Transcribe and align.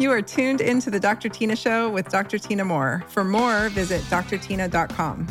You 0.00 0.10
are 0.12 0.22
tuned 0.22 0.62
into 0.62 0.90
the 0.90 0.98
Dr. 0.98 1.28
Tyna 1.28 1.58
Show 1.58 1.90
with 1.90 2.08
Dr. 2.08 2.38
Tyna 2.38 2.66
Moore. 2.66 3.04
For 3.08 3.22
more, 3.22 3.68
visit 3.68 4.00
drtyna.com. 4.04 5.26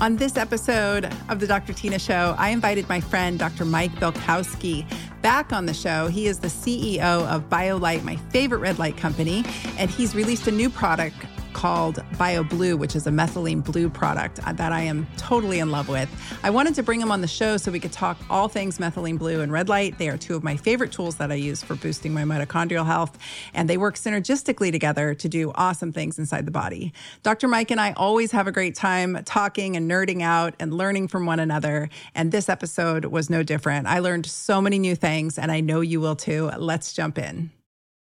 On 0.00 0.16
this 0.16 0.36
episode 0.36 1.08
of 1.28 1.38
the 1.38 1.46
Dr. 1.46 1.72
Tyna 1.72 2.00
Show, 2.00 2.34
I 2.36 2.48
invited 2.48 2.88
my 2.88 3.00
friend, 3.00 3.38
Dr. 3.38 3.64
Mike 3.64 3.92
Belkowski, 3.92 4.84
back 5.22 5.52
on 5.52 5.66
the 5.66 5.72
show. 5.72 6.08
He 6.08 6.26
is 6.26 6.40
the 6.40 6.48
CEO 6.48 7.24
of 7.28 7.48
BioLight, 7.48 8.02
my 8.02 8.16
favorite 8.16 8.58
red 8.58 8.80
light 8.80 8.96
company, 8.96 9.44
and 9.78 9.88
he's 9.88 10.16
released 10.16 10.48
a 10.48 10.50
new 10.50 10.70
product 10.70 11.14
called 11.54 11.96
BioBlue, 12.16 12.78
which 12.78 12.94
is 12.94 13.06
a 13.06 13.10
methylene 13.10 13.64
blue 13.64 13.88
product 13.88 14.36
that 14.36 14.72
I 14.72 14.82
am 14.82 15.06
totally 15.16 15.60
in 15.60 15.70
love 15.70 15.88
with. 15.88 16.10
I 16.42 16.50
wanted 16.50 16.74
to 16.74 16.82
bring 16.82 17.00
him 17.00 17.10
on 17.10 17.22
the 17.22 17.28
show 17.28 17.56
so 17.56 17.72
we 17.72 17.80
could 17.80 17.92
talk 17.92 18.18
all 18.28 18.48
things 18.48 18.76
methylene 18.76 19.18
blue 19.18 19.40
and 19.40 19.50
red 19.50 19.70
light. 19.70 19.96
They 19.96 20.10
are 20.10 20.18
two 20.18 20.34
of 20.34 20.44
my 20.44 20.56
favorite 20.56 20.92
tools 20.92 21.16
that 21.16 21.32
I 21.32 21.36
use 21.36 21.62
for 21.62 21.76
boosting 21.76 22.12
my 22.12 22.24
mitochondrial 22.24 22.84
health, 22.84 23.16
and 23.54 23.70
they 23.70 23.78
work 23.78 23.94
synergistically 23.94 24.70
together 24.70 25.14
to 25.14 25.28
do 25.28 25.52
awesome 25.54 25.92
things 25.92 26.18
inside 26.18 26.44
the 26.44 26.50
body. 26.50 26.92
Dr. 27.22 27.48
Mike 27.48 27.70
and 27.70 27.80
I 27.80 27.92
always 27.92 28.32
have 28.32 28.46
a 28.46 28.52
great 28.52 28.74
time 28.74 29.22
talking 29.24 29.76
and 29.76 29.90
nerding 29.90 30.20
out 30.20 30.54
and 30.58 30.74
learning 30.74 31.08
from 31.08 31.24
one 31.24 31.40
another, 31.40 31.88
and 32.14 32.32
this 32.32 32.48
episode 32.48 33.06
was 33.06 33.30
no 33.30 33.42
different. 33.42 33.86
I 33.86 34.00
learned 34.00 34.26
so 34.26 34.60
many 34.60 34.78
new 34.78 34.96
things, 34.96 35.38
and 35.38 35.50
I 35.50 35.60
know 35.60 35.80
you 35.80 36.00
will 36.00 36.16
too. 36.16 36.50
Let's 36.58 36.92
jump 36.92 37.16
in. 37.16 37.52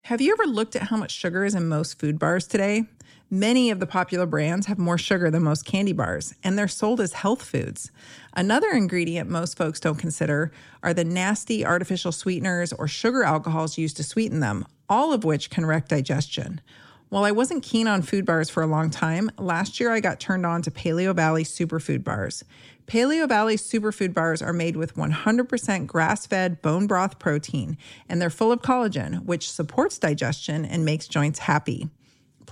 Have 0.06 0.22
you 0.22 0.34
ever 0.34 0.46
looked 0.46 0.76
at 0.76 0.84
how 0.84 0.98
much 0.98 1.12
sugar 1.12 1.44
is 1.46 1.56
in 1.56 1.68
most 1.68 2.00
food 2.00 2.18
bars 2.20 2.46
today? 2.48 2.86
Many 3.32 3.72
of 3.72 3.80
the 3.80 3.88
popular 3.88 4.28
brands 4.28 4.68
have 4.68 4.78
more 4.78 5.00
sugar 5.00 5.32
than 5.32 5.42
most 5.42 5.66
candy 5.66 5.94
bars, 5.94 6.36
and 6.44 6.58
they're 6.58 6.68
sold 6.68 7.02
as 7.02 7.14
health 7.14 7.42
foods. 7.42 7.92
Another 8.34 8.70
ingredient 8.70 9.30
most 9.30 9.58
folks 9.58 9.80
don't 9.80 9.98
consider 9.98 10.52
are 10.84 10.94
the 10.94 11.04
nasty 11.04 11.66
artificial 11.66 12.12
sweeteners 12.12 12.72
or 12.72 12.88
sugar 12.88 13.24
alcohols 13.24 13.80
used 13.80 13.98
to 13.98 14.04
sweeten 14.04 14.42
them, 14.42 14.64
all 14.88 15.12
of 15.12 15.24
which 15.24 15.50
can 15.50 15.66
wreck 15.66 15.88
digestion. 15.88 16.62
While 17.10 17.24
I 17.24 17.32
wasn't 17.32 17.64
keen 17.64 17.88
on 17.88 18.04
food 18.04 18.26
bars 18.26 18.52
for 18.52 18.62
a 18.62 18.68
long 18.68 18.92
time, 18.92 19.32
last 19.40 19.80
year 19.80 19.92
I 19.92 20.02
got 20.02 20.20
turned 20.20 20.46
on 20.46 20.62
to 20.62 20.72
Paleovalley 20.72 21.46
superfood 21.46 22.04
bars. 22.04 22.44
Paleovalley 22.86 23.56
superfood 23.56 24.14
bars 24.14 24.44
are 24.44 24.54
made 24.54 24.76
with 24.76 24.96
100% 24.96 25.88
grass 25.88 26.28
fed 26.28 26.62
bone 26.62 26.86
broth 26.86 27.18
protein, 27.18 27.78
and 28.08 28.22
they're 28.22 28.30
full 28.30 28.52
of 28.52 28.62
collagen, 28.62 29.26
which 29.26 29.50
supports 29.50 29.98
digestion 29.98 30.64
and 30.64 30.86
makes 30.86 31.08
joints 31.08 31.40
happy. 31.40 31.90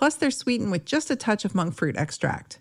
Plus, 0.04 0.16
they're 0.16 0.32
sweetened 0.32 0.70
with 0.70 0.84
just 0.84 1.10
a 1.12 1.16
touch 1.16 1.46
of 1.46 1.56
monk 1.56 1.74
fruit 1.74 1.96
extract. 1.96 2.60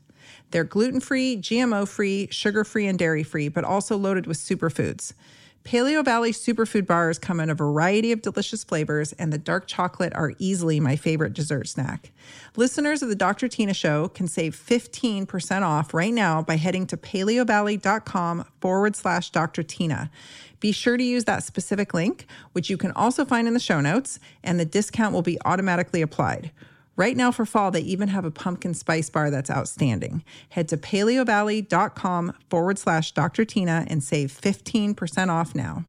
They're 0.53 0.63
gluten 0.63 1.01
free, 1.01 1.37
GMO 1.37 1.89
free, 1.89 2.29
sugar 2.31 2.63
free, 2.63 2.87
and 2.87 2.97
dairy 2.97 3.25
free, 3.25 3.49
but 3.49 3.65
also 3.65 3.97
loaded 3.97 4.29
with 4.29 4.39
superfoods. 4.39 5.13
Paleovalley 5.65 6.31
superfood 6.31 6.87
bars 6.87 7.19
come 7.19 7.41
in 7.41 7.51
a 7.51 7.55
variety 7.57 8.13
of 8.13 8.23
delicious 8.23 8.63
flavors, 8.63 9.13
and 9.15 9.33
the 9.33 9.39
dark 9.39 9.67
chocolate 9.67 10.15
are 10.15 10.35
easily 10.39 10.79
my 10.79 10.95
favorite 10.95 11.33
dessert 11.33 11.67
snack. 11.67 12.13
Listeners 12.55 13.03
of 13.03 13.09
the 13.09 13.17
Dr. 13.17 13.49
Tyna 13.49 13.75
Show 13.75 14.07
can 14.07 14.29
save 14.29 14.55
15% 14.55 15.63
off 15.63 15.93
right 15.93 16.15
now 16.15 16.43
by 16.43 16.55
heading 16.57 16.87
to 16.87 16.97
paleovalley.com 16.97 18.45
forward 18.61 18.95
slash 18.95 19.31
Dr. 19.31 19.65
Tyna. 19.65 20.11
Be 20.61 20.71
sure 20.71 20.97
to 20.97 21.03
use 21.03 21.25
that 21.25 21.43
specific 21.43 21.93
link, 21.93 22.25
which 22.53 22.71
you 22.71 22.77
can 22.77 22.93
also 22.93 23.25
find 23.25 23.49
in 23.49 23.55
the 23.55 23.59
show 23.59 23.81
notes, 23.81 24.21
and 24.45 24.61
the 24.61 24.65
discount 24.65 25.13
will 25.13 25.23
be 25.23 25.41
automatically 25.45 26.03
applied. 26.03 26.53
Right 26.95 27.17
now 27.17 27.31
for 27.31 27.47
fall, 27.47 27.71
they 27.71 27.81
even 27.81 28.09
have 28.09 28.25
a 28.25 28.31
pumpkin 28.31 28.75
spice 28.75 29.09
bar 29.09 29.31
that's 29.31 29.51
outstanding. 29.51 30.25
Head 30.51 30.69
to 30.69 30.77
paleovalley.com 30.77 32.35
forward 32.51 32.79
slash 32.79 33.13
Dr. 33.13 33.45
Tyna 33.45 33.87
and 33.89 34.05
save 34.05 34.31
15% 34.31 35.29
off 35.29 35.55
now. 35.55 35.87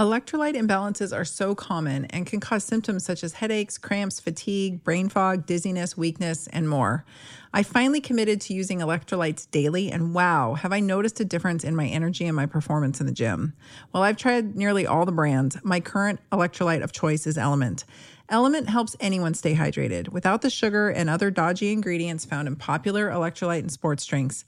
Electrolyte 0.00 0.56
imbalances 0.56 1.14
are 1.14 1.26
so 1.26 1.54
common 1.54 2.06
and 2.06 2.24
can 2.24 2.40
cause 2.40 2.64
symptoms 2.64 3.04
such 3.04 3.22
as 3.22 3.34
headaches, 3.34 3.76
cramps, 3.76 4.18
fatigue, 4.18 4.82
brain 4.82 5.10
fog, 5.10 5.44
dizziness, 5.44 5.94
weakness, 5.94 6.46
and 6.46 6.66
more. 6.70 7.04
I 7.52 7.62
finally 7.62 8.00
committed 8.00 8.40
to 8.42 8.54
using 8.54 8.78
electrolytes 8.78 9.50
daily, 9.50 9.92
and 9.92 10.14
wow, 10.14 10.54
have 10.54 10.72
I 10.72 10.80
noticed 10.80 11.20
a 11.20 11.24
difference 11.26 11.64
in 11.64 11.76
my 11.76 11.86
energy 11.86 12.24
and 12.24 12.34
my 12.34 12.46
performance 12.46 12.98
in 13.00 13.04
the 13.04 13.12
gym. 13.12 13.52
While 13.90 14.02
I've 14.02 14.16
tried 14.16 14.56
nearly 14.56 14.86
all 14.86 15.04
the 15.04 15.12
brands, 15.12 15.58
my 15.62 15.80
current 15.80 16.20
electrolyte 16.32 16.82
of 16.82 16.92
choice 16.92 17.26
is 17.26 17.36
Element. 17.36 17.84
Element 18.30 18.68
helps 18.68 18.94
anyone 19.00 19.34
stay 19.34 19.56
hydrated 19.56 20.10
without 20.10 20.40
the 20.40 20.50
sugar 20.50 20.88
and 20.88 21.10
other 21.10 21.32
dodgy 21.32 21.72
ingredients 21.72 22.24
found 22.24 22.46
in 22.46 22.54
popular 22.54 23.10
electrolyte 23.10 23.58
and 23.58 23.72
sports 23.72 24.06
drinks. 24.06 24.44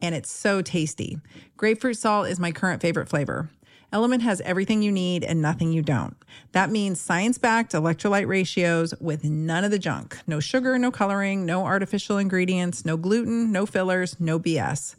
And 0.00 0.14
it's 0.14 0.30
so 0.30 0.62
tasty. 0.62 1.18
Grapefruit 1.58 1.98
salt 1.98 2.28
is 2.28 2.40
my 2.40 2.52
current 2.52 2.80
favorite 2.80 3.10
flavor. 3.10 3.50
Element 3.92 4.22
has 4.22 4.40
everything 4.42 4.80
you 4.80 4.90
need 4.90 5.24
and 5.24 5.42
nothing 5.42 5.72
you 5.72 5.82
don't. 5.82 6.16
That 6.52 6.70
means 6.70 7.02
science 7.02 7.36
backed 7.36 7.72
electrolyte 7.72 8.26
ratios 8.26 8.94
with 8.98 9.24
none 9.24 9.62
of 9.62 9.70
the 9.70 9.78
junk. 9.78 10.16
No 10.26 10.40
sugar, 10.40 10.78
no 10.78 10.90
coloring, 10.90 11.44
no 11.44 11.66
artificial 11.66 12.16
ingredients, 12.16 12.86
no 12.86 12.96
gluten, 12.96 13.52
no 13.52 13.66
fillers, 13.66 14.18
no 14.18 14.40
BS. 14.40 14.94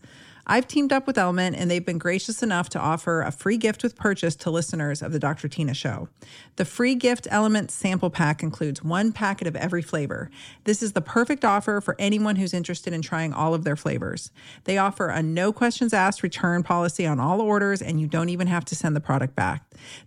I've 0.52 0.68
teamed 0.68 0.92
up 0.92 1.06
with 1.06 1.20
Element 1.20 1.56
and 1.56 1.70
they've 1.70 1.86
been 1.86 2.00
gracious 2.00 2.42
enough 2.42 2.70
to 2.70 2.80
offer 2.80 3.22
a 3.22 3.32
free 3.32 3.56
gift 3.56 3.84
with 3.84 3.96
purchase 3.96 4.36
to 4.38 4.50
listeners 4.50 5.04
of 5.04 5.12
the 5.12 5.20
Dr. 5.20 5.48
Tyna 5.48 5.76
Show. 5.76 6.10
The 6.56 6.66
free 6.66 6.96
gift 6.96 7.28
Element 7.30 7.70
sample 7.70 8.10
pack 8.10 8.42
includes 8.42 8.84
one 8.84 9.12
packet 9.12 9.46
of 9.46 9.56
every 9.56 9.84
flavor. 9.84 10.32
This 10.64 10.82
is 10.82 10.94
the 10.94 11.02
perfect 11.02 11.46
offer 11.46 11.80
for 11.82 11.96
anyone 12.00 12.36
who's 12.36 12.56
interested 12.56 12.94
in 12.94 13.04
trying 13.04 13.32
all 13.32 13.54
of 13.54 13.64
their 13.64 13.76
flavors. 13.76 14.32
They 14.64 14.80
offer 14.80 15.10
a 15.10 15.22
no 15.22 15.54
questions 15.54 15.94
asked 15.94 16.24
return 16.24 16.64
policy 16.64 17.06
on 17.06 17.20
all 17.20 17.42
orders, 17.42 17.80
and 17.80 18.02
you 18.02 18.08
don't 18.08 18.30
even 18.30 18.48
have 18.48 18.66
to 18.66 18.76
send 18.76 18.96
the 18.96 19.02
product 19.02 19.36
back. 19.36 19.64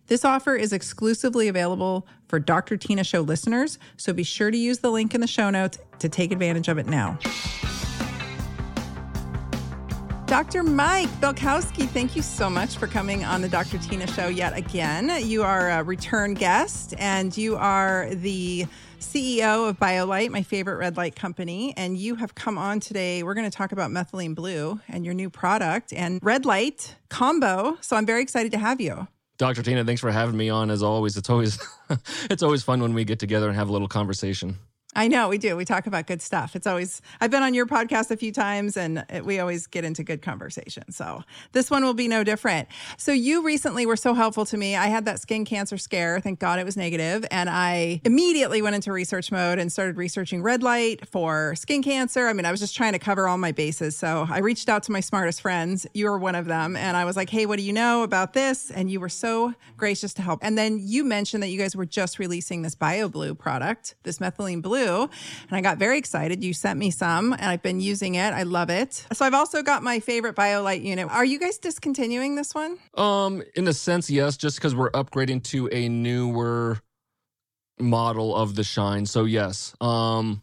This 0.08 0.24
offer 0.24 0.56
is 0.56 0.72
exclusively 0.72 1.46
available 1.46 2.04
for 2.26 2.40
Dr. 2.40 2.76
Tyna 2.76 3.06
Show 3.06 3.20
listeners, 3.20 3.78
so 3.96 4.12
be 4.12 4.24
sure 4.24 4.50
to 4.50 4.58
use 4.58 4.80
the 4.80 4.90
link 4.90 5.14
in 5.14 5.20
the 5.20 5.28
show 5.28 5.50
notes 5.50 5.78
to 6.00 6.08
take 6.08 6.32
advantage 6.32 6.66
of 6.66 6.78
it 6.78 6.86
now. 6.86 7.16
Dr. 10.32 10.62
Mike 10.62 11.10
Belkowski, 11.20 11.86
thank 11.86 12.16
you 12.16 12.22
so 12.22 12.48
much 12.48 12.78
for 12.78 12.86
coming 12.86 13.22
on 13.22 13.42
the 13.42 13.50
Dr. 13.50 13.76
Tyna 13.76 14.08
Show 14.16 14.28
yet 14.28 14.56
again. 14.56 15.12
You 15.26 15.42
are 15.42 15.68
a 15.68 15.82
return 15.82 16.32
guest 16.32 16.94
and 16.96 17.36
you 17.36 17.56
are 17.56 18.08
the 18.14 18.64
CEO 18.98 19.68
of 19.68 19.78
BioLight, 19.78 20.30
my 20.30 20.42
favorite 20.42 20.76
red 20.76 20.96
light 20.96 21.14
company. 21.16 21.74
And 21.76 21.98
you 21.98 22.14
have 22.14 22.34
come 22.34 22.56
on 22.56 22.80
today. 22.80 23.22
We're 23.22 23.34
going 23.34 23.50
to 23.50 23.54
talk 23.54 23.72
about 23.72 23.90
methylene 23.90 24.34
blue 24.34 24.80
and 24.88 25.04
your 25.04 25.12
new 25.12 25.28
product 25.28 25.92
and 25.92 26.18
red 26.22 26.46
light 26.46 26.96
combo. 27.10 27.76
So 27.82 27.96
I'm 27.96 28.06
very 28.06 28.22
excited 28.22 28.52
to 28.52 28.58
have 28.58 28.80
you. 28.80 29.06
Dr. 29.36 29.62
Tyna, 29.62 29.84
thanks 29.84 30.00
for 30.00 30.10
having 30.10 30.38
me 30.38 30.48
on 30.48 30.70
as 30.70 30.82
always. 30.82 31.18
It's 31.18 31.28
always 31.28 31.58
it's 32.30 32.42
always 32.42 32.62
fun 32.62 32.80
when 32.80 32.94
we 32.94 33.04
get 33.04 33.18
together 33.18 33.48
and 33.48 33.56
have 33.58 33.68
a 33.68 33.72
little 33.72 33.86
conversation. 33.86 34.56
I 34.94 35.08
know 35.08 35.30
we 35.30 35.38
do. 35.38 35.56
We 35.56 35.64
talk 35.64 35.86
about 35.86 36.06
good 36.06 36.20
stuff. 36.20 36.54
It's 36.54 36.66
always, 36.66 37.00
I've 37.18 37.30
been 37.30 37.42
on 37.42 37.54
your 37.54 37.64
podcast 37.64 38.10
a 38.10 38.16
few 38.16 38.30
times 38.30 38.76
and 38.76 39.06
it, 39.08 39.24
we 39.24 39.38
always 39.38 39.66
get 39.66 39.84
into 39.84 40.02
good 40.02 40.20
conversation. 40.20 40.92
So 40.92 41.22
this 41.52 41.70
one 41.70 41.82
will 41.82 41.94
be 41.94 42.08
no 42.08 42.24
different. 42.24 42.68
So 42.98 43.10
you 43.10 43.42
recently 43.42 43.86
were 43.86 43.96
so 43.96 44.12
helpful 44.12 44.44
to 44.44 44.56
me. 44.58 44.76
I 44.76 44.88
had 44.88 45.06
that 45.06 45.18
skin 45.18 45.46
cancer 45.46 45.78
scare. 45.78 46.20
Thank 46.20 46.40
God 46.40 46.58
it 46.58 46.64
was 46.64 46.76
negative, 46.76 47.24
And 47.30 47.48
I 47.48 48.02
immediately 48.04 48.60
went 48.60 48.74
into 48.74 48.92
research 48.92 49.32
mode 49.32 49.58
and 49.58 49.72
started 49.72 49.96
researching 49.96 50.42
red 50.42 50.62
light 50.62 51.08
for 51.08 51.54
skin 51.56 51.82
cancer. 51.82 52.28
I 52.28 52.34
mean, 52.34 52.44
I 52.44 52.50
was 52.50 52.60
just 52.60 52.76
trying 52.76 52.92
to 52.92 52.98
cover 52.98 53.26
all 53.26 53.38
my 53.38 53.52
bases. 53.52 53.96
So 53.96 54.26
I 54.28 54.40
reached 54.40 54.68
out 54.68 54.82
to 54.84 54.92
my 54.92 55.00
smartest 55.00 55.40
friends. 55.40 55.86
You 55.94 56.04
were 56.04 56.18
one 56.18 56.34
of 56.34 56.44
them. 56.44 56.76
And 56.76 56.98
I 56.98 57.06
was 57.06 57.16
like, 57.16 57.30
hey, 57.30 57.46
what 57.46 57.58
do 57.58 57.62
you 57.62 57.72
know 57.72 58.02
about 58.02 58.34
this? 58.34 58.70
And 58.70 58.90
you 58.90 59.00
were 59.00 59.08
so 59.08 59.54
gracious 59.78 60.12
to 60.14 60.22
help. 60.22 60.40
And 60.42 60.58
then 60.58 60.78
you 60.82 61.02
mentioned 61.02 61.42
that 61.42 61.48
you 61.48 61.58
guys 61.58 61.74
were 61.74 61.86
just 61.86 62.18
releasing 62.18 62.60
this 62.60 62.74
BioBlue 62.74 63.38
product, 63.38 63.94
this 64.02 64.18
methylene 64.18 64.60
blue 64.60 64.81
blue. 64.82 65.02
And 65.48 65.56
I 65.56 65.60
got 65.60 65.78
very 65.78 65.98
excited. 65.98 66.42
You 66.42 66.52
sent 66.52 66.78
me 66.78 66.90
some 66.90 67.32
and 67.32 67.44
I've 67.44 67.62
been 67.62 67.80
using 67.80 68.14
it. 68.14 68.32
I 68.32 68.42
love 68.42 68.70
it. 68.70 69.06
So 69.12 69.24
I've 69.24 69.34
also 69.34 69.62
got 69.62 69.82
my 69.82 70.00
favorite 70.00 70.36
BioLight 70.36 70.82
unit. 70.82 71.08
Are 71.10 71.24
you 71.24 71.38
guys 71.38 71.58
discontinuing 71.58 72.36
this 72.36 72.54
one? 72.54 72.78
Um, 72.94 73.42
in 73.54 73.66
a 73.68 73.72
sense, 73.72 74.10
yes, 74.10 74.36
just 74.36 74.56
because 74.56 74.74
we're 74.74 74.90
upgrading 74.90 75.44
to 75.44 75.68
a 75.72 75.88
newer 75.88 76.80
model 77.78 78.34
of 78.36 78.54
the 78.54 78.64
shine. 78.64 79.06
So 79.06 79.24
yes. 79.24 79.74
Um 79.80 80.42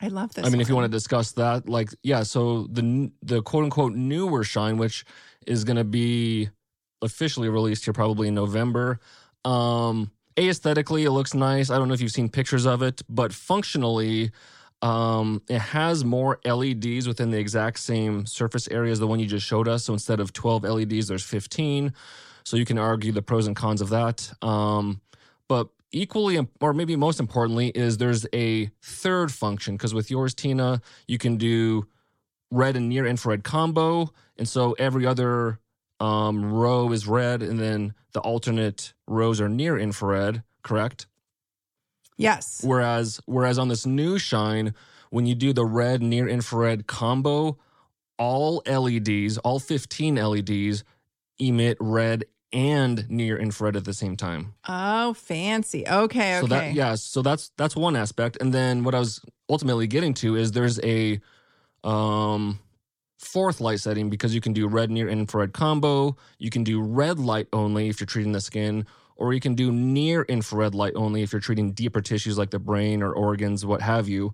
I 0.00 0.08
love 0.08 0.34
this. 0.34 0.44
I 0.44 0.48
mean, 0.48 0.58
one. 0.58 0.60
if 0.60 0.68
you 0.68 0.74
want 0.74 0.84
to 0.84 0.94
discuss 0.94 1.32
that, 1.32 1.70
like, 1.70 1.88
yeah. 2.02 2.22
So 2.22 2.66
the 2.70 3.10
the 3.22 3.40
quote 3.40 3.64
unquote 3.64 3.94
newer 3.94 4.44
shine, 4.44 4.76
which 4.76 5.06
is 5.46 5.64
going 5.64 5.78
to 5.78 5.84
be 5.84 6.50
officially 7.00 7.48
released 7.48 7.86
here 7.86 7.94
probably 7.94 8.28
in 8.28 8.34
November. 8.34 9.00
Um, 9.46 10.10
aesthetically, 10.38 11.04
it 11.04 11.10
looks 11.10 11.34
nice. 11.34 11.70
I 11.70 11.78
don't 11.78 11.88
know 11.88 11.94
if 11.94 12.00
you've 12.00 12.12
seen 12.12 12.28
pictures 12.28 12.66
of 12.66 12.82
it, 12.82 13.02
but 13.08 13.32
functionally, 13.32 14.30
um, 14.82 15.42
it 15.48 15.58
has 15.58 16.04
more 16.04 16.38
LEDs 16.44 17.08
within 17.08 17.30
the 17.30 17.38
exact 17.38 17.78
same 17.78 18.26
surface 18.26 18.68
area 18.68 18.92
as 18.92 19.00
the 19.00 19.06
one 19.06 19.18
you 19.18 19.26
just 19.26 19.46
showed 19.46 19.68
us. 19.68 19.84
So 19.84 19.92
instead 19.92 20.20
of 20.20 20.32
12 20.32 20.64
LEDs, 20.64 21.08
there's 21.08 21.24
15. 21.24 21.92
So 22.44 22.56
you 22.56 22.64
can 22.64 22.78
argue 22.78 23.12
the 23.12 23.22
pros 23.22 23.46
and 23.46 23.56
cons 23.56 23.80
of 23.80 23.88
that. 23.88 24.30
Um, 24.42 25.00
but 25.48 25.68
equally, 25.92 26.38
or 26.60 26.74
maybe 26.74 26.94
most 26.94 27.20
importantly, 27.20 27.68
is 27.68 27.96
there's 27.96 28.26
a 28.32 28.70
third 28.82 29.32
function 29.32 29.76
because 29.76 29.94
with 29.94 30.10
yours, 30.10 30.34
Tyna, 30.34 30.82
you 31.08 31.18
can 31.18 31.36
do 31.36 31.86
red 32.50 32.76
and 32.76 32.88
near 32.88 33.06
infrared 33.06 33.42
combo. 33.44 34.10
And 34.36 34.48
so 34.48 34.72
every 34.78 35.06
other 35.06 35.58
um, 36.00 36.52
row 36.52 36.92
is 36.92 37.06
red, 37.06 37.42
and 37.42 37.58
then 37.58 37.94
the 38.12 38.20
alternate 38.20 38.92
rows 39.06 39.40
are 39.40 39.48
near 39.48 39.78
infrared, 39.78 40.42
correct? 40.62 41.06
Yes. 42.16 42.62
Whereas 42.64 43.20
whereas 43.26 43.58
on 43.58 43.68
this 43.68 43.86
new 43.86 44.18
shine, 44.18 44.74
when 45.10 45.26
you 45.26 45.34
do 45.34 45.52
the 45.52 45.66
red 45.66 46.02
near 46.02 46.28
infrared 46.28 46.86
combo, 46.86 47.58
all 48.18 48.62
LEDs, 48.66 49.38
all 49.38 49.58
15 49.58 50.14
LEDs 50.16 50.84
emit 51.38 51.76
red 51.80 52.24
and 52.52 53.08
near 53.10 53.36
infrared 53.36 53.76
at 53.76 53.84
the 53.84 53.92
same 53.92 54.16
time. 54.16 54.54
Oh, 54.66 55.12
fancy. 55.14 55.86
Okay, 55.86 56.38
okay. 56.38 56.40
So 56.40 56.46
that 56.46 56.74
yeah, 56.74 56.94
so 56.94 57.20
that's 57.22 57.50
that's 57.56 57.76
one 57.76 57.96
aspect. 57.96 58.38
And 58.40 58.54
then 58.54 58.84
what 58.84 58.94
I 58.94 58.98
was 58.98 59.20
ultimately 59.48 59.86
getting 59.86 60.14
to 60.14 60.36
is 60.36 60.52
there's 60.52 60.80
a 60.80 61.20
um 61.84 62.58
fourth 63.26 63.60
light 63.60 63.80
setting 63.80 64.08
because 64.08 64.34
you 64.34 64.40
can 64.40 64.52
do 64.52 64.66
red 64.68 64.90
near 64.90 65.08
infrared 65.08 65.52
combo, 65.52 66.16
you 66.38 66.50
can 66.50 66.64
do 66.64 66.80
red 66.80 67.18
light 67.18 67.48
only 67.52 67.88
if 67.88 68.00
you're 68.00 68.06
treating 68.06 68.32
the 68.32 68.40
skin, 68.40 68.86
or 69.16 69.32
you 69.32 69.40
can 69.40 69.54
do 69.54 69.72
near 69.72 70.22
infrared 70.22 70.74
light 70.74 70.92
only 70.94 71.22
if 71.22 71.32
you're 71.32 71.40
treating 71.40 71.72
deeper 71.72 72.00
tissues 72.00 72.38
like 72.38 72.50
the 72.50 72.58
brain 72.58 73.02
or 73.02 73.12
organs, 73.12 73.66
what 73.66 73.82
have 73.82 74.08
you. 74.08 74.32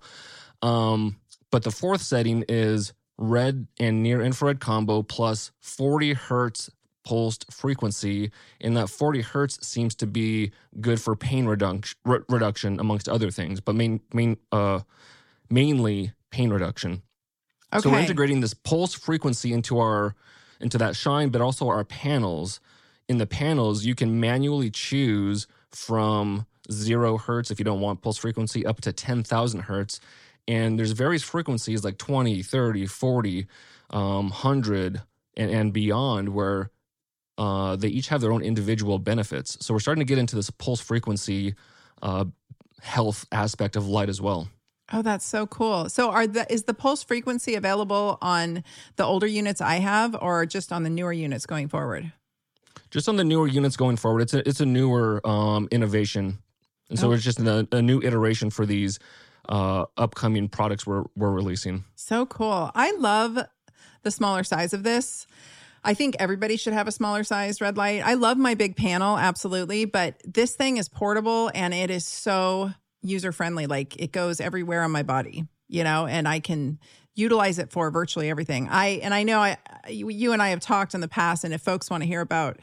Um, 0.60 1.16
but 1.50 1.64
the 1.64 1.70
fourth 1.70 2.02
setting 2.02 2.44
is 2.48 2.92
red 3.18 3.66
and 3.78 4.02
near 4.02 4.22
infrared 4.22 4.60
combo 4.60 5.02
plus 5.02 5.50
40 5.60 6.12
hertz 6.14 6.70
pulsed 7.04 7.52
frequency, 7.52 8.30
and 8.60 8.76
that 8.76 8.88
40 8.88 9.22
hertz 9.22 9.66
seems 9.66 9.94
to 9.96 10.06
be 10.06 10.52
good 10.80 11.00
for 11.00 11.16
pain 11.16 11.46
reduction, 11.46 11.98
re- 12.04 12.20
reduction 12.28 12.78
amongst 12.78 13.08
other 13.08 13.30
things, 13.30 13.60
but 13.60 13.74
main, 13.74 14.00
main, 14.12 14.36
uh, 14.52 14.80
mainly 15.50 16.12
pain 16.30 16.50
reduction. 16.50 17.02
Okay. 17.72 17.82
So 17.82 17.90
we're 17.90 18.00
integrating 18.00 18.40
this 18.40 18.54
pulse 18.54 18.94
frequency 18.94 19.52
into 19.52 19.78
our 19.78 20.14
into 20.60 20.78
that 20.78 20.96
shine, 20.96 21.30
but 21.30 21.40
also 21.40 21.68
our 21.68 21.84
panels. 21.84 22.60
In 23.08 23.18
the 23.18 23.26
panels, 23.26 23.84
you 23.84 23.94
can 23.94 24.20
manually 24.20 24.70
choose 24.70 25.46
from 25.70 26.46
zero 26.70 27.18
hertz 27.18 27.50
if 27.50 27.58
you 27.58 27.64
don't 27.64 27.80
want 27.80 28.00
pulse 28.00 28.18
frequency 28.18 28.64
up 28.64 28.80
to 28.82 28.92
10,000 28.92 29.60
hertz. 29.60 30.00
And 30.46 30.78
there's 30.78 30.92
various 30.92 31.22
frequencies 31.22 31.84
like 31.84 31.98
20, 31.98 32.42
30, 32.42 32.86
40, 32.86 33.46
um, 33.90 34.28
100, 34.30 35.02
and, 35.36 35.50
and 35.50 35.72
beyond 35.72 36.30
where 36.30 36.70
uh, 37.38 37.76
they 37.76 37.88
each 37.88 38.08
have 38.08 38.20
their 38.20 38.32
own 38.32 38.42
individual 38.42 38.98
benefits. 38.98 39.56
So 39.64 39.74
we're 39.74 39.80
starting 39.80 40.00
to 40.00 40.08
get 40.08 40.18
into 40.18 40.36
this 40.36 40.50
pulse 40.50 40.80
frequency 40.80 41.54
uh, 42.02 42.26
health 42.80 43.26
aspect 43.32 43.76
of 43.76 43.86
light 43.86 44.08
as 44.08 44.20
well. 44.20 44.48
Oh, 44.92 45.02
that's 45.02 45.24
so 45.24 45.46
cool. 45.46 45.88
So 45.88 46.10
are 46.10 46.26
the 46.26 46.50
is 46.52 46.64
the 46.64 46.74
pulse 46.74 47.02
frequency 47.02 47.54
available 47.54 48.18
on 48.20 48.62
the 48.96 49.04
older 49.04 49.26
units 49.26 49.60
I 49.60 49.76
have 49.76 50.14
or 50.20 50.44
just 50.46 50.70
on 50.72 50.82
the 50.82 50.90
newer 50.90 51.12
units 51.12 51.46
going 51.46 51.68
forward? 51.68 52.12
just 52.90 53.08
on 53.08 53.16
the 53.16 53.24
newer 53.24 53.46
units 53.48 53.74
going 53.74 53.96
forward 53.96 54.20
it's 54.20 54.34
a 54.34 54.46
it's 54.46 54.60
a 54.60 54.66
newer 54.66 55.26
um 55.26 55.66
innovation 55.70 56.36
and 56.90 56.98
so 56.98 57.08
Oh. 57.08 57.12
it's 57.12 57.24
just 57.24 57.40
a, 57.40 57.66
a 57.72 57.80
new 57.80 58.02
iteration 58.02 58.50
for 58.50 58.66
these 58.66 58.98
uh 59.48 59.86
upcoming 59.96 60.46
products 60.50 60.86
we're 60.86 61.04
we're 61.16 61.30
releasing 61.30 61.84
So 61.94 62.26
cool. 62.26 62.70
I 62.74 62.92
love 62.98 63.38
the 64.02 64.10
smaller 64.10 64.44
size 64.44 64.74
of 64.74 64.82
this. 64.82 65.26
I 65.84 65.94
think 65.94 66.16
everybody 66.18 66.56
should 66.58 66.74
have 66.74 66.86
a 66.86 66.92
smaller 66.92 67.24
size 67.24 67.60
red 67.62 67.76
light. 67.78 68.02
I 68.04 68.12
love 68.14 68.36
my 68.36 68.54
big 68.54 68.76
panel, 68.76 69.16
absolutely, 69.18 69.84
but 69.86 70.20
this 70.24 70.54
thing 70.54 70.76
is 70.76 70.88
portable 70.90 71.50
and 71.54 71.72
it 71.72 71.90
is 71.90 72.06
so 72.06 72.72
user 73.02 73.32
friendly. 73.32 73.66
Like 73.66 74.00
it 74.00 74.12
goes 74.12 74.40
everywhere 74.40 74.82
on 74.82 74.90
my 74.90 75.02
body, 75.02 75.46
you 75.68 75.84
know, 75.84 76.06
and 76.06 76.26
I 76.26 76.40
can 76.40 76.78
utilize 77.14 77.58
it 77.58 77.70
for 77.70 77.90
virtually 77.90 78.30
everything. 78.30 78.68
I 78.68 79.00
and 79.02 79.12
I 79.12 79.22
know 79.22 79.38
I 79.38 79.58
you 79.88 80.08
you 80.08 80.32
and 80.32 80.42
I 80.42 80.48
have 80.48 80.60
talked 80.60 80.94
in 80.94 81.00
the 81.00 81.08
past 81.08 81.44
and 81.44 81.52
if 81.52 81.60
folks 81.60 81.90
want 81.90 82.02
to 82.02 82.06
hear 82.06 82.20
about 82.20 82.58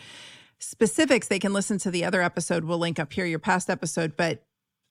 specifics, 0.60 1.28
they 1.28 1.40
can 1.40 1.54
listen 1.54 1.78
to 1.80 1.92
the 1.92 2.04
other 2.04 2.22
episode. 2.22 2.64
We'll 2.64 2.80
link 2.80 3.00
up 3.00 3.14
here 3.14 3.26
your 3.26 3.40
past 3.40 3.70
episode, 3.70 4.18
but 4.18 4.44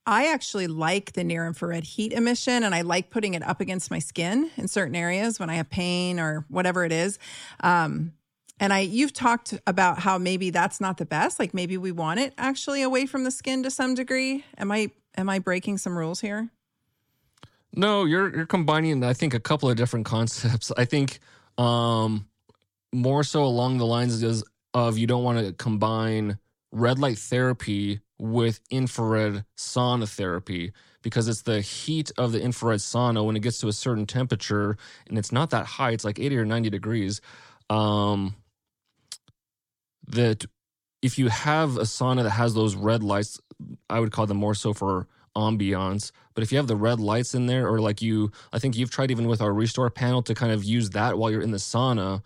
I 0.06 0.32
actually 0.32 0.68
like 0.68 1.12
the 1.12 1.22
near 1.22 1.46
infrared 1.46 1.84
heat 1.84 2.14
emission 2.14 2.64
and 2.64 2.74
I 2.74 2.80
like 2.80 3.10
putting 3.10 3.34
it 3.34 3.42
up 3.42 3.60
against 3.60 3.90
my 3.90 3.98
skin 3.98 4.50
in 4.56 4.66
certain 4.66 4.96
areas 4.96 5.38
when 5.38 5.50
I 5.50 5.56
have 5.56 5.68
pain 5.68 6.18
or 6.18 6.46
whatever 6.48 6.84
it 6.86 6.92
is. 6.92 7.18
Um, 7.60 8.12
and 8.60 8.72
I 8.72 8.80
you've 8.80 9.12
talked 9.12 9.54
about 9.66 9.98
how 9.98 10.18
maybe 10.18 10.50
that's 10.50 10.80
not 10.80 10.98
the 10.98 11.06
best. 11.06 11.38
Like 11.38 11.54
maybe 11.54 11.76
we 11.76 11.92
want 11.92 12.20
it 12.20 12.34
actually 12.38 12.82
away 12.82 13.06
from 13.06 13.24
the 13.24 13.30
skin 13.30 13.62
to 13.62 13.70
some 13.70 13.94
degree. 13.94 14.44
Am 14.56 14.70
I 14.70 14.90
am 15.16 15.28
I 15.28 15.38
breaking 15.38 15.78
some 15.78 15.96
rules 15.96 16.20
here? 16.20 16.50
no 17.74 18.04
you're 18.04 18.34
you're 18.34 18.46
combining 18.46 19.02
i 19.04 19.12
think 19.12 19.34
a 19.34 19.40
couple 19.40 19.70
of 19.70 19.76
different 19.76 20.06
concepts 20.06 20.72
i 20.76 20.84
think 20.84 21.20
um 21.56 22.26
more 22.92 23.22
so 23.22 23.44
along 23.44 23.78
the 23.78 23.86
lines 23.86 24.22
is 24.22 24.44
of 24.74 24.98
you 24.98 25.06
don't 25.06 25.24
want 25.24 25.38
to 25.38 25.52
combine 25.54 26.38
red 26.72 26.98
light 26.98 27.18
therapy 27.18 28.00
with 28.18 28.60
infrared 28.70 29.44
sauna 29.56 30.08
therapy 30.08 30.72
because 31.02 31.28
it's 31.28 31.42
the 31.42 31.60
heat 31.60 32.10
of 32.18 32.32
the 32.32 32.40
infrared 32.40 32.80
sauna 32.80 33.24
when 33.24 33.36
it 33.36 33.40
gets 33.40 33.58
to 33.60 33.68
a 33.68 33.72
certain 33.72 34.06
temperature 34.06 34.76
and 35.08 35.18
it's 35.18 35.32
not 35.32 35.50
that 35.50 35.66
high 35.66 35.90
it's 35.90 36.04
like 36.04 36.18
80 36.18 36.38
or 36.38 36.44
90 36.44 36.70
degrees 36.70 37.20
um 37.70 38.34
that 40.08 40.44
if 41.02 41.18
you 41.18 41.28
have 41.28 41.76
a 41.76 41.82
sauna 41.82 42.22
that 42.22 42.30
has 42.30 42.54
those 42.54 42.74
red 42.74 43.02
lights 43.02 43.40
i 43.90 44.00
would 44.00 44.12
call 44.12 44.26
them 44.26 44.36
more 44.36 44.54
so 44.54 44.72
for 44.72 45.06
ambiance 45.36 46.10
but 46.34 46.42
if 46.42 46.50
you 46.50 46.58
have 46.58 46.66
the 46.66 46.76
red 46.76 46.98
lights 46.98 47.34
in 47.34 47.46
there 47.46 47.68
or 47.68 47.80
like 47.80 48.02
you 48.02 48.30
i 48.52 48.58
think 48.58 48.76
you've 48.76 48.90
tried 48.90 49.10
even 49.10 49.28
with 49.28 49.40
our 49.40 49.52
restore 49.52 49.90
panel 49.90 50.22
to 50.22 50.34
kind 50.34 50.52
of 50.52 50.64
use 50.64 50.90
that 50.90 51.16
while 51.18 51.30
you're 51.30 51.42
in 51.42 51.52
the 51.52 51.58
sauna 51.58 52.22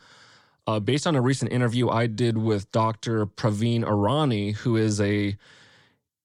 uh, 0.67 0.81
based 0.81 1.07
on 1.07 1.17
a 1.17 1.21
recent 1.21 1.53
interview 1.53 1.89
I 1.89 2.07
did 2.07 2.39
with 2.39 2.71
Dr. 2.73 3.27
Praveen 3.27 3.83
Arany, 3.85 4.55
who 4.55 4.77
is 4.77 5.01
a 5.01 5.37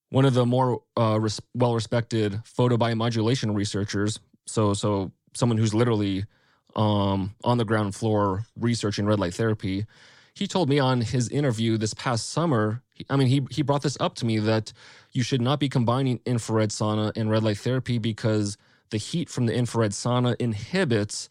one 0.10 0.26
of 0.26 0.34
the 0.34 0.46
more 0.46 0.82
uh, 0.98 1.20
res- 1.20 1.42
well-respected 1.54 2.42
photobiomodulation 2.46 3.54
researchers. 3.54 4.20
So, 4.46 4.74
so 4.74 5.12
someone 5.34 5.58
who's 5.58 5.74
literally 5.74 6.26
um, 6.76 7.36
on 7.44 7.58
the 7.58 7.66
ground 7.66 7.94
floor 7.94 8.46
researching 8.58 9.06
red 9.06 9.20
light 9.20 9.34
therapy. 9.34 9.86
He 10.38 10.46
told 10.46 10.70
me 10.70 10.78
on 10.78 11.02
his 11.02 11.30
interview 11.30 11.78
this 11.78 11.96
past 11.96 12.30
summer. 12.30 12.84
I 13.10 13.16
mean, 13.16 13.28
he 13.28 13.48
he 13.50 13.64
brought 13.64 13.82
this 13.82 13.98
up 14.00 14.14
to 14.16 14.26
me 14.26 14.38
that 14.38 14.72
you 15.12 15.24
should 15.24 15.42
not 15.42 15.60
be 15.60 15.68
combining 15.68 16.20
infrared 16.28 16.70
sauna 16.70 17.12
and 17.16 17.32
red 17.32 17.42
light 17.42 17.58
therapy 17.58 17.98
because 17.98 18.56
the 18.92 18.98
heat 18.98 19.30
from 19.30 19.48
the 19.48 19.56
infrared 19.56 19.94
sauna 19.94 20.36
inhibits 20.40 21.28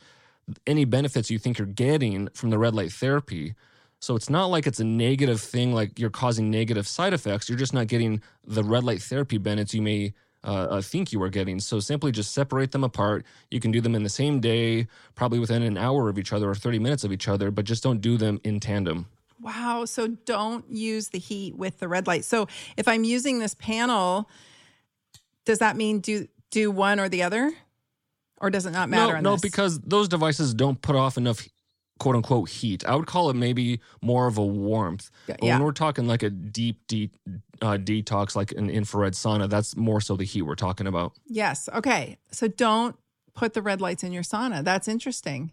any 0.66 0.84
benefits 0.84 1.30
you 1.30 1.38
think 1.38 1.56
you're 1.56 1.68
getting 1.68 2.28
from 2.34 2.50
the 2.50 2.58
red 2.58 2.74
light 2.74 2.90
therapy. 2.90 3.54
So 4.00 4.16
it's 4.16 4.28
not 4.28 4.46
like 4.46 4.66
it's 4.66 4.80
a 4.80 4.84
negative 4.84 5.40
thing, 5.40 5.72
like 5.72 6.00
you're 6.00 6.10
causing 6.10 6.50
negative 6.50 6.88
side 6.88 7.12
effects. 7.12 7.48
You're 7.48 7.58
just 7.58 7.74
not 7.74 7.86
getting 7.86 8.20
the 8.44 8.64
red 8.64 8.82
light 8.82 9.02
therapy 9.02 9.38
benefits 9.38 9.72
you 9.72 9.82
may 9.82 10.14
uh, 10.46 10.50
uh, 10.50 10.80
think 10.80 11.12
you 11.12 11.20
are 11.22 11.28
getting. 11.28 11.58
So 11.58 11.80
simply 11.80 12.12
just 12.12 12.32
separate 12.32 12.70
them 12.70 12.84
apart. 12.84 13.26
You 13.50 13.60
can 13.60 13.72
do 13.72 13.80
them 13.80 13.94
in 13.94 14.04
the 14.04 14.08
same 14.08 14.40
day, 14.40 14.86
probably 15.14 15.38
within 15.38 15.62
an 15.62 15.76
hour 15.76 16.08
of 16.08 16.18
each 16.18 16.32
other 16.32 16.48
or 16.48 16.54
30 16.54 16.78
minutes 16.78 17.04
of 17.04 17.12
each 17.12 17.28
other, 17.28 17.50
but 17.50 17.64
just 17.64 17.82
don't 17.82 18.00
do 18.00 18.16
them 18.16 18.40
in 18.44 18.60
tandem. 18.60 19.06
Wow. 19.40 19.84
So 19.84 20.06
don't 20.06 20.64
use 20.70 21.08
the 21.08 21.18
heat 21.18 21.56
with 21.56 21.80
the 21.80 21.88
red 21.88 22.06
light. 22.06 22.24
So 22.24 22.46
if 22.76 22.86
I'm 22.88 23.04
using 23.04 23.40
this 23.40 23.54
panel, 23.54 24.30
does 25.44 25.58
that 25.58 25.76
mean 25.76 26.00
do 26.00 26.28
do 26.50 26.70
one 26.70 27.00
or 27.00 27.08
the 27.08 27.22
other? 27.22 27.52
Or 28.38 28.50
does 28.50 28.66
it 28.66 28.70
not 28.70 28.88
matter? 28.88 29.14
no, 29.14 29.20
no, 29.20 29.32
this? 29.32 29.40
because 29.40 29.80
those 29.80 30.08
devices 30.08 30.52
don't 30.54 30.80
put 30.80 30.94
off 30.94 31.16
enough 31.16 31.48
quote 31.98 32.16
unquote 32.16 32.48
heat. 32.48 32.84
I 32.86 32.94
would 32.94 33.06
call 33.06 33.30
it 33.30 33.36
maybe 33.36 33.80
more 34.02 34.26
of 34.26 34.38
a 34.38 34.44
warmth. 34.44 35.10
But 35.26 35.42
yeah. 35.42 35.54
when 35.54 35.64
we're 35.64 35.72
talking 35.72 36.06
like 36.06 36.22
a 36.22 36.30
deep, 36.30 36.86
deep 36.86 37.16
uh, 37.62 37.78
detox, 37.78 38.36
like 38.36 38.52
an 38.52 38.70
infrared 38.70 39.14
sauna, 39.14 39.48
that's 39.48 39.76
more 39.76 40.00
so 40.00 40.16
the 40.16 40.24
heat 40.24 40.42
we're 40.42 40.54
talking 40.54 40.86
about. 40.86 41.12
Yes. 41.26 41.68
Okay. 41.74 42.18
So 42.30 42.48
don't 42.48 42.96
put 43.34 43.54
the 43.54 43.62
red 43.62 43.80
lights 43.80 44.02
in 44.02 44.12
your 44.12 44.22
sauna. 44.22 44.64
That's 44.64 44.88
interesting. 44.88 45.52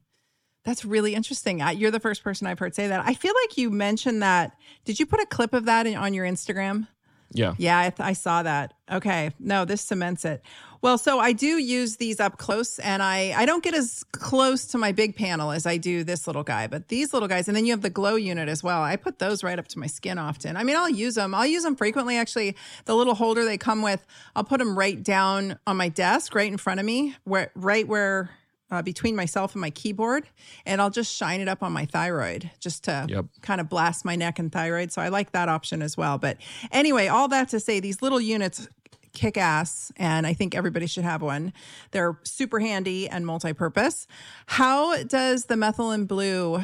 That's 0.63 0.85
really 0.85 1.13
interesting. 1.13 1.61
I, 1.61 1.71
you're 1.71 1.91
the 1.91 1.99
first 1.99 2.23
person 2.23 2.47
I've 2.47 2.59
heard 2.59 2.73
say 2.73 2.87
that. 2.87 3.05
I 3.05 3.13
feel 3.13 3.33
like 3.43 3.57
you 3.57 3.69
mentioned 3.69 4.21
that. 4.23 4.55
Did 4.85 4.99
you 4.99 5.05
put 5.05 5.19
a 5.19 5.25
clip 5.25 5.53
of 5.53 5.65
that 5.65 5.85
in, 5.85 5.95
on 5.95 6.13
your 6.13 6.25
Instagram? 6.25 6.87
Yeah. 7.33 7.55
Yeah, 7.57 7.79
I, 7.79 7.89
th- 7.89 7.99
I 7.99 8.13
saw 8.13 8.43
that. 8.43 8.73
Okay. 8.89 9.31
No, 9.39 9.65
this 9.65 9.81
cements 9.81 10.23
it. 10.23 10.41
Well, 10.83 10.97
so 10.97 11.17
I 11.17 11.31
do 11.31 11.47
use 11.59 11.95
these 11.95 12.19
up 12.19 12.37
close 12.37 12.77
and 12.77 13.01
I, 13.01 13.33
I 13.37 13.45
don't 13.45 13.63
get 13.63 13.73
as 13.73 14.03
close 14.11 14.65
to 14.65 14.77
my 14.77 14.91
big 14.91 15.15
panel 15.15 15.51
as 15.51 15.65
I 15.65 15.77
do 15.77 16.03
this 16.03 16.27
little 16.27 16.43
guy, 16.43 16.67
but 16.67 16.89
these 16.89 17.13
little 17.13 17.29
guys, 17.29 17.47
and 17.47 17.55
then 17.55 17.65
you 17.65 17.71
have 17.71 17.81
the 17.81 17.89
glow 17.89 18.15
unit 18.15 18.49
as 18.49 18.63
well. 18.63 18.81
I 18.81 18.97
put 18.97 19.17
those 19.17 19.45
right 19.45 19.57
up 19.57 19.69
to 19.69 19.79
my 19.79 19.87
skin 19.87 20.17
often. 20.17 20.57
I 20.57 20.65
mean, 20.65 20.75
I'll 20.75 20.89
use 20.89 21.15
them. 21.15 21.33
I'll 21.33 21.45
use 21.45 21.63
them 21.63 21.77
frequently. 21.77 22.17
Actually, 22.17 22.57
the 22.83 22.95
little 22.95 23.15
holder 23.15 23.45
they 23.45 23.57
come 23.57 23.81
with, 23.81 24.05
I'll 24.35 24.43
put 24.43 24.59
them 24.59 24.77
right 24.77 25.01
down 25.01 25.57
on 25.65 25.77
my 25.77 25.87
desk, 25.87 26.35
right 26.35 26.51
in 26.51 26.57
front 26.57 26.81
of 26.81 26.85
me, 26.85 27.15
where 27.23 27.49
right 27.55 27.87
where 27.87 28.31
uh, 28.69 28.81
between 28.81 29.15
myself 29.15 29.53
and 29.53 29.61
my 29.61 29.69
keyboard, 29.69 30.27
and 30.65 30.81
I'll 30.81 30.89
just 30.89 31.15
shine 31.15 31.39
it 31.39 31.47
up 31.47 31.63
on 31.63 31.71
my 31.71 31.85
thyroid 31.85 32.51
just 32.59 32.83
to 32.85 33.05
Yep. 33.07 33.25
kind 33.41 33.61
of 33.61 33.69
blast 33.69 34.03
my 34.03 34.17
neck 34.17 34.37
and 34.37 34.51
thyroid. 34.51 34.91
So 34.91 35.01
I 35.01 35.07
like 35.07 35.31
that 35.31 35.47
option 35.47 35.81
as 35.81 35.95
well. 35.95 36.17
But 36.17 36.39
anyway, 36.73 37.07
all 37.07 37.29
that 37.29 37.47
to 37.49 37.61
say, 37.61 37.79
these 37.79 38.01
little 38.01 38.19
units 38.19 38.67
kick 39.13 39.37
ass, 39.37 39.91
and 39.97 40.25
I 40.27 40.33
think 40.33 40.55
everybody 40.55 40.87
should 40.87 41.03
have 41.03 41.21
one. 41.21 41.53
They're 41.91 42.17
super 42.23 42.59
handy 42.59 43.07
and 43.07 43.25
multi 43.25 43.53
purpose. 43.53 44.07
How 44.47 45.03
does 45.03 45.45
the 45.45 45.55
methylene 45.55 46.07
blue 46.07 46.63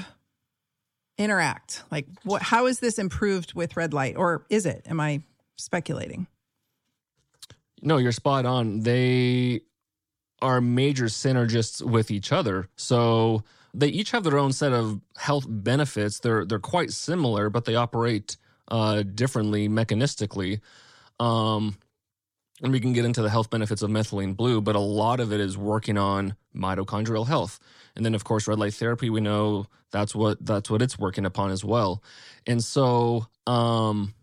interact? 1.17 1.83
Like, 1.91 2.07
what, 2.23 2.41
how 2.41 2.65
is 2.65 2.79
this 2.79 2.99
improved 2.99 3.53
with 3.53 3.77
red 3.77 3.93
light, 3.93 4.17
or 4.17 4.45
is 4.49 4.65
it? 4.65 4.85
Am 4.89 4.99
I 4.99 5.21
speculating? 5.57 6.27
No, 7.81 7.97
you're 7.97 8.11
spot 8.11 8.45
on. 8.45 8.81
They 8.81 9.61
are 10.41 10.61
major 10.61 11.05
synergists 11.05 11.81
with 11.81 12.11
each 12.11 12.31
other. 12.31 12.69
So 12.75 13.43
they 13.73 13.87
each 13.87 14.11
have 14.11 14.23
their 14.23 14.37
own 14.37 14.53
set 14.53 14.73
of 14.73 15.01
health 15.17 15.45
benefits. 15.47 16.19
They're 16.19 16.45
they're 16.45 16.59
quite 16.59 16.91
similar, 16.91 17.49
but 17.49 17.65
they 17.65 17.75
operate 17.75 18.37
uh, 18.69 19.03
differently 19.03 19.67
mechanistically. 19.69 20.61
Um, 21.19 21.77
and 22.61 22.71
we 22.71 22.79
can 22.79 22.93
get 22.93 23.05
into 23.05 23.21
the 23.21 23.29
health 23.29 23.49
benefits 23.49 23.81
of 23.81 23.89
methylene 23.89 24.35
blue, 24.35 24.61
but 24.61 24.75
a 24.75 24.79
lot 24.79 25.19
of 25.19 25.31
it 25.31 25.39
is 25.39 25.57
working 25.57 25.97
on 25.97 26.35
mitochondrial 26.55 27.27
health. 27.27 27.59
And 27.95 28.05
then 28.05 28.15
of 28.15 28.23
course 28.23 28.47
red 28.47 28.59
light 28.59 28.73
therapy, 28.73 29.09
we 29.09 29.21
know 29.21 29.67
that's 29.91 30.13
what 30.13 30.43
that's 30.45 30.69
what 30.69 30.81
it's 30.81 30.99
working 30.99 31.25
upon 31.25 31.51
as 31.51 31.63
well. 31.63 32.03
And 32.45 32.63
so 32.63 33.27
um 33.47 34.13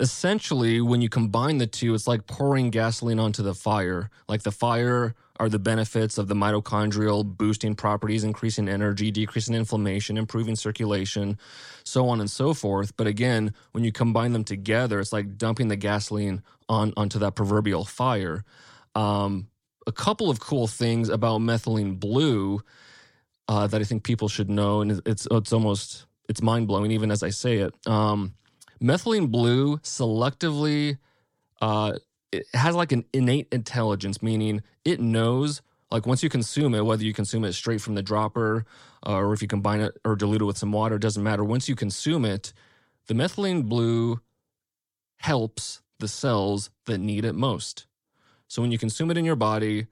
essentially 0.00 0.80
when 0.80 1.00
you 1.00 1.08
combine 1.08 1.58
the 1.58 1.66
two, 1.66 1.94
it's 1.94 2.06
like 2.06 2.26
pouring 2.26 2.70
gasoline 2.70 3.18
onto 3.18 3.42
the 3.42 3.54
fire. 3.54 4.10
Like 4.28 4.42
the 4.42 4.52
fire 4.52 5.14
are 5.38 5.48
the 5.48 5.58
benefits 5.58 6.18
of 6.18 6.28
the 6.28 6.34
mitochondrial 6.34 7.24
boosting 7.24 7.74
properties, 7.74 8.24
increasing 8.24 8.68
energy, 8.68 9.10
decreasing 9.10 9.54
inflammation, 9.54 10.16
improving 10.16 10.56
circulation, 10.56 11.38
so 11.84 12.08
on 12.08 12.20
and 12.20 12.30
so 12.30 12.54
forth. 12.54 12.96
But 12.96 13.06
again, 13.06 13.52
when 13.72 13.84
you 13.84 13.92
combine 13.92 14.32
them 14.32 14.44
together, 14.44 15.00
it's 15.00 15.12
like 15.12 15.36
dumping 15.36 15.68
the 15.68 15.76
gasoline 15.76 16.42
on 16.68 16.92
onto 16.96 17.18
that 17.20 17.34
proverbial 17.34 17.84
fire. 17.84 18.44
Um, 18.94 19.48
a 19.86 19.92
couple 19.92 20.30
of 20.30 20.40
cool 20.40 20.66
things 20.66 21.08
about 21.08 21.40
methylene 21.40 21.98
blue 21.98 22.60
uh, 23.48 23.66
that 23.68 23.80
I 23.80 23.84
think 23.84 24.04
people 24.04 24.28
should 24.28 24.50
know, 24.50 24.80
and 24.80 25.00
it's 25.06 25.28
it's 25.30 25.52
almost 25.52 26.06
it's 26.28 26.42
mind 26.42 26.66
blowing 26.68 26.90
even 26.90 27.10
as 27.10 27.22
I 27.22 27.30
say 27.30 27.58
it. 27.58 27.74
Um, 27.86 28.34
methylene 28.82 29.30
blue 29.30 29.78
selectively 29.78 30.98
uh, 31.60 31.94
it 32.32 32.46
has 32.54 32.74
like 32.74 32.92
an 32.92 33.04
innate 33.12 33.48
intelligence, 33.52 34.22
meaning 34.22 34.62
it 34.84 35.00
knows 35.00 35.62
like 35.90 36.06
once 36.06 36.22
you 36.22 36.28
consume 36.28 36.74
it, 36.74 36.84
whether 36.84 37.04
you 37.04 37.12
consume 37.14 37.44
it 37.44 37.52
straight 37.52 37.80
from 37.80 37.94
the 37.94 38.02
dropper 38.02 38.64
uh, 39.06 39.14
or 39.14 39.32
if 39.32 39.40
you 39.40 39.48
combine 39.48 39.80
it 39.80 39.96
or 40.04 40.16
dilute 40.16 40.42
it 40.42 40.44
with 40.44 40.58
some 40.58 40.72
water, 40.72 40.96
it 40.96 41.02
doesn't 41.02 41.22
matter. 41.22 41.44
Once 41.44 41.68
you 41.68 41.76
consume 41.76 42.24
it, 42.24 42.52
the 43.06 43.14
methylene 43.14 43.64
blue 43.64 44.20
helps 45.18 45.80
the 45.98 46.08
cells 46.08 46.70
that 46.86 46.98
need 46.98 47.24
it 47.24 47.34
most. 47.34 47.86
So 48.48 48.62
when 48.62 48.72
you 48.72 48.78
consume 48.78 49.10
it 49.10 49.16
in 49.16 49.24
your 49.24 49.36
body, 49.36 49.86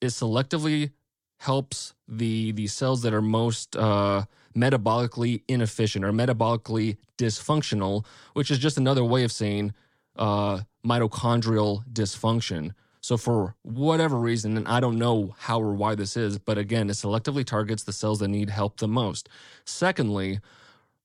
it 0.00 0.06
selectively 0.06 0.92
helps 1.38 1.94
the 2.06 2.52
the 2.52 2.66
cells 2.66 3.02
that 3.02 3.14
are 3.14 3.22
most 3.22 3.76
uh, 3.76 4.24
metabolically 4.56 5.42
inefficient 5.48 6.04
or 6.04 6.12
metabolically 6.12 6.96
dysfunctional, 7.18 8.04
which 8.34 8.50
is 8.50 8.58
just 8.58 8.78
another 8.78 9.04
way 9.04 9.24
of 9.24 9.32
saying 9.32 9.72
uh, 10.16 10.60
mitochondrial 10.84 11.84
dysfunction. 11.92 12.72
So, 13.02 13.16
for 13.16 13.54
whatever 13.62 14.18
reason, 14.18 14.56
and 14.56 14.68
I 14.68 14.80
don't 14.80 14.98
know 14.98 15.34
how 15.38 15.60
or 15.60 15.72
why 15.72 15.94
this 15.94 16.16
is, 16.16 16.38
but 16.38 16.58
again, 16.58 16.90
it 16.90 16.94
selectively 16.94 17.44
targets 17.44 17.84
the 17.84 17.92
cells 17.92 18.18
that 18.18 18.28
need 18.28 18.50
help 18.50 18.78
the 18.78 18.88
most. 18.88 19.28
Secondly, 19.64 20.40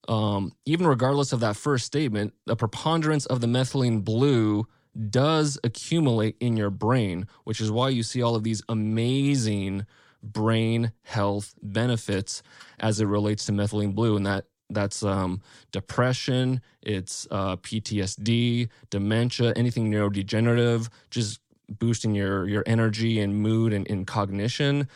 um, 0.07 0.51
even 0.65 0.87
regardless 0.87 1.33
of 1.33 1.39
that 1.39 1.55
first 1.55 1.85
statement, 1.85 2.33
the 2.45 2.55
preponderance 2.55 3.25
of 3.25 3.41
the 3.41 3.47
methylene 3.47 4.03
blue 4.03 4.67
does 5.09 5.59
accumulate 5.63 6.35
in 6.39 6.55
your 6.55 6.69
brain, 6.69 7.27
which 7.43 7.59
is 7.59 7.71
why 7.71 7.89
you 7.89 8.03
see 8.03 8.21
all 8.21 8.35
of 8.35 8.43
these 8.43 8.61
amazing 8.69 9.85
brain 10.23 10.91
health 11.03 11.53
benefits 11.61 12.41
as 12.79 12.99
it 12.99 13.05
relates 13.05 13.45
to 13.45 13.51
methylene 13.51 13.93
blue. 13.93 14.15
And 14.15 14.25
that 14.25 14.45
that's 14.69 15.03
um, 15.03 15.41
depression, 15.71 16.61
it's 16.81 17.27
uh, 17.29 17.55
PTSD, 17.57 18.69
dementia, 18.89 19.53
anything 19.55 19.91
neurodegenerative, 19.91 20.89
just 21.11 21.39
boosting 21.69 22.15
your 22.15 22.47
your 22.47 22.63
energy 22.65 23.19
and 23.19 23.35
mood 23.35 23.73
and, 23.73 23.89
and 23.89 24.07
cognition. 24.07 24.87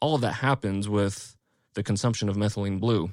All 0.00 0.14
of 0.14 0.20
that 0.20 0.34
happens 0.34 0.88
with 0.88 1.36
the 1.74 1.82
consumption 1.82 2.28
of 2.28 2.36
methylene 2.36 2.78
blue. 2.78 3.10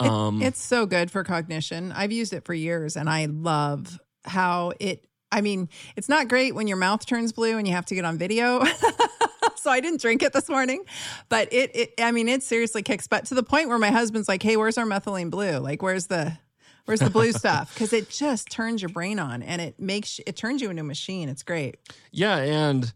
Um, 0.00 0.42
it, 0.42 0.48
it's 0.48 0.62
so 0.62 0.86
good 0.86 1.10
for 1.10 1.24
cognition. 1.24 1.92
I've 1.92 2.12
used 2.12 2.32
it 2.32 2.44
for 2.44 2.54
years, 2.54 2.96
and 2.96 3.08
I 3.08 3.26
love 3.26 3.98
how 4.24 4.72
it. 4.80 5.04
I 5.30 5.42
mean, 5.42 5.68
it's 5.96 6.08
not 6.08 6.28
great 6.28 6.54
when 6.54 6.68
your 6.68 6.78
mouth 6.78 7.04
turns 7.04 7.32
blue 7.32 7.58
and 7.58 7.68
you 7.68 7.74
have 7.74 7.84
to 7.86 7.94
get 7.94 8.06
on 8.06 8.16
video. 8.16 8.64
so 9.56 9.70
I 9.70 9.80
didn't 9.80 10.00
drink 10.00 10.22
it 10.22 10.32
this 10.32 10.48
morning. 10.48 10.84
But 11.28 11.52
it, 11.52 11.76
it, 11.76 11.94
I 11.98 12.12
mean, 12.12 12.28
it 12.28 12.42
seriously 12.42 12.82
kicks 12.82 13.06
butt 13.06 13.26
to 13.26 13.34
the 13.34 13.42
point 13.42 13.68
where 13.68 13.78
my 13.78 13.90
husband's 13.90 14.26
like, 14.26 14.42
"Hey, 14.42 14.56
where's 14.56 14.78
our 14.78 14.86
methylene 14.86 15.30
blue? 15.30 15.58
Like, 15.58 15.82
where's 15.82 16.06
the, 16.06 16.38
where's 16.86 17.00
the 17.00 17.10
blue 17.10 17.32
stuff? 17.32 17.74
Because 17.74 17.92
it 17.92 18.08
just 18.08 18.50
turns 18.50 18.80
your 18.80 18.88
brain 18.88 19.18
on 19.18 19.42
and 19.42 19.60
it 19.60 19.78
makes 19.78 20.20
it 20.26 20.36
turns 20.36 20.62
you 20.62 20.70
into 20.70 20.80
a 20.80 20.84
machine. 20.84 21.28
It's 21.28 21.42
great. 21.42 21.76
Yeah, 22.10 22.38
and 22.38 22.92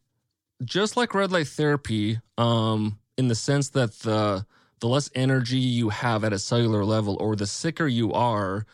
just 0.64 0.96
like 0.96 1.14
red 1.14 1.32
light 1.32 1.48
therapy, 1.48 2.18
um, 2.38 2.98
in 3.18 3.28
the 3.28 3.34
sense 3.34 3.70
that 3.70 3.92
the 4.00 4.46
the 4.82 4.88
less 4.88 5.08
energy 5.14 5.58
you 5.58 5.90
have 5.90 6.24
at 6.24 6.32
a 6.32 6.38
cellular 6.40 6.84
level, 6.84 7.16
or 7.20 7.36
the 7.36 7.46
sicker 7.46 7.86
you 7.86 8.12
are, 8.12 8.66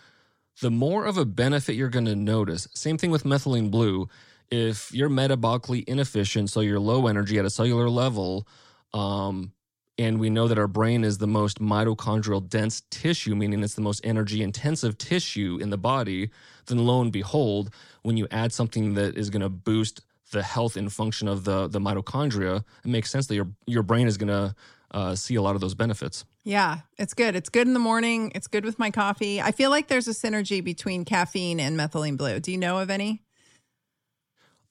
the 0.62 0.70
more 0.70 1.04
of 1.04 1.18
a 1.18 1.26
benefit 1.26 1.74
you're 1.74 1.90
going 1.90 2.06
to 2.06 2.16
notice. 2.16 2.66
Same 2.72 2.96
thing 2.96 3.10
with 3.10 3.24
methylene 3.24 3.70
blue 3.70 4.08
if 4.50 4.90
you're 4.94 5.10
metabolically 5.10 5.84
inefficient, 5.86 6.48
so 6.48 6.60
you're 6.60 6.80
low 6.80 7.08
energy 7.08 7.38
at 7.38 7.44
a 7.44 7.50
cellular 7.50 7.90
level, 7.90 8.48
um, 8.94 9.52
and 9.98 10.18
we 10.18 10.30
know 10.30 10.48
that 10.48 10.58
our 10.58 10.66
brain 10.66 11.04
is 11.04 11.18
the 11.18 11.26
most 11.26 11.60
mitochondrial 11.60 12.48
dense 12.48 12.82
tissue, 12.90 13.34
meaning 13.34 13.62
it's 13.62 13.74
the 13.74 13.82
most 13.82 14.00
energy 14.02 14.42
intensive 14.42 14.96
tissue 14.96 15.58
in 15.60 15.68
the 15.68 15.76
body, 15.76 16.30
then 16.68 16.78
lo 16.78 17.02
and 17.02 17.12
behold, 17.12 17.68
when 18.00 18.16
you 18.16 18.26
add 18.30 18.50
something 18.50 18.94
that 18.94 19.14
is 19.18 19.28
going 19.28 19.42
to 19.42 19.50
boost 19.50 20.00
the 20.32 20.42
health 20.42 20.74
and 20.74 20.90
function 20.90 21.28
of 21.28 21.44
the, 21.44 21.68
the 21.68 21.80
mitochondria, 21.80 22.64
it 22.82 22.88
makes 22.88 23.10
sense 23.10 23.26
that 23.26 23.34
your, 23.34 23.48
your 23.66 23.82
brain 23.82 24.06
is 24.06 24.16
going 24.16 24.28
to 24.28 24.54
uh, 24.90 25.14
see 25.14 25.35
a 25.35 25.42
lot 25.42 25.54
of 25.54 25.61
those 25.61 25.75
benefits. 25.75 26.25
Yeah, 26.45 26.80
it's 26.97 27.14
good. 27.14 27.37
It's 27.37 27.49
good 27.49 27.66
in 27.66 27.75
the 27.75 27.80
morning. 27.80 28.33
It's 28.35 28.47
good 28.47 28.64
with 28.64 28.78
my 28.78 28.90
coffee. 28.90 29.40
I 29.40 29.52
feel 29.52 29.71
like 29.71 29.88
there's 29.88 30.09
a 30.09 30.12
synergy 30.12 30.62
between 30.62 31.04
caffeine 31.04 31.61
and 31.61 31.78
methylene 31.78 32.16
blue. 32.16 32.40
Do 32.40 32.50
you 32.52 32.59
know 32.59 32.78
of 32.78 32.90
any? 32.90 33.23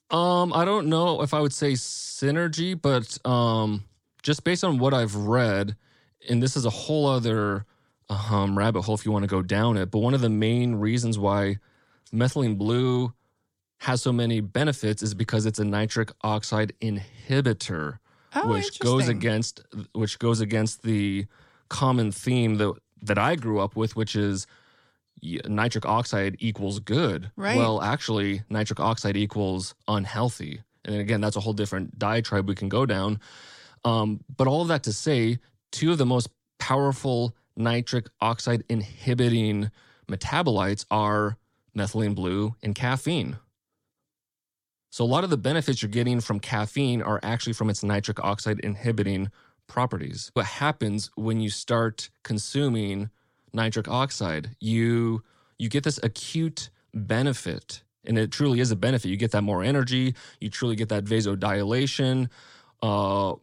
Um, 0.09 0.53
I 0.53 0.63
don't 0.65 0.87
know 0.87 1.21
if 1.21 1.33
I 1.33 1.41
would 1.41 1.53
say 1.53 1.73
synergy, 1.73 2.79
but 2.79 3.17
um, 3.29 3.83
just 4.23 4.43
based 4.43 4.63
on 4.63 4.77
what 4.77 4.93
I've 4.93 5.15
read, 5.15 5.75
and 6.29 6.41
this 6.41 6.55
is 6.55 6.65
a 6.65 6.69
whole 6.69 7.05
other 7.07 7.65
um, 8.09 8.57
rabbit 8.57 8.83
hole 8.83 8.95
if 8.95 9.05
you 9.05 9.11
want 9.11 9.23
to 9.23 9.27
go 9.27 9.41
down 9.41 9.77
it. 9.77 9.91
But 9.91 9.99
one 9.99 10.13
of 10.13 10.21
the 10.21 10.29
main 10.29 10.75
reasons 10.75 11.19
why 11.19 11.57
methylene 12.13 12.57
blue 12.57 13.13
has 13.79 14.01
so 14.01 14.11
many 14.11 14.39
benefits 14.39 15.03
is 15.03 15.13
because 15.13 15.45
it's 15.45 15.59
a 15.59 15.65
nitric 15.65 16.11
oxide 16.21 16.73
inhibitor, 16.81 17.99
oh, 18.43 18.49
which 18.49 18.79
goes 18.79 19.07
against 19.07 19.63
which 19.93 20.19
goes 20.19 20.41
against 20.41 20.83
the 20.83 21.25
common 21.69 22.11
theme 22.11 22.55
that 22.55 22.73
that 23.01 23.17
I 23.17 23.35
grew 23.35 23.59
up 23.59 23.75
with, 23.75 23.95
which 23.95 24.15
is 24.15 24.47
nitric 25.21 25.85
oxide 25.85 26.35
equals 26.39 26.79
good. 26.79 27.31
Right. 27.35 27.57
Well, 27.57 27.81
actually, 27.81 28.43
nitric 28.49 28.79
oxide 28.79 29.17
equals 29.17 29.75
unhealthy. 29.87 30.61
And 30.85 30.95
again, 30.97 31.21
that's 31.21 31.35
a 31.35 31.39
whole 31.39 31.53
different 31.53 31.97
diatribe 31.99 32.47
we 32.47 32.55
can 32.55 32.69
go 32.69 32.85
down. 32.85 33.19
Um, 33.83 34.21
but 34.35 34.47
all 34.47 34.61
of 34.61 34.67
that 34.69 34.83
to 34.83 34.93
say, 34.93 35.39
two 35.71 35.91
of 35.91 35.97
the 35.97 36.05
most 36.05 36.29
powerful 36.59 37.35
nitric 37.55 38.07
oxide 38.21 38.63
inhibiting 38.69 39.71
metabolites 40.09 40.85
are 40.89 41.37
methylene 41.75 42.15
blue 42.15 42.55
and 42.63 42.73
caffeine. 42.75 43.37
So, 44.89 45.03
a 45.03 45.05
lot 45.05 45.23
of 45.23 45.29
the 45.29 45.37
benefits 45.37 45.81
you're 45.81 45.89
getting 45.89 46.21
from 46.21 46.39
caffeine 46.39 47.01
are 47.01 47.19
actually 47.23 47.53
from 47.53 47.69
its 47.69 47.83
nitric 47.83 48.19
oxide 48.23 48.59
inhibiting 48.61 49.29
properties. 49.67 50.31
What 50.33 50.45
happens 50.45 51.11
when 51.15 51.39
you 51.41 51.49
start 51.49 52.09
consuming 52.23 53.09
nitric 53.53 53.87
oxide, 53.87 54.55
you 54.59 55.23
you 55.59 55.69
get 55.69 55.83
this 55.83 55.99
acute 56.03 56.69
benefit, 56.93 57.83
and 58.05 58.17
it 58.17 58.31
truly 58.31 58.59
is 58.59 58.71
a 58.71 58.75
benefit. 58.75 59.09
You 59.09 59.17
get 59.17 59.31
that 59.31 59.41
more 59.41 59.63
energy, 59.63 60.15
you 60.39 60.49
truly 60.49 60.75
get 60.75 60.89
that 60.89 61.03
vasodilation, 61.03 62.29
uh, 62.81 63.33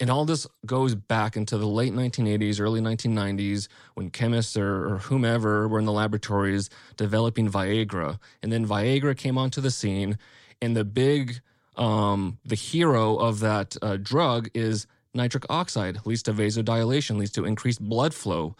and 0.00 0.10
all 0.10 0.24
this 0.24 0.46
goes 0.66 0.94
back 0.94 1.36
into 1.36 1.56
the 1.56 1.66
late 1.66 1.92
1980s, 1.92 2.60
early 2.60 2.80
1990s, 2.80 3.68
when 3.94 4.10
chemists 4.10 4.56
or, 4.56 4.94
or 4.94 4.98
whomever 4.98 5.68
were 5.68 5.78
in 5.78 5.84
the 5.84 5.92
laboratories 5.92 6.68
developing 6.96 7.50
Viagra, 7.50 8.18
and 8.42 8.52
then 8.52 8.66
Viagra 8.66 9.16
came 9.16 9.38
onto 9.38 9.60
the 9.60 9.70
scene, 9.70 10.18
and 10.60 10.76
the 10.76 10.84
big 10.84 11.40
um, 11.76 12.38
the 12.44 12.54
hero 12.54 13.16
of 13.16 13.40
that 13.40 13.76
uh, 13.82 13.96
drug 13.96 14.48
is 14.54 14.86
nitric 15.12 15.44
oxide 15.50 15.98
leads 16.04 16.22
to 16.22 16.32
vasodilation 16.32 17.18
leads 17.18 17.32
to 17.32 17.44
increased 17.44 17.80
blood 17.80 18.14
flow 18.14 18.54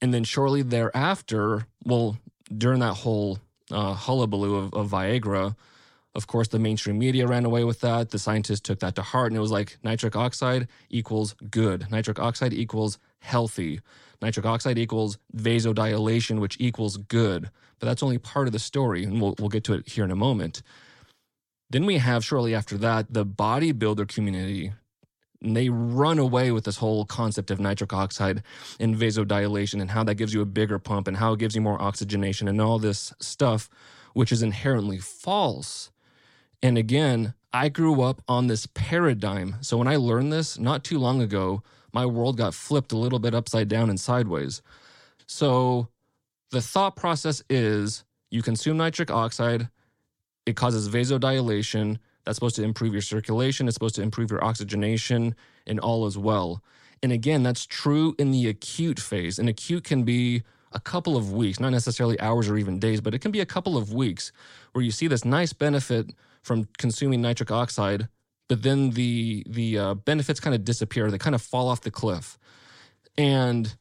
and 0.00 0.14
then 0.14 0.24
shortly 0.24 0.62
thereafter, 0.62 1.66
well, 1.84 2.16
during 2.56 2.80
that 2.80 2.94
whole 2.94 3.38
uh, 3.70 3.94
hullabaloo 3.94 4.56
of, 4.56 4.74
of 4.74 4.90
Viagra, 4.90 5.54
of 6.14 6.26
course, 6.26 6.48
the 6.48 6.58
mainstream 6.58 6.98
media 6.98 7.26
ran 7.26 7.44
away 7.44 7.62
with 7.62 7.80
that. 7.80 8.10
The 8.10 8.18
scientists 8.18 8.60
took 8.60 8.80
that 8.80 8.96
to 8.96 9.02
heart, 9.02 9.30
and 9.30 9.36
it 9.36 9.40
was 9.40 9.52
like 9.52 9.78
nitric 9.84 10.16
oxide 10.16 10.66
equals 10.88 11.36
good. 11.50 11.88
Nitric 11.90 12.18
oxide 12.18 12.52
equals 12.52 12.98
healthy. 13.20 13.80
Nitric 14.20 14.44
oxide 14.44 14.78
equals 14.78 15.18
vasodilation, 15.36 16.40
which 16.40 16.56
equals 16.58 16.96
good. 16.96 17.50
But 17.78 17.86
that's 17.86 18.02
only 18.02 18.18
part 18.18 18.48
of 18.48 18.52
the 18.52 18.58
story, 18.58 19.04
and 19.04 19.20
we'll, 19.20 19.36
we'll 19.38 19.48
get 19.48 19.62
to 19.64 19.74
it 19.74 19.88
here 19.88 20.04
in 20.04 20.10
a 20.10 20.16
moment. 20.16 20.62
Then 21.70 21.86
we 21.86 21.98
have 21.98 22.24
shortly 22.24 22.54
after 22.54 22.76
that 22.78 23.12
the 23.12 23.24
bodybuilder 23.24 24.08
community. 24.08 24.72
And 25.42 25.56
they 25.56 25.70
run 25.70 26.18
away 26.18 26.50
with 26.50 26.64
this 26.64 26.76
whole 26.76 27.06
concept 27.06 27.50
of 27.50 27.60
nitric 27.60 27.92
oxide 27.94 28.42
and 28.78 28.94
vasodilation 28.94 29.80
and 29.80 29.90
how 29.90 30.04
that 30.04 30.16
gives 30.16 30.34
you 30.34 30.42
a 30.42 30.46
bigger 30.46 30.78
pump 30.78 31.08
and 31.08 31.16
how 31.16 31.32
it 31.32 31.38
gives 31.38 31.54
you 31.54 31.62
more 31.62 31.80
oxygenation 31.80 32.46
and 32.46 32.60
all 32.60 32.78
this 32.78 33.14
stuff, 33.20 33.70
which 34.12 34.32
is 34.32 34.42
inherently 34.42 34.98
false. 34.98 35.90
And 36.62 36.76
again, 36.76 37.32
I 37.52 37.70
grew 37.70 38.02
up 38.02 38.22
on 38.28 38.48
this 38.48 38.66
paradigm. 38.66 39.56
So 39.62 39.78
when 39.78 39.88
I 39.88 39.96
learned 39.96 40.32
this 40.32 40.58
not 40.58 40.84
too 40.84 40.98
long 40.98 41.22
ago, 41.22 41.62
my 41.92 42.04
world 42.04 42.36
got 42.36 42.54
flipped 42.54 42.92
a 42.92 42.98
little 42.98 43.18
bit 43.18 43.34
upside 43.34 43.68
down 43.68 43.88
and 43.88 43.98
sideways. 43.98 44.60
So 45.26 45.88
the 46.50 46.60
thought 46.60 46.96
process 46.96 47.42
is 47.48 48.04
you 48.30 48.42
consume 48.42 48.76
nitric 48.76 49.10
oxide, 49.10 49.70
it 50.46 50.56
causes 50.56 50.88
vasodilation. 50.88 51.98
That's 52.24 52.36
supposed 52.36 52.56
to 52.56 52.62
improve 52.62 52.92
your 52.92 53.02
circulation, 53.02 53.66
it's 53.66 53.74
supposed 53.74 53.94
to 53.96 54.02
improve 54.02 54.30
your 54.30 54.44
oxygenation, 54.44 55.34
and 55.66 55.80
all 55.80 56.06
as 56.06 56.18
well. 56.18 56.62
And 57.02 57.12
again, 57.12 57.42
that's 57.42 57.66
true 57.66 58.14
in 58.18 58.30
the 58.30 58.48
acute 58.48 59.00
phase. 59.00 59.38
And 59.38 59.48
acute 59.48 59.84
can 59.84 60.02
be 60.02 60.42
a 60.72 60.80
couple 60.80 61.16
of 61.16 61.32
weeks, 61.32 61.58
not 61.58 61.70
necessarily 61.70 62.18
hours 62.20 62.48
or 62.48 62.56
even 62.56 62.78
days, 62.78 63.00
but 63.00 63.14
it 63.14 63.20
can 63.20 63.30
be 63.30 63.40
a 63.40 63.46
couple 63.46 63.76
of 63.76 63.92
weeks 63.92 64.32
where 64.72 64.84
you 64.84 64.90
see 64.90 65.06
this 65.06 65.24
nice 65.24 65.52
benefit 65.52 66.12
from 66.42 66.68
consuming 66.78 67.20
nitric 67.20 67.50
oxide, 67.50 68.08
but 68.48 68.62
then 68.62 68.90
the 68.90 69.44
the 69.48 69.78
uh, 69.78 69.94
benefits 69.94 70.40
kind 70.40 70.54
of 70.54 70.64
disappear. 70.64 71.10
They 71.10 71.18
kind 71.18 71.34
of 71.34 71.42
fall 71.42 71.68
off 71.68 71.80
the 71.80 71.90
cliff. 71.90 72.38
And 73.18 73.76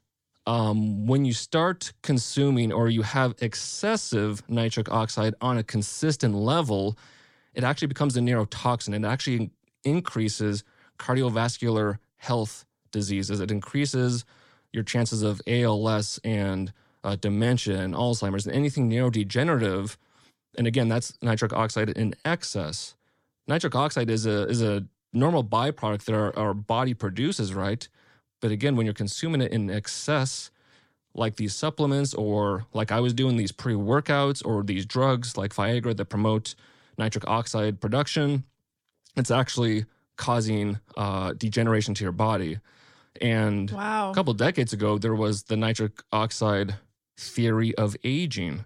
um, 0.50 1.06
when 1.06 1.25
you 1.25 1.34
start 1.34 1.94
consuming 2.01 2.74
or 2.74 2.89
you 2.89 3.03
have 3.03 3.36
excessive 3.39 4.41
nitric 4.50 4.91
oxide 4.91 5.36
on 5.41 5.60
a 5.60 5.63
consistent 5.63 6.34
level, 6.34 6.98
it 7.53 7.63
actually 7.63 7.88
becomes 7.88 8.18
a 8.18 8.20
neurotoxin. 8.20 8.96
It 8.96 9.06
actually 9.06 9.51
increases 9.84 10.63
cardiovascular 10.98 12.00
health 12.18 12.65
diseases. 12.89 13.39
It 13.39 13.51
increases 13.51 14.25
your 14.74 14.82
chances 14.82 15.22
of 15.22 15.39
ALS 15.46 16.20
and 16.24 16.74
uh, 17.03 17.15
dementia 17.15 17.79
and 17.79 17.94
Alzheimer's 17.94 18.48
and 18.48 18.56
anything 18.56 18.89
neurodegenerative. 18.89 19.98
And 20.58 20.65
again, 20.65 20.89
that's 20.89 21.15
nitric 21.22 21.53
oxide 21.53 21.89
in 21.91 22.15
excess. 22.25 22.96
Nitric 23.48 23.75
oxide 23.75 24.10
is 24.10 24.25
a 24.25 24.48
is 24.48 24.63
a 24.63 24.86
normal 25.13 25.44
byproduct 25.44 26.06
that 26.06 26.15
our, 26.15 26.36
our 26.36 26.56
body 26.56 26.96
produces, 26.96 27.53
right? 27.53 27.88
But 28.41 28.51
again, 28.51 28.75
when 28.75 28.86
you're 28.86 28.93
consuming 28.93 29.41
it 29.41 29.51
in 29.51 29.69
excess, 29.69 30.51
like 31.13 31.36
these 31.36 31.55
supplements 31.55 32.13
or 32.13 32.65
like 32.74 32.91
I 32.91 33.00
was 33.00 33.13
doing 33.13 33.38
these 33.38 33.51
pre 33.51 33.74
workouts 33.74 34.46
or 34.46 34.63
these 34.63 34.86
drugs 34.86 35.38
like 35.38 35.53
Viagra 35.53 35.96
that 35.98 36.05
promote 36.05 36.55
nitric 36.98 37.27
oxide 37.27 37.81
production, 37.81 38.43
it's 39.15 39.31
actually 39.31 39.86
causing 40.17 40.79
uh, 40.98 41.34
degeneration 41.34 41.93
to 41.96 42.03
your 42.03 42.12
body. 42.12 42.60
And 43.22 43.72
wow. 43.72 44.12
a 44.12 44.13
couple 44.13 44.34
decades 44.34 44.74
ago, 44.74 44.98
there 44.98 45.15
was 45.15 45.43
the 45.43 45.58
nitric 45.58 46.01
oxide 46.12 46.75
theory 47.17 47.75
of 47.75 47.96
aging, 48.03 48.65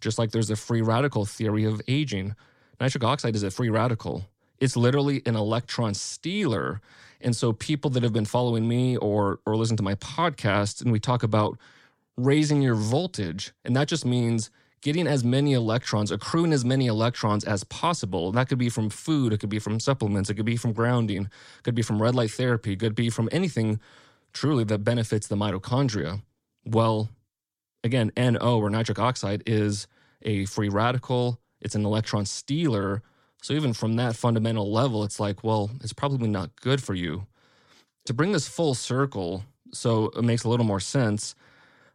just 0.00 0.18
like 0.18 0.32
there's 0.32 0.50
a 0.50 0.56
free 0.56 0.82
radical 0.82 1.24
theory 1.24 1.64
of 1.64 1.80
aging. 1.88 2.34
Nitric 2.80 3.04
oxide 3.04 3.34
is 3.34 3.42
a 3.42 3.50
free 3.50 3.70
radical. 3.70 4.26
It's 4.58 4.76
literally 4.76 5.22
an 5.26 5.36
electron 5.36 5.94
stealer. 5.94 6.80
And 7.24 7.34
so 7.34 7.52
people 7.52 7.90
that 7.90 8.02
have 8.02 8.12
been 8.12 8.26
following 8.26 8.68
me 8.68 8.96
or 8.98 9.40
or 9.46 9.56
listen 9.56 9.76
to 9.78 9.82
my 9.82 9.94
podcast 9.96 10.82
and 10.82 10.92
we 10.92 11.00
talk 11.00 11.22
about 11.22 11.58
raising 12.16 12.62
your 12.62 12.76
voltage, 12.76 13.52
and 13.64 13.74
that 13.74 13.88
just 13.88 14.04
means 14.04 14.50
getting 14.82 15.06
as 15.06 15.24
many 15.24 15.54
electrons, 15.54 16.12
accruing 16.12 16.52
as 16.52 16.64
many 16.64 16.86
electrons 16.86 17.42
as 17.42 17.64
possible. 17.64 18.30
That 18.30 18.48
could 18.48 18.58
be 18.58 18.68
from 18.68 18.90
food, 18.90 19.32
it 19.32 19.40
could 19.40 19.48
be 19.48 19.58
from 19.58 19.80
supplements, 19.80 20.28
it 20.28 20.34
could 20.34 20.44
be 20.44 20.58
from 20.58 20.74
grounding, 20.74 21.22
it 21.22 21.62
could 21.64 21.74
be 21.74 21.82
from 21.82 22.00
red 22.00 22.14
light 22.14 22.30
therapy, 22.30 22.74
it 22.74 22.80
could 22.80 22.94
be 22.94 23.08
from 23.08 23.30
anything 23.32 23.80
truly 24.34 24.62
that 24.64 24.84
benefits 24.84 25.26
the 25.26 25.36
mitochondria. 25.36 26.20
Well, 26.66 27.08
again, 27.82 28.12
NO 28.16 28.58
or 28.58 28.68
nitric 28.68 28.98
oxide 28.98 29.42
is 29.46 29.86
a 30.20 30.44
free 30.44 30.68
radical, 30.68 31.40
it's 31.62 31.74
an 31.74 31.86
electron 31.86 32.26
stealer. 32.26 33.02
So 33.44 33.52
even 33.52 33.74
from 33.74 33.96
that 33.96 34.16
fundamental 34.16 34.72
level, 34.72 35.04
it's 35.04 35.20
like, 35.20 35.44
well, 35.44 35.70
it's 35.82 35.92
probably 35.92 36.30
not 36.30 36.56
good 36.62 36.82
for 36.82 36.94
you. 36.94 37.26
To 38.06 38.14
bring 38.14 38.32
this 38.32 38.48
full 38.48 38.72
circle, 38.72 39.44
so 39.70 40.06
it 40.16 40.24
makes 40.24 40.44
a 40.44 40.48
little 40.48 40.64
more 40.64 40.80
sense. 40.80 41.34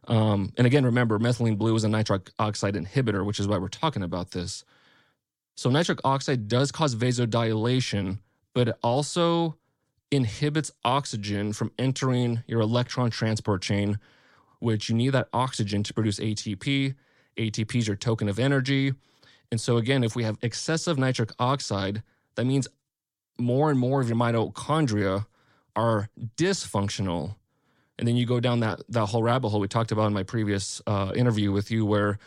Um, 0.06 0.52
and 0.56 0.64
again, 0.64 0.84
remember, 0.84 1.18
methylene 1.18 1.58
blue 1.58 1.74
is 1.74 1.82
a 1.82 1.88
nitric 1.88 2.30
oxide 2.38 2.74
inhibitor, 2.74 3.26
which 3.26 3.40
is 3.40 3.48
why 3.48 3.58
we're 3.58 3.66
talking 3.66 4.04
about 4.04 4.30
this. 4.30 4.64
So 5.56 5.70
nitric 5.70 5.98
oxide 6.04 6.46
does 6.46 6.70
cause 6.70 6.94
vasodilation, 6.94 8.20
but 8.54 8.68
it 8.68 8.76
also 8.80 9.56
inhibits 10.12 10.70
oxygen 10.84 11.52
from 11.52 11.72
entering 11.80 12.44
your 12.46 12.60
electron 12.60 13.10
transport 13.10 13.60
chain, 13.60 13.98
which 14.60 14.88
you 14.88 14.94
need 14.94 15.10
that 15.10 15.28
oxygen 15.32 15.82
to 15.82 15.92
produce 15.92 16.20
ATP. 16.20 16.94
ATP 17.36 17.74
is 17.74 17.88
your 17.88 17.96
token 17.96 18.28
of 18.28 18.38
energy. 18.38 18.92
And 19.50 19.60
so, 19.60 19.76
again, 19.76 20.04
if 20.04 20.14
we 20.14 20.24
have 20.24 20.38
excessive 20.42 20.98
nitric 20.98 21.32
oxide, 21.38 22.02
that 22.36 22.44
means 22.44 22.68
more 23.38 23.70
and 23.70 23.78
more 23.78 24.00
of 24.00 24.08
your 24.08 24.16
mitochondria 24.16 25.26
are 25.74 26.08
dysfunctional. 26.36 27.34
And 27.98 28.06
then 28.06 28.16
you 28.16 28.26
go 28.26 28.40
down 28.40 28.60
that, 28.60 28.80
that 28.88 29.06
whole 29.06 29.22
rabbit 29.22 29.48
hole 29.48 29.60
we 29.60 29.68
talked 29.68 29.92
about 29.92 30.06
in 30.06 30.12
my 30.12 30.22
previous 30.22 30.80
uh, 30.86 31.12
interview 31.14 31.52
with 31.52 31.70
you, 31.70 31.84
where 31.84 32.18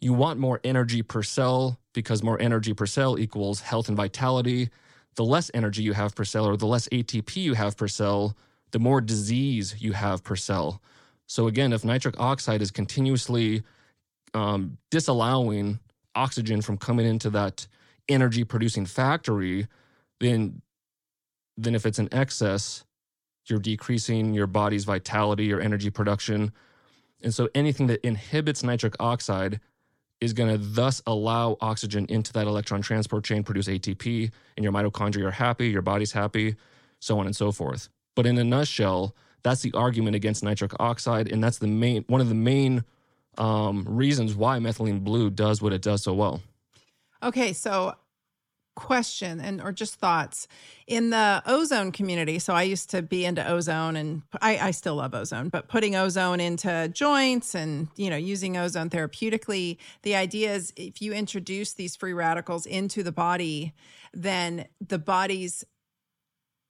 you 0.00 0.12
want 0.12 0.38
more 0.38 0.60
energy 0.64 1.02
per 1.02 1.22
cell 1.22 1.78
because 1.94 2.22
more 2.22 2.40
energy 2.40 2.74
per 2.74 2.86
cell 2.86 3.18
equals 3.18 3.60
health 3.60 3.88
and 3.88 3.96
vitality. 3.96 4.68
The 5.16 5.24
less 5.24 5.50
energy 5.54 5.82
you 5.82 5.94
have 5.94 6.14
per 6.14 6.24
cell 6.24 6.46
or 6.46 6.56
the 6.56 6.66
less 6.66 6.88
ATP 6.88 7.36
you 7.36 7.54
have 7.54 7.76
per 7.76 7.88
cell, 7.88 8.36
the 8.72 8.78
more 8.78 9.00
disease 9.00 9.76
you 9.78 9.92
have 9.92 10.22
per 10.22 10.36
cell. 10.36 10.82
So, 11.26 11.46
again, 11.46 11.72
if 11.72 11.84
nitric 11.84 12.18
oxide 12.20 12.60
is 12.60 12.70
continuously 12.70 13.62
um, 14.34 14.76
disallowing 14.90 15.78
oxygen 16.14 16.62
from 16.62 16.76
coming 16.76 17.06
into 17.06 17.30
that 17.30 17.66
energy 18.08 18.44
producing 18.44 18.86
factory, 18.86 19.66
then 20.20 20.62
then 21.56 21.74
if 21.74 21.86
it's 21.86 22.00
in 22.00 22.12
excess, 22.12 22.84
you're 23.46 23.60
decreasing 23.60 24.34
your 24.34 24.46
body's 24.46 24.84
vitality 24.84 25.52
or 25.52 25.60
energy 25.60 25.90
production. 25.90 26.52
And 27.22 27.32
so 27.32 27.48
anything 27.54 27.86
that 27.86 28.04
inhibits 28.04 28.64
nitric 28.64 28.96
oxide 28.98 29.60
is 30.20 30.32
going 30.32 30.50
to 30.50 30.58
thus 30.58 31.02
allow 31.06 31.56
oxygen 31.60 32.06
into 32.08 32.32
that 32.32 32.46
electron 32.46 32.82
transport 32.82 33.24
chain, 33.24 33.44
produce 33.44 33.68
ATP, 33.68 34.30
and 34.56 34.64
your 34.64 34.72
mitochondria 34.72 35.26
are 35.26 35.30
happy, 35.30 35.68
your 35.68 35.82
body's 35.82 36.12
happy, 36.12 36.56
so 37.00 37.18
on 37.18 37.26
and 37.26 37.36
so 37.36 37.52
forth. 37.52 37.88
But 38.16 38.26
in 38.26 38.38
a 38.38 38.44
nutshell, 38.44 39.14
that's 39.42 39.62
the 39.62 39.72
argument 39.74 40.16
against 40.16 40.42
nitric 40.42 40.72
oxide, 40.80 41.30
and 41.30 41.42
that's 41.44 41.58
the 41.58 41.66
main 41.66 42.04
one 42.08 42.20
of 42.20 42.28
the 42.28 42.34
main 42.34 42.84
um, 43.38 43.84
reasons 43.88 44.34
why 44.34 44.58
methylene 44.58 45.02
blue 45.02 45.30
does 45.30 45.60
what 45.62 45.72
it 45.72 45.82
does 45.82 46.02
so 46.02 46.14
well. 46.14 46.42
Okay, 47.22 47.52
so 47.52 47.94
question 48.74 49.40
and 49.40 49.60
or 49.62 49.72
just 49.72 49.94
thoughts 49.94 50.48
in 50.86 51.10
the 51.10 51.42
ozone 51.46 51.92
community 51.92 52.38
so 52.40 52.52
i 52.52 52.62
used 52.62 52.90
to 52.90 53.02
be 53.02 53.24
into 53.24 53.46
ozone 53.48 53.94
and 53.94 54.22
I, 54.40 54.58
I 54.58 54.70
still 54.72 54.96
love 54.96 55.14
ozone 55.14 55.48
but 55.48 55.68
putting 55.68 55.94
ozone 55.94 56.40
into 56.40 56.88
joints 56.92 57.54
and 57.54 57.88
you 57.96 58.10
know 58.10 58.16
using 58.16 58.56
ozone 58.56 58.90
therapeutically 58.90 59.76
the 60.02 60.16
idea 60.16 60.54
is 60.54 60.72
if 60.76 61.00
you 61.00 61.12
introduce 61.12 61.74
these 61.74 61.94
free 61.94 62.12
radicals 62.12 62.66
into 62.66 63.04
the 63.04 63.12
body 63.12 63.74
then 64.12 64.66
the 64.84 64.98
body's 64.98 65.64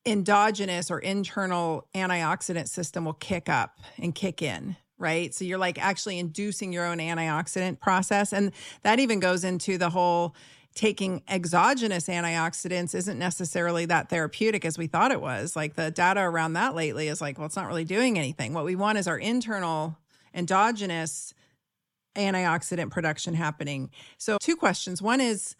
endogenous 0.04 0.90
or 0.90 0.98
internal 0.98 1.88
antioxidant 1.94 2.68
system 2.68 3.06
will 3.06 3.14
kick 3.14 3.48
up 3.48 3.78
and 3.96 4.14
kick 4.14 4.42
in 4.42 4.76
right? 4.98 5.34
So 5.34 5.44
you're 5.44 5.58
like 5.58 5.82
actually 5.82 6.18
inducing 6.18 6.72
your 6.72 6.86
own 6.86 6.98
antioxidant 6.98 7.80
process. 7.80 8.32
And 8.32 8.52
that 8.82 9.00
even 9.00 9.20
goes 9.20 9.44
into 9.44 9.78
the 9.78 9.90
whole 9.90 10.34
taking 10.74 11.22
exogenous 11.28 12.08
antioxidants 12.08 12.94
isn't 12.94 13.18
necessarily 13.18 13.86
that 13.86 14.08
therapeutic 14.08 14.64
as 14.64 14.76
we 14.76 14.86
thought 14.86 15.12
it 15.12 15.20
was. 15.20 15.54
Like 15.54 15.74
the 15.74 15.90
data 15.90 16.20
around 16.20 16.54
that 16.54 16.74
lately 16.74 17.08
is 17.08 17.20
like, 17.20 17.38
well, 17.38 17.46
it's 17.46 17.56
not 17.56 17.68
really 17.68 17.84
doing 17.84 18.18
anything. 18.18 18.52
What 18.54 18.64
we 18.64 18.74
want 18.74 18.98
is 18.98 19.06
our 19.06 19.18
internal 19.18 19.96
endogenous 20.34 21.32
antioxidant 22.16 22.90
production 22.90 23.34
happening. 23.34 23.90
So, 24.18 24.38
two 24.40 24.56
questions. 24.56 25.00
One 25.00 25.20
is, 25.20 25.56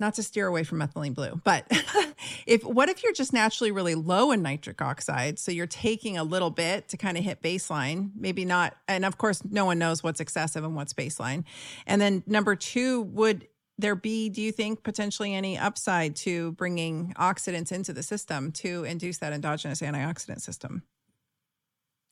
not 0.00 0.14
to 0.14 0.22
steer 0.22 0.46
away 0.46 0.64
from 0.64 0.78
methylene 0.78 1.14
blue, 1.14 1.40
but 1.44 1.66
if 2.46 2.64
what 2.64 2.88
if 2.88 3.02
you're 3.02 3.12
just 3.12 3.32
naturally 3.32 3.70
really 3.70 3.94
low 3.94 4.32
in 4.32 4.42
nitric 4.42 4.80
oxide, 4.82 5.38
so 5.38 5.52
you're 5.52 5.66
taking 5.66 6.16
a 6.16 6.24
little 6.24 6.50
bit 6.50 6.88
to 6.88 6.96
kind 6.96 7.16
of 7.16 7.24
hit 7.24 7.42
baseline, 7.42 8.10
maybe 8.16 8.44
not, 8.44 8.76
and 8.88 9.04
of 9.04 9.18
course, 9.18 9.42
no 9.48 9.64
one 9.64 9.78
knows 9.78 10.02
what's 10.02 10.20
excessive 10.20 10.64
and 10.64 10.74
what's 10.74 10.94
baseline. 10.94 11.44
And 11.86 12.00
then 12.00 12.22
number 12.26 12.56
two, 12.56 13.02
would 13.02 13.46
there 13.78 13.94
be, 13.94 14.28
do 14.28 14.42
you 14.42 14.52
think, 14.52 14.82
potentially 14.82 15.34
any 15.34 15.58
upside 15.58 16.16
to 16.16 16.52
bringing 16.52 17.14
oxidants 17.18 17.72
into 17.72 17.92
the 17.92 18.02
system 18.02 18.52
to 18.52 18.84
induce 18.84 19.18
that 19.18 19.32
endogenous 19.32 19.80
antioxidant 19.80 20.40
system? 20.40 20.82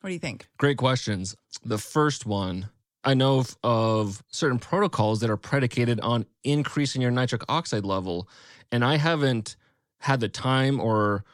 What 0.00 0.08
do 0.08 0.14
you 0.14 0.20
think? 0.20 0.46
Great 0.58 0.78
questions. 0.78 1.36
The 1.64 1.78
first 1.78 2.24
one, 2.24 2.68
I 3.04 3.14
know 3.14 3.38
of, 3.38 3.56
of 3.62 4.22
certain 4.28 4.58
protocols 4.58 5.20
that 5.20 5.30
are 5.30 5.36
predicated 5.36 6.00
on 6.00 6.26
increasing 6.44 7.00
your 7.00 7.10
nitric 7.10 7.42
oxide 7.48 7.84
level. 7.84 8.28
And 8.72 8.84
I 8.84 8.96
haven't 8.96 9.56
had 9.98 10.20
the 10.20 10.28
time 10.28 10.80
or 10.80 11.24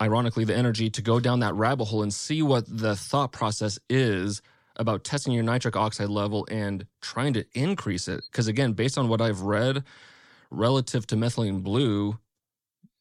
ironically 0.00 0.44
the 0.44 0.56
energy 0.56 0.90
to 0.90 1.02
go 1.02 1.20
down 1.20 1.40
that 1.40 1.54
rabbit 1.54 1.86
hole 1.86 2.02
and 2.02 2.12
see 2.12 2.42
what 2.42 2.64
the 2.66 2.96
thought 2.96 3.32
process 3.32 3.78
is 3.88 4.42
about 4.76 5.04
testing 5.04 5.32
your 5.32 5.42
nitric 5.42 5.76
oxide 5.76 6.08
level 6.08 6.46
and 6.50 6.86
trying 7.00 7.32
to 7.34 7.44
increase 7.54 8.08
it 8.08 8.24
because 8.30 8.48
again 8.48 8.72
based 8.72 8.96
on 8.96 9.08
what 9.08 9.20
i've 9.20 9.42
read 9.42 9.84
relative 10.50 11.06
to 11.06 11.14
methylene 11.14 11.62
blue 11.62 12.18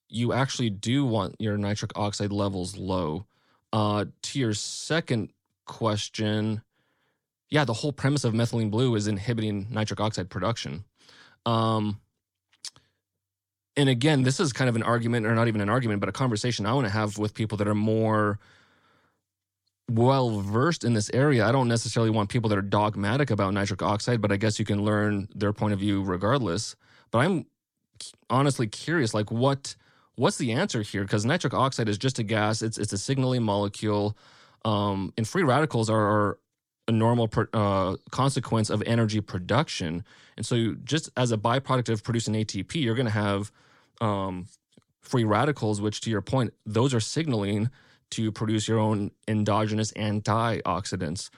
you 0.09 0.33
actually 0.33 0.69
do 0.69 1.05
want 1.05 1.33
your 1.39 1.57
nitric 1.57 1.91
oxide 1.95 2.31
levels 2.31 2.75
low 2.77 3.25
uh, 3.73 4.03
to 4.21 4.37
your 4.37 4.53
second 4.53 5.31
question 5.65 6.61
yeah 7.51 7.63
the 7.63 7.73
whole 7.73 7.93
premise 7.93 8.23
of 8.23 8.33
methylene 8.33 8.71
blue 8.71 8.95
is 8.95 9.07
inhibiting 9.07 9.67
nitric 9.69 9.99
oxide 9.99 10.29
production 10.29 10.83
um, 11.45 11.99
and 13.77 13.89
again, 13.89 14.23
this 14.23 14.39
is 14.39 14.51
kind 14.53 14.69
of 14.69 14.75
an 14.75 14.83
argument, 14.83 15.25
or 15.25 15.33
not 15.33 15.47
even 15.47 15.61
an 15.61 15.69
argument, 15.69 16.01
but 16.01 16.09
a 16.09 16.11
conversation 16.11 16.65
I 16.65 16.73
want 16.73 16.87
to 16.87 16.93
have 16.93 17.17
with 17.17 17.33
people 17.33 17.57
that 17.57 17.67
are 17.67 17.75
more 17.75 18.39
well 19.89 20.39
versed 20.41 20.83
in 20.83 20.93
this 20.93 21.09
area. 21.13 21.45
I 21.45 21.51
don't 21.51 21.67
necessarily 21.67 22.09
want 22.09 22.29
people 22.29 22.49
that 22.49 22.57
are 22.57 22.63
dogmatic 22.63 23.31
about 23.31 23.53
nitric 23.53 23.81
oxide, 23.81 24.21
but 24.21 24.31
I 24.31 24.37
guess 24.37 24.59
you 24.59 24.65
can 24.65 24.83
learn 24.83 25.29
their 25.33 25.53
point 25.53 25.73
of 25.73 25.79
view 25.79 26.03
regardless. 26.03 26.75
But 27.11 27.19
I'm 27.19 27.45
honestly 28.29 28.67
curious, 28.67 29.13
like 29.13 29.31
what 29.31 29.75
what's 30.15 30.37
the 30.37 30.51
answer 30.51 30.81
here? 30.81 31.03
Because 31.03 31.25
nitric 31.25 31.53
oxide 31.53 31.89
is 31.89 31.97
just 31.97 32.19
a 32.19 32.23
gas. 32.23 32.61
It's 32.61 32.77
it's 32.77 32.93
a 32.93 32.97
signaling 32.97 33.43
molecule, 33.43 34.17
um, 34.65 35.13
and 35.17 35.27
free 35.27 35.43
radicals 35.43 35.89
are, 35.89 35.97
are 35.97 36.39
normal 36.91 37.29
uh, 37.53 37.95
consequence 38.11 38.69
of 38.69 38.83
energy 38.85 39.21
production. 39.21 40.03
And 40.37 40.45
so, 40.45 40.75
just 40.83 41.09
as 41.17 41.31
a 41.31 41.37
byproduct 41.37 41.89
of 41.89 42.03
producing 42.03 42.33
ATP, 42.33 42.75
you're 42.75 42.95
going 42.95 43.07
to 43.07 43.11
have 43.11 43.51
um, 43.99 44.47
free 45.01 45.23
radicals, 45.23 45.81
which, 45.81 46.01
to 46.01 46.09
your 46.09 46.21
point, 46.21 46.53
those 46.65 46.93
are 46.93 46.99
signaling 46.99 47.69
to 48.11 48.31
produce 48.31 48.67
your 48.67 48.79
own 48.79 49.11
endogenous 49.27 49.91
antioxidants. 49.93 51.29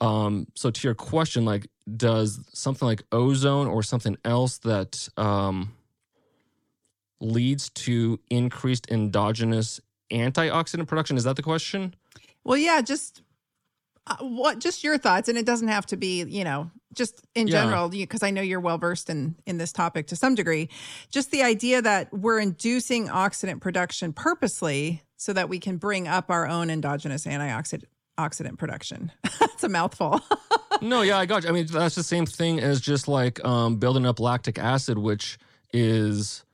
Um, 0.00 0.46
so, 0.54 0.70
to 0.70 0.88
your 0.88 0.94
question, 0.94 1.44
like, 1.44 1.68
does 1.96 2.40
something 2.52 2.86
like 2.86 3.02
ozone 3.12 3.66
or 3.66 3.82
something 3.82 4.16
else 4.24 4.58
that 4.58 5.08
um, 5.16 5.74
leads 7.20 7.70
to 7.70 8.20
increased 8.30 8.90
endogenous 8.90 9.80
antioxidant 10.10 10.86
production? 10.86 11.16
Is 11.16 11.24
that 11.24 11.36
the 11.36 11.42
question? 11.42 11.94
Well, 12.44 12.58
yeah, 12.58 12.80
just 12.80 13.22
uh, 14.06 14.16
what 14.20 14.58
just 14.58 14.82
your 14.82 14.98
thoughts 14.98 15.28
and 15.28 15.38
it 15.38 15.46
doesn't 15.46 15.68
have 15.68 15.86
to 15.86 15.96
be 15.96 16.24
you 16.24 16.44
know 16.44 16.70
just 16.92 17.22
in 17.34 17.46
yeah. 17.46 17.62
general 17.62 17.88
because 17.88 18.22
i 18.22 18.30
know 18.30 18.42
you're 18.42 18.60
well 18.60 18.78
versed 18.78 19.08
in 19.08 19.36
in 19.46 19.58
this 19.58 19.72
topic 19.72 20.06
to 20.08 20.16
some 20.16 20.34
degree. 20.34 20.68
Just 21.10 21.30
the 21.30 21.42
idea 21.42 21.82
that 21.82 22.12
we're 22.12 22.38
inducing 22.38 23.08
oxidant 23.08 23.60
production 23.60 24.12
purposely 24.12 25.02
so 25.16 25.32
that 25.32 25.48
we 25.48 25.58
can 25.58 25.76
bring 25.76 26.08
up 26.08 26.30
our 26.30 26.46
own 26.46 26.70
endogenous 26.70 27.26
antioxidant 27.26 27.84
oxidant 28.18 28.58
production. 28.58 29.10
That's 29.40 29.64
a 29.64 29.68
mouthful. 29.68 30.20
No 30.80 31.02
yeah 31.02 31.18
i 31.18 31.26
got 31.26 31.44
you. 31.44 31.48
I 31.48 31.52
mean 31.52 31.66
that's 31.66 31.94
the 31.94 32.02
same 32.02 32.26
thing 32.26 32.58
as 32.58 32.80
just 32.80 33.06
like 33.06 33.44
um, 33.44 33.76
building 33.76 34.04
up 34.04 34.18
lactic 34.18 34.58
acid 34.58 34.98
which 34.98 35.38
is 35.72 36.44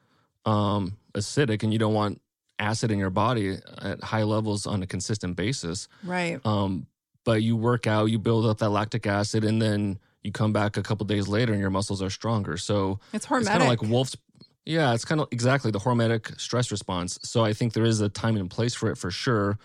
um, 0.44 0.98
acidic 1.14 1.62
and 1.62 1.72
you 1.72 1.78
don't 1.78 1.94
want 1.94 2.20
acid 2.58 2.90
in 2.90 2.98
your 2.98 3.08
body 3.08 3.56
at 3.80 4.02
high 4.02 4.24
levels 4.24 4.66
on 4.66 4.82
a 4.82 4.86
consistent 4.86 5.36
basis. 5.36 5.88
Right. 6.04 6.44
Um, 6.44 6.88
but 7.28 7.42
you 7.42 7.58
work 7.58 7.86
out, 7.86 8.06
you 8.06 8.18
build 8.18 8.46
up 8.46 8.56
that 8.56 8.70
lactic 8.70 9.06
acid, 9.06 9.44
and 9.44 9.60
then 9.60 9.98
you 10.22 10.32
come 10.32 10.50
back 10.50 10.78
a 10.78 10.82
couple 10.82 11.04
days 11.04 11.28
later 11.28 11.52
and 11.52 11.60
your 11.60 11.68
muscles 11.68 12.00
are 12.00 12.08
stronger. 12.08 12.56
So 12.56 13.00
it's 13.12 13.26
hormetic. 13.26 13.40
It's 13.40 13.48
kind 13.50 13.62
of 13.64 13.68
like 13.68 13.82
Wolff's. 13.82 14.16
Yeah, 14.64 14.94
it's 14.94 15.04
kind 15.04 15.20
of 15.20 15.28
exactly 15.30 15.70
the 15.70 15.78
hormetic 15.78 16.40
stress 16.40 16.70
response. 16.70 17.18
So 17.22 17.44
I 17.44 17.52
think 17.52 17.74
there 17.74 17.84
is 17.84 18.00
a 18.00 18.08
time 18.08 18.38
and 18.38 18.48
place 18.48 18.74
for 18.74 18.90
it 18.90 18.96
for 18.96 19.10
sure. 19.10 19.58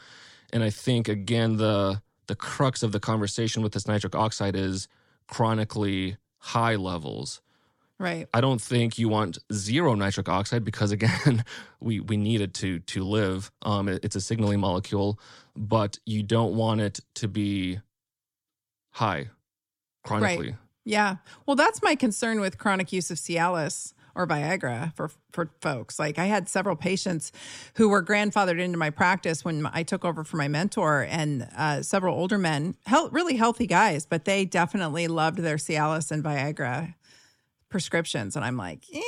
And 0.52 0.62
I 0.62 0.72
think 0.72 1.08
again 1.08 1.56
the 1.56 2.02
the 2.28 2.36
crux 2.36 2.84
of 2.84 2.92
the 2.92 3.00
conversation 3.00 3.64
with 3.64 3.72
this 3.72 3.88
nitric 3.88 4.14
oxide 4.14 4.58
is 4.58 4.90
chronically 5.28 6.18
high 6.40 6.76
levels. 6.76 7.40
Right. 8.00 8.28
I 8.34 8.42
don't 8.42 8.62
think 8.62 8.98
you 8.98 9.08
want 9.08 9.38
zero 9.52 9.94
nitric 9.96 10.28
oxide 10.28 10.64
because 10.64 10.92
again, 10.98 11.46
we 11.80 12.00
we 12.00 12.18
need 12.18 12.42
it 12.42 12.54
to 12.56 12.80
to 12.80 13.04
live. 13.04 13.52
Um, 13.62 13.88
it, 13.90 14.04
it's 14.04 14.16
a 14.16 14.22
signaling 14.22 14.60
molecule, 14.60 15.20
but 15.56 16.00
you 16.06 16.24
don't 16.24 16.56
want 16.56 16.82
it 16.82 17.00
to 17.16 17.28
be 17.28 17.80
high 18.92 19.30
chronically. 20.04 20.50
Right. 20.50 20.58
Yeah. 20.86 21.16
Well, 21.46 21.56
that's 21.56 21.82
my 21.82 21.96
concern 21.96 22.42
with 22.42 22.58
chronic 22.58 22.92
use 22.92 23.10
of 23.10 23.18
Cialis 23.18 23.94
or 24.16 24.28
Viagra 24.28 24.94
for 24.96 25.10
for 25.32 25.50
folks. 25.62 25.98
Like 25.98 26.20
I 26.20 26.26
had 26.26 26.50
several 26.50 26.76
patients 26.76 27.32
who 27.76 27.90
were 27.90 28.04
grandfathered 28.04 28.60
into 28.60 28.78
my 28.78 28.90
practice 28.90 29.44
when 29.46 29.68
I 29.72 29.84
took 29.84 30.04
over 30.06 30.24
for 30.24 30.38
my 30.38 30.48
mentor, 30.48 31.08
and 31.10 31.48
uh, 31.56 31.82
several 31.82 32.16
older 32.16 32.38
men, 32.38 32.76
really 33.12 33.36
healthy 33.36 33.68
guys, 33.68 34.06
but 34.06 34.26
they 34.26 34.46
definitely 34.46 35.08
loved 35.08 35.40
their 35.40 35.58
Cialis 35.58 36.12
and 36.12 36.24
Viagra 36.24 36.96
prescriptions. 37.74 38.36
And 38.36 38.46
i'm 38.46 38.56
like 38.56 38.86
eh, 38.94 39.00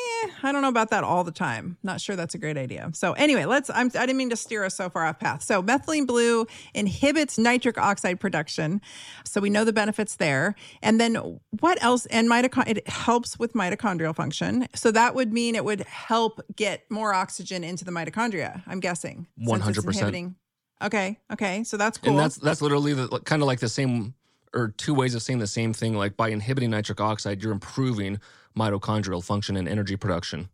i 0.41 0.51
don't 0.51 0.63
know 0.63 0.69
about 0.69 0.89
that 0.89 1.03
all 1.03 1.23
the 1.23 1.31
time. 1.31 1.77
Not 1.83 2.01
sure 2.01 2.15
that's 2.15 2.33
a 2.33 2.39
great 2.39 2.57
idea. 2.57 2.89
So 2.93 3.13
anyway 3.13 3.45
let's 3.45 3.69
I'm, 3.69 3.87
i 3.87 4.05
didn't 4.07 4.17
mean 4.17 4.31
to 4.31 4.35
steer 4.35 4.65
us 4.65 4.75
so 4.75 4.89
far 4.89 5.05
off 5.05 5.19
path. 5.19 5.43
So 5.43 5.61
methylene 5.61 6.07
blue 6.07 6.47
inhibits 6.73 7.37
nitric 7.37 7.77
oxide 7.77 8.19
production. 8.19 8.81
So 9.23 9.39
we 9.39 9.51
know 9.51 9.63
the 9.63 9.71
benefits 9.71 10.15
there. 10.15 10.55
And 10.81 10.99
then 10.99 11.39
what 11.59 11.81
else? 11.83 12.07
And 12.07 12.27
mitochondria 12.27 12.77
it 12.77 12.89
helps 12.89 13.37
with 13.37 13.53
mitochondrial 13.53 14.15
function. 14.15 14.67
So 14.73 14.89
that 14.91 15.13
would 15.13 15.31
mean 15.31 15.53
it 15.53 15.63
would 15.63 15.81
help 15.81 16.41
get 16.55 16.89
more 16.89 17.13
oxygen 17.13 17.63
into 17.63 17.85
the 17.85 17.91
mitochondria 17.91 18.63
i'm 18.65 18.79
guessing 18.79 19.27
100% 19.39 20.33
okay 20.81 21.19
okay. 21.31 21.63
So 21.63 21.77
that's 21.77 21.99
cool. 21.99 22.11
and 22.11 22.19
that's 22.19 22.37
that's 22.37 22.61
literally 22.61 22.93
the, 22.93 23.07
kind 23.19 23.41
of 23.41 23.45
like 23.45 23.59
the 23.59 23.69
same 23.69 24.15
or 24.55 24.69
two 24.69 24.93
ways 24.93 25.13
of 25.13 25.21
saying 25.21 25.39
the 25.39 25.47
same 25.47 25.73
thing 25.73 25.93
like 25.93 26.15
by 26.17 26.29
inhibiting 26.29 26.71
nitric 26.71 27.01
oxide 27.01 27.43
you're 27.43 27.51
improving 27.51 28.19
mitochondrial 28.57 29.23
function 29.23 29.57
and 29.57 29.67
energy 29.67 29.95
production. 29.95 30.49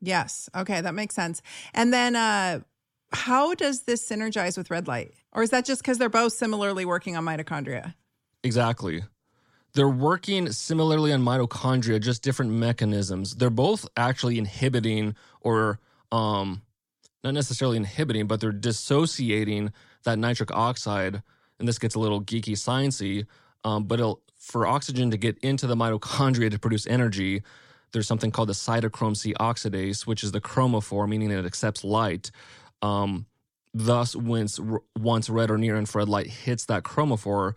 Yes. 0.00 0.50
Okay, 0.54 0.80
that 0.80 0.94
makes 0.94 1.14
sense. 1.14 1.42
And 1.74 1.92
then 1.92 2.14
uh 2.14 2.60
how 3.12 3.54
does 3.54 3.82
this 3.82 4.06
synergize 4.06 4.58
with 4.58 4.70
red 4.70 4.86
light? 4.86 5.12
Or 5.32 5.42
is 5.42 5.50
that 5.50 5.64
just 5.64 5.82
because 5.82 5.98
they're 5.98 6.08
both 6.08 6.32
similarly 6.32 6.84
working 6.84 7.16
on 7.16 7.24
mitochondria? 7.24 7.94
Exactly. 8.42 9.04
They're 9.74 9.88
working 9.88 10.52
similarly 10.52 11.12
on 11.12 11.22
mitochondria, 11.22 12.00
just 12.00 12.22
different 12.22 12.52
mechanisms. 12.52 13.36
They're 13.36 13.50
both 13.50 13.88
actually 13.96 14.38
inhibiting 14.38 15.14
or 15.40 15.78
um 16.12 16.62
not 17.24 17.34
necessarily 17.34 17.76
inhibiting, 17.76 18.26
but 18.26 18.40
they're 18.40 18.52
dissociating 18.52 19.72
that 20.04 20.18
nitric 20.18 20.52
oxide. 20.52 21.22
And 21.58 21.66
this 21.66 21.78
gets 21.78 21.94
a 21.94 21.98
little 21.98 22.22
geeky 22.22 22.52
sciencey, 22.52 23.26
um, 23.64 23.84
but 23.84 24.00
for 24.38 24.66
oxygen 24.66 25.10
to 25.10 25.16
get 25.16 25.38
into 25.38 25.66
the 25.66 25.74
mitochondria 25.74 26.50
to 26.50 26.58
produce 26.58 26.86
energy, 26.86 27.42
there's 27.92 28.06
something 28.06 28.30
called 28.30 28.48
the 28.48 28.54
cytochrome 28.54 29.16
C 29.16 29.34
oxidase, 29.34 30.06
which 30.06 30.22
is 30.22 30.32
the 30.32 30.40
chromophore, 30.40 31.08
meaning 31.08 31.28
that 31.30 31.38
it 31.38 31.46
accepts 31.46 31.82
light. 31.84 32.30
Um, 32.82 33.26
thus, 33.72 34.14
once, 34.14 34.60
once 34.98 35.30
red 35.30 35.50
or 35.50 35.58
near 35.58 35.76
infrared 35.76 36.08
light 36.08 36.26
hits 36.26 36.66
that 36.66 36.82
chromophore, 36.82 37.54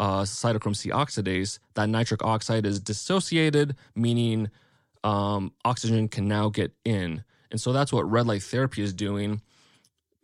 uh, 0.00 0.22
cytochrome 0.22 0.76
C 0.76 0.90
oxidase, 0.90 1.58
that 1.74 1.88
nitric 1.88 2.24
oxide 2.24 2.66
is 2.66 2.80
dissociated, 2.80 3.76
meaning 3.94 4.50
um, 5.04 5.52
oxygen 5.64 6.08
can 6.08 6.26
now 6.26 6.48
get 6.48 6.72
in. 6.84 7.24
And 7.50 7.60
so 7.60 7.72
that's 7.72 7.92
what 7.92 8.10
red 8.10 8.26
light 8.26 8.42
therapy 8.42 8.82
is 8.82 8.92
doing. 8.92 9.40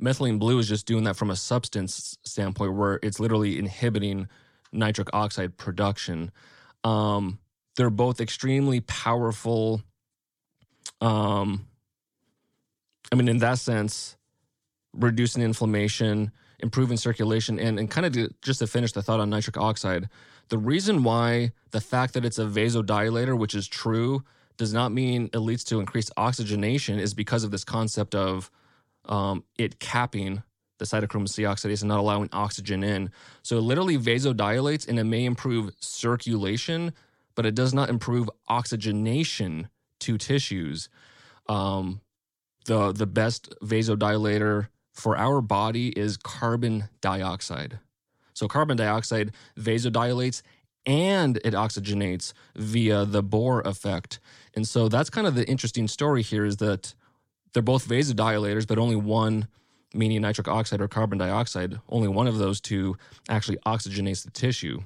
Methylene 0.02 0.38
blue 0.38 0.58
is 0.58 0.68
just 0.68 0.86
doing 0.86 1.04
that 1.04 1.16
from 1.16 1.30
a 1.30 1.36
substance 1.36 2.16
standpoint, 2.24 2.74
where 2.74 2.98
it's 3.02 3.20
literally 3.20 3.58
inhibiting 3.58 4.26
nitric 4.72 5.08
oxide 5.12 5.56
production. 5.56 6.30
Um, 6.84 7.38
they're 7.76 7.90
both 7.90 8.20
extremely 8.20 8.80
powerful. 8.80 9.82
Um, 11.00 11.66
I 13.12 13.16
mean, 13.16 13.28
in 13.28 13.38
that 13.38 13.58
sense, 13.58 14.16
reducing 14.92 15.42
inflammation, 15.42 16.30
improving 16.58 16.96
circulation, 16.96 17.58
and, 17.58 17.78
and 17.78 17.90
kind 17.90 18.06
of 18.06 18.12
to, 18.12 18.30
just 18.42 18.58
to 18.60 18.66
finish 18.66 18.92
the 18.92 19.02
thought 19.02 19.20
on 19.20 19.30
nitric 19.30 19.56
oxide, 19.56 20.08
the 20.48 20.58
reason 20.58 21.02
why 21.04 21.52
the 21.70 21.80
fact 21.80 22.14
that 22.14 22.24
it's 22.24 22.38
a 22.38 22.44
vasodilator, 22.44 23.38
which 23.38 23.54
is 23.54 23.68
true, 23.68 24.24
does 24.56 24.74
not 24.74 24.92
mean 24.92 25.30
it 25.32 25.38
leads 25.38 25.64
to 25.64 25.80
increased 25.80 26.12
oxygenation 26.16 26.98
is 26.98 27.14
because 27.14 27.44
of 27.44 27.50
this 27.50 27.64
concept 27.64 28.14
of 28.14 28.50
um, 29.06 29.44
it 29.56 29.78
capping 29.78 30.42
the 30.80 30.86
cytochrome 30.86 31.28
C 31.28 31.42
oxidase 31.42 31.82
and 31.82 31.88
not 31.88 32.00
allowing 32.00 32.28
oxygen 32.32 32.82
in. 32.82 33.10
So 33.42 33.58
it 33.58 33.60
literally 33.60 33.98
vasodilates 33.98 34.88
and 34.88 34.98
it 34.98 35.04
may 35.04 35.24
improve 35.24 35.70
circulation, 35.78 36.92
but 37.36 37.46
it 37.46 37.54
does 37.54 37.72
not 37.72 37.90
improve 37.90 38.28
oxygenation 38.48 39.68
to 40.00 40.18
tissues. 40.18 40.88
Um, 41.48 42.00
the 42.64 42.92
the 42.92 43.06
best 43.06 43.54
vasodilator 43.62 44.68
for 44.92 45.16
our 45.16 45.40
body 45.40 45.88
is 45.90 46.16
carbon 46.16 46.88
dioxide. 47.00 47.78
So 48.32 48.48
carbon 48.48 48.76
dioxide 48.76 49.32
vasodilates 49.58 50.42
and 50.86 51.36
it 51.44 51.52
oxygenates 51.52 52.32
via 52.56 53.04
the 53.04 53.22
Bohr 53.22 53.64
effect. 53.66 54.18
And 54.54 54.66
so 54.66 54.88
that's 54.88 55.10
kind 55.10 55.26
of 55.26 55.34
the 55.34 55.46
interesting 55.46 55.88
story 55.88 56.22
here 56.22 56.46
is 56.46 56.56
that 56.56 56.94
they're 57.52 57.62
both 57.62 57.86
vasodilators, 57.86 58.66
but 58.66 58.78
only 58.78 58.96
one, 58.96 59.46
meaning 59.94 60.22
nitric 60.22 60.48
oxide 60.48 60.80
or 60.80 60.88
carbon 60.88 61.18
dioxide, 61.18 61.80
only 61.88 62.08
one 62.08 62.26
of 62.26 62.38
those 62.38 62.60
two 62.60 62.96
actually 63.28 63.58
oxygenates 63.66 64.24
the 64.24 64.30
tissue. 64.30 64.80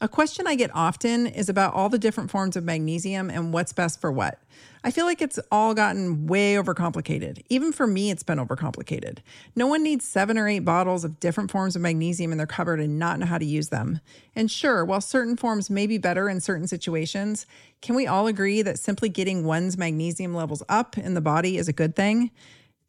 A 0.00 0.06
question 0.06 0.46
I 0.46 0.54
get 0.54 0.70
often 0.74 1.26
is 1.26 1.48
about 1.48 1.74
all 1.74 1.88
the 1.88 1.98
different 1.98 2.30
forms 2.30 2.54
of 2.54 2.62
magnesium 2.62 3.30
and 3.30 3.52
what's 3.52 3.72
best 3.72 4.00
for 4.00 4.12
what. 4.12 4.40
I 4.84 4.92
feel 4.92 5.06
like 5.06 5.20
it's 5.20 5.40
all 5.50 5.74
gotten 5.74 6.28
way 6.28 6.54
overcomplicated. 6.54 7.42
Even 7.48 7.72
for 7.72 7.84
me, 7.84 8.12
it's 8.12 8.22
been 8.22 8.38
overcomplicated. 8.38 9.18
No 9.56 9.66
one 9.66 9.82
needs 9.82 10.04
seven 10.04 10.38
or 10.38 10.46
eight 10.46 10.60
bottles 10.60 11.02
of 11.02 11.18
different 11.18 11.50
forms 11.50 11.74
of 11.74 11.82
magnesium 11.82 12.30
in 12.30 12.38
their 12.38 12.46
cupboard 12.46 12.78
and 12.78 12.96
not 12.96 13.18
know 13.18 13.26
how 13.26 13.38
to 13.38 13.44
use 13.44 13.70
them. 13.70 13.98
And 14.36 14.48
sure, 14.48 14.84
while 14.84 15.00
certain 15.00 15.36
forms 15.36 15.68
may 15.68 15.88
be 15.88 15.98
better 15.98 16.28
in 16.28 16.40
certain 16.40 16.68
situations, 16.68 17.44
can 17.82 17.96
we 17.96 18.06
all 18.06 18.28
agree 18.28 18.62
that 18.62 18.78
simply 18.78 19.08
getting 19.08 19.44
one's 19.44 19.76
magnesium 19.76 20.32
levels 20.32 20.62
up 20.68 20.96
in 20.96 21.14
the 21.14 21.20
body 21.20 21.58
is 21.58 21.66
a 21.66 21.72
good 21.72 21.96
thing? 21.96 22.30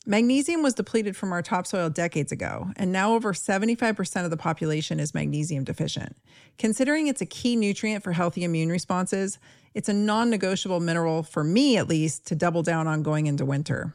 Magnesium 0.06 0.64
was 0.64 0.74
depleted 0.74 1.18
from 1.18 1.34
our 1.34 1.42
topsoil 1.42 1.90
decades 1.90 2.32
ago, 2.32 2.72
and 2.78 2.92
now 2.92 3.14
over 3.16 3.34
75% 3.34 4.24
of 4.24 4.32
the 4.32 4.38
population 4.38 4.98
is 4.98 5.14
magnesium 5.14 5.66
deficient. 5.66 6.16
Considering 6.58 7.08
it's 7.08 7.22
a 7.22 7.26
key 7.26 7.58
nutrient 7.58 8.04
for 8.04 8.14
healthy 8.14 8.46
immune 8.46 8.70
responses, 8.70 9.40
it's 9.74 9.90
a 9.90 9.94
non 9.94 10.30
negotiable 10.30 10.80
mineral, 10.80 11.22
for 11.22 11.44
me 11.44 11.76
at 11.78 11.90
least, 11.90 12.26
to 12.28 12.36
double 12.36 12.64
down 12.64 12.88
on 12.88 13.04
going 13.04 13.28
into 13.28 13.46
winter. 13.46 13.94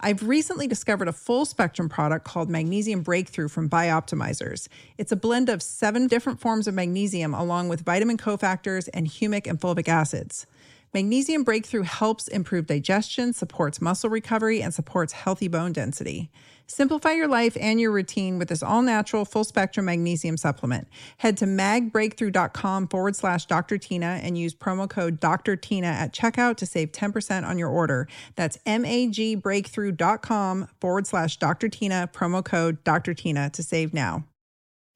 I've 0.00 0.28
recently 0.28 0.66
discovered 0.66 1.08
a 1.08 1.12
full 1.12 1.46
spectrum 1.46 1.88
product 1.88 2.26
called 2.26 2.50
Magnesium 2.50 3.02
Breakthrough 3.02 3.48
from 3.48 3.70
Bioptimizers. 3.70 4.68
It's 4.98 5.12
a 5.12 5.16
blend 5.16 5.48
of 5.48 5.62
seven 5.62 6.06
different 6.06 6.38
forms 6.40 6.66
of 6.66 6.74
magnesium, 6.74 7.32
along 7.32 7.68
with 7.68 7.80
vitamin 7.80 8.18
cofactors 8.18 8.88
and 8.92 9.06
humic 9.06 9.46
and 9.46 9.58
fulvic 9.58 9.88
acids. 9.88 10.46
Magnesium 10.96 11.44
Breakthrough 11.44 11.82
helps 11.82 12.26
improve 12.26 12.68
digestion, 12.68 13.34
supports 13.34 13.82
muscle 13.82 14.08
recovery, 14.08 14.62
and 14.62 14.72
supports 14.72 15.12
healthy 15.12 15.46
bone 15.46 15.72
density. 15.72 16.30
Simplify 16.66 17.12
your 17.12 17.28
life 17.28 17.54
and 17.60 17.78
your 17.78 17.90
routine 17.90 18.38
with 18.38 18.48
this 18.48 18.62
all 18.62 18.80
natural, 18.80 19.26
full 19.26 19.44
spectrum 19.44 19.84
magnesium 19.84 20.38
supplement. 20.38 20.88
Head 21.18 21.36
to 21.36 21.44
magbreakthrough.com 21.44 22.88
forward 22.88 23.14
slash 23.14 23.44
Dr. 23.44 23.76
Tyna 23.76 24.20
and 24.22 24.38
use 24.38 24.54
promo 24.54 24.88
code 24.88 25.20
Dr. 25.20 25.54
Tyna 25.54 25.84
at 25.84 26.14
checkout 26.14 26.56
to 26.56 26.64
save 26.64 26.92
10% 26.92 27.46
on 27.46 27.58
your 27.58 27.68
order. 27.68 28.08
That's 28.34 28.56
magbreakthrough.com 28.66 30.68
forward 30.80 31.06
slash 31.06 31.36
Dr. 31.36 31.68
Tyna, 31.68 32.10
promo 32.10 32.42
code 32.42 32.82
Dr. 32.84 33.12
Tyna 33.12 33.52
to 33.52 33.62
save 33.62 33.92
now. 33.92 34.24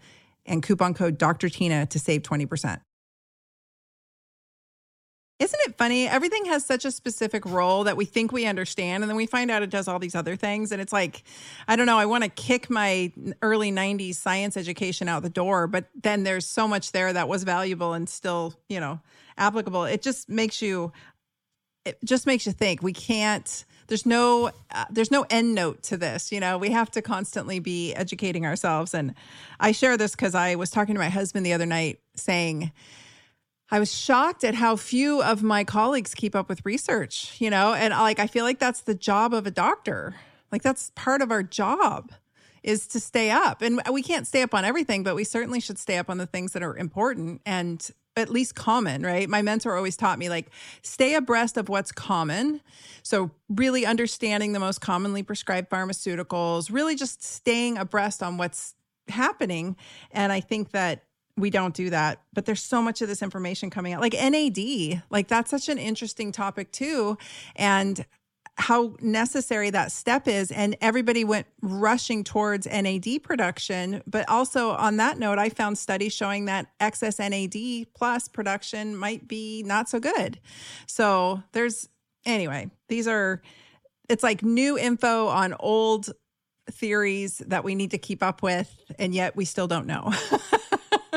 and 0.46 0.62
coupon 0.62 0.94
code 0.94 1.18
Dr. 1.18 1.48
Tina 1.48 1.86
to 1.86 1.98
save 1.98 2.22
20%. 2.22 2.80
Isn't 5.38 5.60
it 5.68 5.78
funny? 5.78 6.08
Everything 6.08 6.46
has 6.46 6.64
such 6.64 6.84
a 6.84 6.90
specific 6.90 7.46
role 7.46 7.84
that 7.84 7.96
we 7.96 8.04
think 8.04 8.32
we 8.32 8.44
understand, 8.44 9.04
and 9.04 9.10
then 9.10 9.16
we 9.16 9.26
find 9.26 9.52
out 9.52 9.62
it 9.62 9.70
does 9.70 9.86
all 9.86 10.00
these 10.00 10.16
other 10.16 10.34
things. 10.34 10.72
And 10.72 10.82
it's 10.82 10.92
like, 10.92 11.22
I 11.68 11.76
don't 11.76 11.86
know, 11.86 11.96
I 11.96 12.06
want 12.06 12.24
to 12.24 12.30
kick 12.30 12.68
my 12.68 13.12
early 13.40 13.70
90s 13.70 14.16
science 14.16 14.56
education 14.56 15.08
out 15.08 15.22
the 15.22 15.30
door, 15.30 15.68
but 15.68 15.84
then 16.02 16.24
there's 16.24 16.44
so 16.44 16.66
much 16.66 16.90
there 16.90 17.12
that 17.12 17.28
was 17.28 17.44
valuable 17.44 17.92
and 17.92 18.08
still, 18.08 18.54
you 18.68 18.80
know, 18.80 18.98
applicable. 19.36 19.84
It 19.84 20.02
just 20.02 20.28
makes 20.28 20.60
you 20.60 20.92
it 21.88 21.98
just 22.04 22.26
makes 22.26 22.46
you 22.46 22.52
think. 22.52 22.82
We 22.82 22.92
can't 22.92 23.64
there's 23.88 24.06
no 24.06 24.50
uh, 24.70 24.84
there's 24.90 25.10
no 25.10 25.26
end 25.28 25.54
note 25.54 25.82
to 25.84 25.96
this 25.96 26.30
you 26.30 26.40
know? 26.40 26.56
We 26.56 26.70
have 26.70 26.90
to 26.92 27.02
constantly 27.02 27.58
be 27.58 27.92
educating 27.94 28.46
ourselves. 28.46 28.94
And 28.94 29.14
i 29.58 29.72
share 29.72 29.96
this 29.96 30.12
because 30.12 30.34
i 30.34 30.54
was 30.54 30.70
talking 30.70 30.94
to 30.94 31.00
my 31.00 31.08
husband 31.08 31.44
the 31.44 31.52
other 31.52 31.66
night 31.66 31.98
saying 32.14 32.70
i 33.70 33.78
was 33.78 33.92
shocked 33.92 34.44
at 34.44 34.54
how 34.54 34.76
few 34.76 35.22
of 35.22 35.42
my 35.42 35.64
colleagues 35.64 36.14
keep 36.14 36.36
up 36.36 36.48
with 36.48 36.64
research 36.64 37.36
you 37.40 37.50
know? 37.50 37.74
And 37.74 37.92
like 37.92 38.20
i 38.20 38.26
feel 38.26 38.44
like 38.44 38.58
that's 38.58 38.82
the 38.82 38.94
job 38.94 39.34
of 39.34 39.46
a 39.46 39.50
doctor. 39.50 40.14
Like 40.52 40.62
that's 40.62 40.92
part 40.94 41.20
of 41.20 41.30
our 41.30 41.42
job 41.42 42.12
is 42.62 42.86
to 42.88 43.00
stay 43.00 43.30
up. 43.30 43.62
And 43.62 43.80
we 43.92 44.02
can't 44.02 44.26
stay 44.26 44.42
up 44.42 44.54
on 44.54 44.64
everything 44.64 45.02
but 45.02 45.14
we 45.14 45.24
certainly 45.24 45.60
should 45.60 45.78
stay 45.78 45.96
up 45.98 46.10
on 46.10 46.18
the 46.18 46.26
things 46.26 46.52
that 46.52 46.62
are 46.62 46.76
important. 46.76 47.40
And 47.46 47.90
at 48.18 48.30
least 48.30 48.54
common, 48.54 49.02
right? 49.02 49.28
My 49.28 49.42
mentor 49.42 49.76
always 49.76 49.96
taught 49.96 50.18
me 50.18 50.28
like 50.28 50.50
stay 50.82 51.14
abreast 51.14 51.56
of 51.56 51.68
what's 51.68 51.92
common. 51.92 52.60
So, 53.02 53.30
really 53.48 53.86
understanding 53.86 54.52
the 54.52 54.60
most 54.60 54.80
commonly 54.80 55.22
prescribed 55.22 55.70
pharmaceuticals, 55.70 56.72
really 56.72 56.96
just 56.96 57.22
staying 57.22 57.78
abreast 57.78 58.22
on 58.22 58.36
what's 58.36 58.74
happening. 59.08 59.76
And 60.10 60.32
I 60.32 60.40
think 60.40 60.72
that 60.72 61.04
we 61.38 61.50
don't 61.50 61.74
do 61.74 61.90
that, 61.90 62.20
but 62.32 62.44
there's 62.46 62.62
so 62.62 62.82
much 62.82 63.00
of 63.00 63.08
this 63.08 63.22
information 63.22 63.70
coming 63.70 63.92
out. 63.92 64.00
Like 64.00 64.14
NAD, 64.14 65.02
like 65.08 65.28
that's 65.28 65.50
such 65.50 65.68
an 65.68 65.78
interesting 65.78 66.32
topic 66.32 66.72
too. 66.72 67.16
And 67.56 68.04
how 68.58 68.96
necessary 69.00 69.70
that 69.70 69.92
step 69.92 70.26
is 70.26 70.50
and 70.50 70.76
everybody 70.80 71.22
went 71.22 71.46
rushing 71.62 72.24
towards 72.24 72.66
NAD 72.66 73.22
production 73.22 74.02
but 74.06 74.28
also 74.28 74.70
on 74.70 74.96
that 74.96 75.16
note 75.16 75.38
I 75.38 75.48
found 75.48 75.78
studies 75.78 76.12
showing 76.12 76.46
that 76.46 76.66
excess 76.80 77.20
NAD 77.20 77.86
plus 77.94 78.26
production 78.26 78.96
might 78.96 79.28
be 79.28 79.62
not 79.62 79.88
so 79.88 80.00
good. 80.00 80.40
So 80.86 81.42
there's 81.52 81.88
anyway, 82.26 82.70
these 82.88 83.06
are 83.06 83.40
it's 84.08 84.24
like 84.24 84.42
new 84.42 84.76
info 84.76 85.28
on 85.28 85.54
old 85.60 86.10
theories 86.68 87.38
that 87.46 87.62
we 87.62 87.76
need 87.76 87.92
to 87.92 87.98
keep 87.98 88.24
up 88.24 88.42
with 88.42 88.74
and 88.98 89.14
yet 89.14 89.36
we 89.36 89.44
still 89.44 89.68
don't 89.68 89.86
know. 89.86 90.12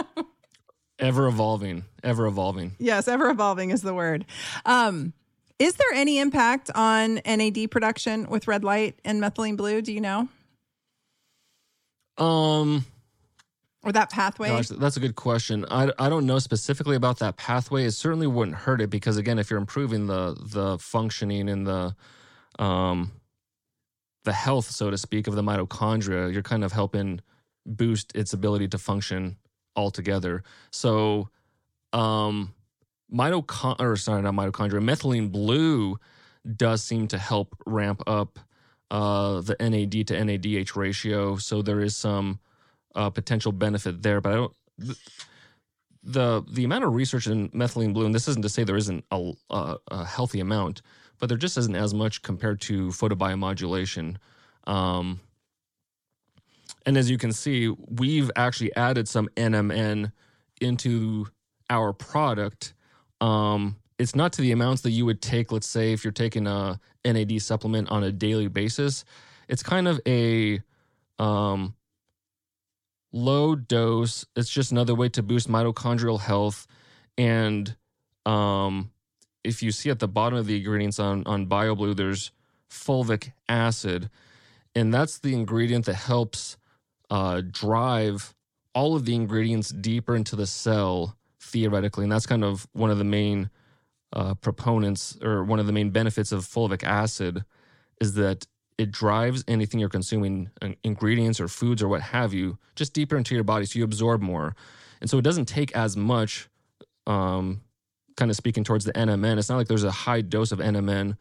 ever 0.99 1.27
evolving, 1.27 1.85
ever 2.03 2.27
evolving. 2.27 2.75
Yes, 2.77 3.07
ever 3.07 3.31
evolving 3.31 3.71
is 3.71 3.81
the 3.81 3.95
word. 3.95 4.25
Um 4.63 5.13
is 5.61 5.75
there 5.75 5.93
any 5.93 6.17
impact 6.19 6.71
on 6.73 7.21
NAD 7.25 7.69
production 7.69 8.27
with 8.29 8.47
red 8.47 8.63
light 8.63 8.99
and 9.05 9.21
methylene 9.21 9.57
blue? 9.57 9.81
Do 9.81 9.93
you 9.93 10.01
know? 10.01 10.27
Um, 12.17 12.85
or 13.83 13.91
that 13.91 14.09
pathway? 14.09 14.49
Gosh, 14.49 14.67
that's 14.67 14.97
a 14.97 14.99
good 14.99 15.15
question. 15.15 15.65
I, 15.69 15.91
I 15.97 16.09
don't 16.09 16.25
know 16.25 16.39
specifically 16.39 16.95
about 16.95 17.19
that 17.19 17.37
pathway. 17.37 17.85
It 17.85 17.91
certainly 17.91 18.27
wouldn't 18.27 18.57
hurt 18.57 18.81
it 18.81 18.89
because 18.89 19.17
again, 19.17 19.39
if 19.39 19.49
you're 19.49 19.59
improving 19.59 20.07
the 20.07 20.35
the 20.39 20.77
functioning 20.79 21.49
and 21.49 21.65
the 21.65 21.95
um 22.59 23.11
the 24.23 24.33
health, 24.33 24.69
so 24.69 24.91
to 24.91 24.97
speak, 24.97 25.27
of 25.27 25.35
the 25.35 25.41
mitochondria, 25.41 26.31
you're 26.31 26.43
kind 26.43 26.63
of 26.63 26.71
helping 26.71 27.21
boost 27.65 28.15
its 28.15 28.33
ability 28.33 28.67
to 28.67 28.77
function 28.77 29.37
altogether. 29.75 30.43
So 30.71 31.29
um 31.93 32.53
mitochondria, 33.13 33.79
or 33.79 33.95
sorry, 33.97 34.21
not 34.21 34.33
mitochondria, 34.33 34.81
methylene 34.81 35.31
blue 35.31 35.97
does 36.55 36.83
seem 36.83 37.07
to 37.09 37.17
help 37.17 37.55
ramp 37.65 38.01
up 38.07 38.39
uh, 38.89 39.41
the 39.41 39.55
NAD 39.59 40.07
to 40.07 40.15
NADH 40.15 40.75
ratio. 40.75 41.37
So 41.37 41.61
there 41.61 41.79
is 41.79 41.95
some 41.95 42.39
uh, 42.95 43.09
potential 43.09 43.51
benefit 43.51 44.01
there, 44.01 44.21
but 44.21 44.31
I 44.31 44.35
don't. 44.35 44.53
The 46.03 46.43
the 46.49 46.63
amount 46.63 46.83
of 46.83 46.95
research 46.95 47.27
in 47.27 47.49
methylene 47.49 47.93
blue, 47.93 48.05
and 48.05 48.15
this 48.15 48.27
isn't 48.27 48.41
to 48.41 48.49
say 48.49 48.63
there 48.63 48.75
isn't 48.75 49.05
a, 49.11 49.33
a, 49.51 49.77
a 49.89 50.05
healthy 50.05 50.39
amount, 50.39 50.81
but 51.19 51.29
there 51.29 51.37
just 51.37 51.57
isn't 51.57 51.75
as 51.75 51.93
much 51.93 52.23
compared 52.23 52.59
to 52.61 52.87
photobiomodulation. 52.87 54.17
Um, 54.65 55.19
and 56.85 56.97
as 56.97 57.09
you 57.09 57.17
can 57.17 57.31
see, 57.31 57.69
we've 57.69 58.31
actually 58.35 58.75
added 58.75 59.07
some 59.07 59.29
NMN 59.37 60.11
into 60.59 61.27
our 61.69 61.93
product. 61.93 62.73
Um, 63.21 63.77
it's 63.99 64.15
not 64.15 64.33
to 64.33 64.41
the 64.41 64.51
amounts 64.51 64.81
that 64.81 64.91
you 64.91 65.05
would 65.05 65.21
take, 65.21 65.51
let's 65.51 65.67
say, 65.67 65.93
if 65.93 66.03
you're 66.03 66.11
taking 66.11 66.47
a 66.47 66.79
NAD 67.05 67.41
supplement 67.41 67.89
on 67.89 68.03
a 68.03 68.11
daily 68.11 68.47
basis. 68.47 69.05
It's 69.47 69.61
kind 69.61 69.87
of 69.87 70.01
a 70.07 70.61
um, 71.19 71.75
low 73.13 73.55
dose. 73.55 74.25
It's 74.35 74.49
just 74.49 74.71
another 74.71 74.95
way 74.95 75.09
to 75.09 75.21
boost 75.21 75.47
mitochondrial 75.49 76.19
health. 76.19 76.65
And 77.17 77.75
um, 78.25 78.91
if 79.43 79.61
you 79.61 79.71
see 79.71 79.91
at 79.91 79.99
the 79.99 80.07
bottom 80.07 80.39
of 80.39 80.47
the 80.47 80.57
ingredients 80.57 80.99
on, 80.99 81.23
on 81.27 81.47
BioBlue, 81.47 81.95
there's 81.95 82.31
fulvic 82.69 83.33
acid. 83.47 84.09
And 84.73 84.93
that's 84.93 85.19
the 85.19 85.33
ingredient 85.33 85.85
that 85.85 85.95
helps 85.95 86.57
uh, 87.09 87.41
drive 87.51 88.33
all 88.73 88.95
of 88.95 89.05
the 89.05 89.13
ingredients 89.13 89.69
deeper 89.69 90.15
into 90.15 90.35
the 90.35 90.47
cell 90.47 91.17
theoretically. 91.41 92.03
And 92.03 92.11
that's 92.11 92.25
kind 92.25 92.43
of 92.43 92.67
one 92.73 92.91
of 92.91 92.97
the 92.97 93.03
main 93.03 93.49
uh, 94.13 94.35
proponents 94.35 95.17
or 95.21 95.43
one 95.43 95.59
of 95.59 95.65
the 95.65 95.73
main 95.73 95.89
benefits 95.89 96.31
of 96.31 96.45
fulvic 96.45 96.83
acid 96.83 97.43
is 97.99 98.13
that 98.15 98.45
it 98.77 98.91
drives 98.91 99.43
anything 99.47 99.79
you're 99.79 99.89
consuming, 99.89 100.49
uh, 100.61 100.69
ingredients 100.83 101.39
or 101.39 101.47
foods 101.47 101.81
or 101.81 101.87
what 101.87 102.01
have 102.01 102.33
you, 102.33 102.57
just 102.75 102.93
deeper 102.93 103.17
into 103.17 103.35
your 103.35 103.43
body 103.43 103.65
so 103.65 103.77
you 103.77 103.85
absorb 103.85 104.21
more. 104.21 104.55
And 105.01 105.09
so 105.09 105.17
it 105.17 105.23
doesn't 105.23 105.45
take 105.45 105.75
as 105.75 105.95
much, 105.97 106.49
um, 107.07 107.61
kind 108.17 108.29
of 108.29 108.37
speaking 108.37 108.63
towards 108.63 108.85
the 108.85 108.93
NMN. 108.93 109.37
It's 109.37 109.49
not 109.49 109.57
like 109.57 109.67
there's 109.67 109.83
a 109.83 109.91
high 109.91 110.21
dose 110.21 110.51
of 110.51 110.59
NMN 110.59 111.17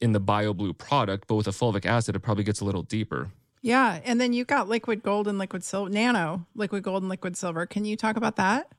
in 0.00 0.12
the 0.12 0.20
BioBlue 0.20 0.78
product, 0.78 1.26
but 1.26 1.34
with 1.34 1.46
a 1.48 1.52
fulvic 1.52 1.86
acid, 1.86 2.14
it 2.14 2.20
probably 2.20 2.44
gets 2.44 2.60
a 2.60 2.64
little 2.64 2.82
deeper. 2.82 3.30
Yeah. 3.62 4.00
And 4.04 4.20
then 4.20 4.32
you've 4.32 4.46
got 4.46 4.68
liquid 4.68 5.02
gold 5.02 5.26
and 5.26 5.38
liquid 5.38 5.64
silver, 5.64 5.90
nano, 5.90 6.46
liquid 6.54 6.82
gold 6.82 7.02
and 7.02 7.10
liquid 7.10 7.36
silver. 7.36 7.66
Can 7.66 7.84
you 7.84 7.96
talk 7.96 8.16
about 8.16 8.36
that? 8.36 8.70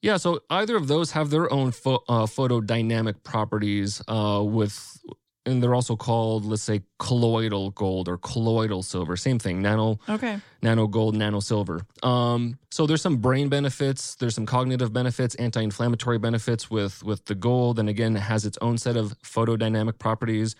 Yeah, 0.00 0.16
so 0.16 0.40
either 0.48 0.76
of 0.76 0.86
those 0.86 1.10
have 1.12 1.30
their 1.30 1.52
own 1.52 1.72
pho- 1.72 2.04
uh, 2.08 2.26
photodynamic 2.26 3.22
properties 3.24 4.00
uh, 4.06 4.42
with 4.44 4.98
and 5.46 5.62
they're 5.62 5.74
also 5.74 5.96
called, 5.96 6.44
let's 6.44 6.62
say, 6.62 6.82
colloidal 6.98 7.70
gold 7.70 8.06
or 8.06 8.18
colloidal 8.18 8.82
silver. 8.82 9.16
Same 9.16 9.38
thing, 9.38 9.62
nano, 9.62 9.98
okay, 10.08 10.38
nano 10.62 10.86
gold, 10.86 11.16
nano 11.16 11.40
silver. 11.40 11.80
Um, 12.02 12.58
so 12.70 12.86
there's 12.86 13.00
some 13.00 13.16
brain 13.16 13.48
benefits, 13.48 14.14
there's 14.16 14.34
some 14.34 14.44
cognitive 14.44 14.92
benefits, 14.92 15.34
anti-inflammatory 15.36 16.18
benefits 16.18 16.70
with 16.70 17.02
with 17.02 17.24
the 17.24 17.34
gold, 17.34 17.78
and 17.78 17.88
again, 17.88 18.14
it 18.14 18.20
has 18.20 18.44
its 18.44 18.58
own 18.60 18.76
set 18.78 18.96
of 18.96 19.14
photodynamic 19.22 19.98
properties. 19.98 20.54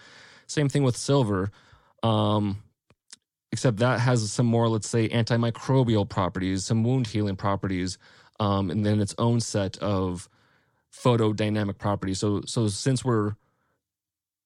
Same 0.46 0.70
thing 0.70 0.82
with 0.84 0.96
silver, 0.96 1.50
um, 2.02 2.62
except 3.52 3.76
that 3.78 4.00
has 4.00 4.32
some 4.32 4.46
more, 4.46 4.68
let's 4.68 4.88
say, 4.88 5.08
antimicrobial 5.10 6.08
properties, 6.08 6.64
some 6.64 6.82
wound 6.82 7.06
healing 7.08 7.36
properties, 7.36 7.98
um, 8.40 8.70
and 8.70 8.84
then 8.84 9.00
its 9.00 9.14
own 9.18 9.40
set 9.40 9.78
of 9.78 10.28
photodynamic 10.92 11.78
properties. 11.78 12.18
So 12.18 12.42
so 12.46 12.68
since 12.68 13.04
we're 13.04 13.34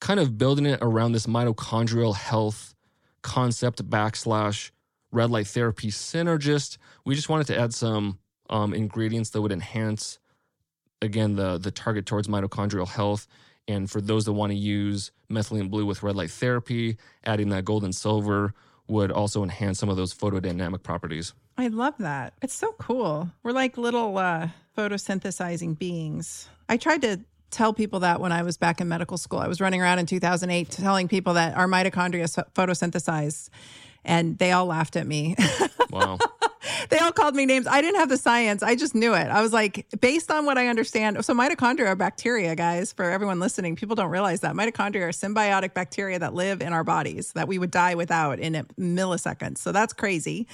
kind 0.01 0.19
of 0.19 0.37
building 0.37 0.67
it 0.67 0.81
around 0.83 1.13
this 1.13 1.27
mitochondrial 1.27 2.17
health 2.17 2.75
concept 3.23 3.89
backslash 3.89 4.73
red 5.13 5.31
light 5.31 5.47
therapy 5.47 5.89
synergist. 5.91 6.79
We 7.05 7.15
just 7.15 7.29
wanted 7.29 7.47
to 7.49 7.59
add 7.59 7.73
some 7.73 8.19
um, 8.51 8.75
ingredients 8.75 9.31
that 9.31 9.43
would 9.43 9.53
enhance, 9.53 10.19
again, 11.01 11.37
the 11.37 11.59
the 11.59 11.71
target 11.71 12.07
towards 12.07 12.29
mitochondrial 12.29 12.89
health. 12.89 13.29
And 13.69 13.89
for 13.89 14.01
those 14.01 14.25
that 14.25 14.33
want 14.33 14.51
to 14.51 14.59
use 14.59 15.13
methylene 15.31 15.71
blue 15.71 15.87
with 15.87 16.03
red 16.03 16.17
light 16.17 16.33
therapy, 16.33 16.97
adding 17.25 17.51
that 17.51 17.65
gold 17.65 17.85
and 17.85 17.95
silver 17.95 18.55
would 18.89 19.13
also 19.13 19.45
enhance 19.45 19.79
some 19.79 19.89
of 19.89 19.97
those 19.97 20.13
photodynamic 20.13 20.83
properties. 20.83 21.33
I 21.57 21.69
love 21.69 21.95
that. 21.99 22.35
It's 22.43 22.55
so 22.55 22.73
cool. 22.79 23.31
We're 23.43 23.53
like 23.53 23.77
little 23.77 24.17
uh, 24.19 24.49
photosynthesizing 24.77 25.79
beings. 25.79 26.49
I 26.69 26.77
tried 26.77 27.03
to 27.03 27.21
tell 27.51 27.73
people 27.75 28.01
that 28.01 28.21
when 28.21 28.33
I 28.33 28.43
was 28.43 28.57
back 28.57 28.81
in 28.81 28.89
medical 28.89 29.19
school. 29.19 29.39
I 29.39 29.47
was 29.47 29.61
running 29.61 29.81
around 29.81 29.99
in 29.99 30.07
2008 30.07 30.71
telling 30.71 31.07
people 31.07 31.35
that 31.35 31.57
our 31.57 31.67
mitochondria 31.67 32.25
photosynthesize, 32.55 33.51
and 34.05 34.39
they 34.39 34.53
all 34.53 34.67
laughed 34.67 34.97
at 34.97 35.07
me. 35.07 35.37
Wow. 35.91 36.19
they 36.91 36.99
all 36.99 37.13
called 37.13 37.35
me 37.35 37.47
names. 37.47 37.67
I 37.67 37.81
didn't 37.81 38.01
have 38.01 38.09
the 38.09 38.17
science. 38.17 38.63
I 38.63 38.75
just 38.75 38.95
knew 38.95 39.15
it. 39.15 39.29
I 39.29 39.41
was 39.43 39.53
like, 39.53 39.87
based 40.01 40.31
on 40.31 40.45
what 40.45 40.59
I 40.59 40.69
understand. 40.69 41.25
So, 41.25 41.35
mitochondria 41.35 41.89
are 41.89 41.97
bacteria, 41.97 42.55
guys, 42.55 42.93
for 42.93 43.05
everyone 43.05 43.41
listening. 43.41 43.77
People 43.77 43.97
don't 43.97 44.11
realize 44.11 44.41
that. 44.41 44.55
Mitochondria 44.55 45.03
are 45.03 45.11
symbiotic 45.11 45.75
bacteria 45.75 46.19
that 46.19 46.35
live 46.35 46.61
in 46.61 46.73
our 46.73 46.85
bodies 46.85 47.33
that 47.33 47.49
we 47.49 47.59
would 47.59 47.71
die 47.71 47.95
without 47.95 48.39
in 48.39 48.55
milliseconds. 48.79 49.59
So, 49.59 49.73
that's 49.73 49.93
crazy. 49.93 50.47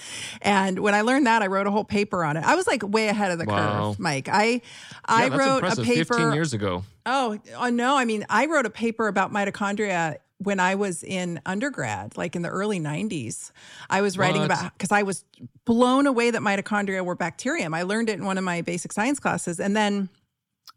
And 0.43 0.79
when 0.81 0.95
I 0.95 1.03
learned 1.03 1.27
that, 1.27 1.43
I 1.43 1.47
wrote 1.47 1.67
a 1.67 1.71
whole 1.71 1.85
paper 1.85 2.25
on 2.25 2.37
it. 2.37 2.45
I 2.45 2.55
was 2.55 2.67
like 2.67 2.83
way 2.83 3.09
ahead 3.09 3.31
of 3.31 3.39
the 3.39 3.45
wow. 3.45 3.91
curve, 3.91 3.99
Mike. 3.99 4.29
I, 4.29 4.63
I 5.05 5.27
yeah, 5.27 5.37
wrote 5.37 5.55
impressive. 5.57 5.85
a 5.85 5.87
paper 5.87 6.15
15 6.15 6.33
years 6.33 6.55
ago. 6.55 6.85
Oh, 7.07 7.39
oh, 7.57 7.71
no. 7.71 7.97
I 7.97 8.05
mean, 8.05 8.27
I 8.29 8.47
wrote 8.47 8.67
a 8.67 8.71
paper 8.71 9.09
about 9.09 9.33
mitochondria 9.33 10.19
when 10.39 10.61
I 10.61 10.77
was 10.77 11.03
in 11.03 11.41
undergrad, 11.47 12.17
like 12.17 12.37
in 12.37 12.43
the 12.43 12.49
early 12.49 12.81
90s, 12.81 13.51
I 13.91 14.01
was 14.01 14.17
writing 14.17 14.43
what? 14.43 14.51
about 14.51 14.73
because 14.73 14.93
I 14.93 15.03
was 15.03 15.25
blown 15.65 16.07
away 16.07 16.31
that 16.31 16.43
mitochondria 16.43 17.05
were 17.05 17.17
bacterium. 17.17 17.75
I 17.75 17.83
learned 17.83 18.09
it 18.09 18.15
in 18.15 18.25
one 18.25 18.39
of 18.39 18.45
my 18.45 18.63
basic 18.63 18.93
science 18.93 19.19
classes. 19.19 19.59
And 19.59 19.77
then 19.77 20.09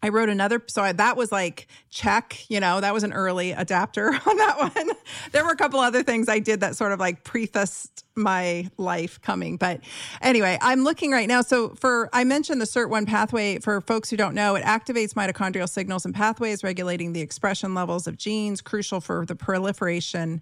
I 0.03 0.09
wrote 0.09 0.29
another, 0.29 0.63
so 0.67 0.81
I, 0.81 0.93
that 0.93 1.15
was 1.15 1.31
like 1.31 1.67
check, 1.91 2.45
you 2.49 2.59
know, 2.59 2.81
that 2.81 2.93
was 2.93 3.03
an 3.03 3.13
early 3.13 3.51
adapter 3.51 4.07
on 4.25 4.37
that 4.37 4.57
one. 4.57 4.91
there 5.31 5.45
were 5.45 5.51
a 5.51 5.55
couple 5.55 5.79
other 5.79 6.01
things 6.01 6.27
I 6.27 6.39
did 6.39 6.61
that 6.61 6.75
sort 6.75 6.91
of 6.91 6.99
like 6.99 7.23
prefaced 7.23 8.05
my 8.15 8.69
life 8.77 9.21
coming. 9.21 9.57
But 9.57 9.81
anyway, 10.21 10.57
I'm 10.61 10.83
looking 10.83 11.11
right 11.11 11.27
now. 11.27 11.41
So 11.41 11.75
for, 11.75 12.09
I 12.13 12.23
mentioned 12.23 12.59
the 12.59 12.65
SIRT1 12.65 13.07
pathway. 13.07 13.59
For 13.59 13.79
folks 13.81 14.09
who 14.09 14.17
don't 14.17 14.33
know, 14.33 14.55
it 14.55 14.63
activates 14.63 15.13
mitochondrial 15.13 15.69
signals 15.69 16.05
and 16.05 16.15
pathways, 16.15 16.63
regulating 16.63 17.13
the 17.13 17.21
expression 17.21 17.73
levels 17.73 18.07
of 18.07 18.17
genes, 18.17 18.61
crucial 18.61 19.01
for 19.01 19.25
the 19.25 19.35
proliferation 19.35 20.41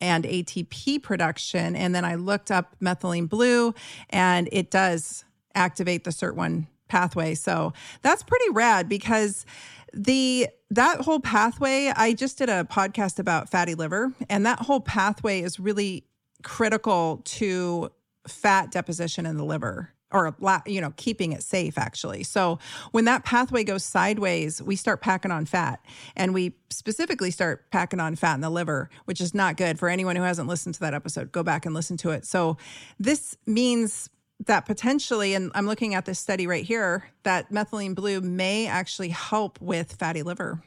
and 0.00 0.24
ATP 0.24 1.02
production. 1.02 1.76
And 1.76 1.94
then 1.94 2.04
I 2.04 2.16
looked 2.16 2.50
up 2.50 2.76
methylene 2.80 3.28
blue, 3.28 3.74
and 4.10 4.48
it 4.50 4.70
does 4.70 5.24
activate 5.54 6.04
the 6.04 6.10
SIRT1 6.10 6.66
pathway. 6.88 7.34
So 7.34 7.72
that's 8.02 8.22
pretty 8.22 8.50
rad 8.50 8.88
because 8.88 9.46
the 9.92 10.48
that 10.70 11.02
whole 11.02 11.20
pathway 11.20 11.92
i 11.94 12.12
just 12.12 12.36
did 12.36 12.48
a 12.48 12.64
podcast 12.64 13.20
about 13.20 13.48
fatty 13.48 13.76
liver 13.76 14.12
and 14.28 14.44
that 14.44 14.58
whole 14.58 14.80
pathway 14.80 15.40
is 15.40 15.60
really 15.60 16.04
critical 16.42 17.22
to 17.24 17.88
fat 18.26 18.72
deposition 18.72 19.24
in 19.24 19.36
the 19.36 19.44
liver 19.44 19.94
or 20.14 20.34
you 20.64 20.80
know 20.80 20.92
keeping 20.96 21.32
it 21.32 21.42
safe 21.42 21.76
actually. 21.76 22.22
So 22.22 22.58
when 22.92 23.04
that 23.06 23.24
pathway 23.24 23.64
goes 23.64 23.84
sideways 23.84 24.62
we 24.62 24.76
start 24.76 25.02
packing 25.02 25.30
on 25.30 25.44
fat 25.44 25.80
and 26.16 26.32
we 26.32 26.54
specifically 26.70 27.30
start 27.30 27.70
packing 27.70 28.00
on 28.00 28.14
fat 28.14 28.36
in 28.36 28.40
the 28.40 28.50
liver 28.50 28.88
which 29.06 29.20
is 29.20 29.34
not 29.34 29.56
good 29.56 29.78
for 29.78 29.88
anyone 29.88 30.16
who 30.16 30.22
hasn't 30.22 30.48
listened 30.48 30.76
to 30.76 30.80
that 30.80 30.94
episode. 30.94 31.32
Go 31.32 31.42
back 31.42 31.66
and 31.66 31.74
listen 31.74 31.96
to 31.98 32.10
it. 32.10 32.24
So 32.24 32.56
this 32.98 33.36
means 33.46 34.08
that 34.46 34.66
potentially, 34.66 35.34
and 35.34 35.50
I'm 35.54 35.66
looking 35.66 35.94
at 35.94 36.04
this 36.04 36.18
study 36.18 36.46
right 36.46 36.64
here, 36.64 37.10
that 37.22 37.50
methylene 37.52 37.94
blue 37.94 38.20
may 38.20 38.66
actually 38.66 39.10
help 39.10 39.60
with 39.60 39.94
fatty 39.94 40.22
liver 40.22 40.62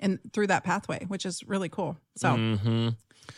and 0.00 0.18
through 0.32 0.48
that 0.48 0.64
pathway, 0.64 1.04
which 1.06 1.24
is 1.26 1.42
really 1.46 1.68
cool. 1.68 1.96
So 2.16 2.30
mm-hmm. 2.30 2.88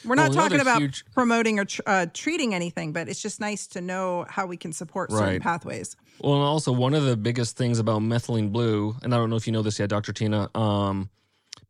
we're 0.04 0.14
not 0.14 0.30
well, 0.30 0.44
talking 0.44 0.60
about 0.60 0.80
huge... 0.80 1.04
promoting 1.12 1.58
or 1.58 1.64
tr- 1.64 1.82
uh, 1.86 2.06
treating 2.12 2.54
anything, 2.54 2.92
but 2.92 3.08
it's 3.08 3.20
just 3.20 3.40
nice 3.40 3.66
to 3.68 3.80
know 3.80 4.26
how 4.28 4.46
we 4.46 4.56
can 4.56 4.72
support 4.72 5.10
certain 5.10 5.40
pathways. 5.40 5.96
Well, 6.20 6.34
and 6.34 6.42
also 6.42 6.72
one 6.72 6.94
of 6.94 7.04
the 7.04 7.16
biggest 7.16 7.56
things 7.56 7.78
about 7.78 8.00
methylene 8.00 8.52
blue, 8.52 8.96
and 9.02 9.14
I 9.14 9.18
don't 9.18 9.30
know 9.30 9.36
if 9.36 9.46
you 9.46 9.52
know 9.52 9.62
this 9.62 9.78
yet, 9.78 9.90
Dr. 9.90 10.12
Tyna, 10.12 10.54
um, 10.56 11.10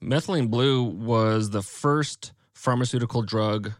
methylene 0.03 0.51
blue 0.51 0.85
was 0.85 1.51
the 1.51 1.63
first 1.63 2.33
pharmaceutical 2.55 3.23
drug 3.23 3.73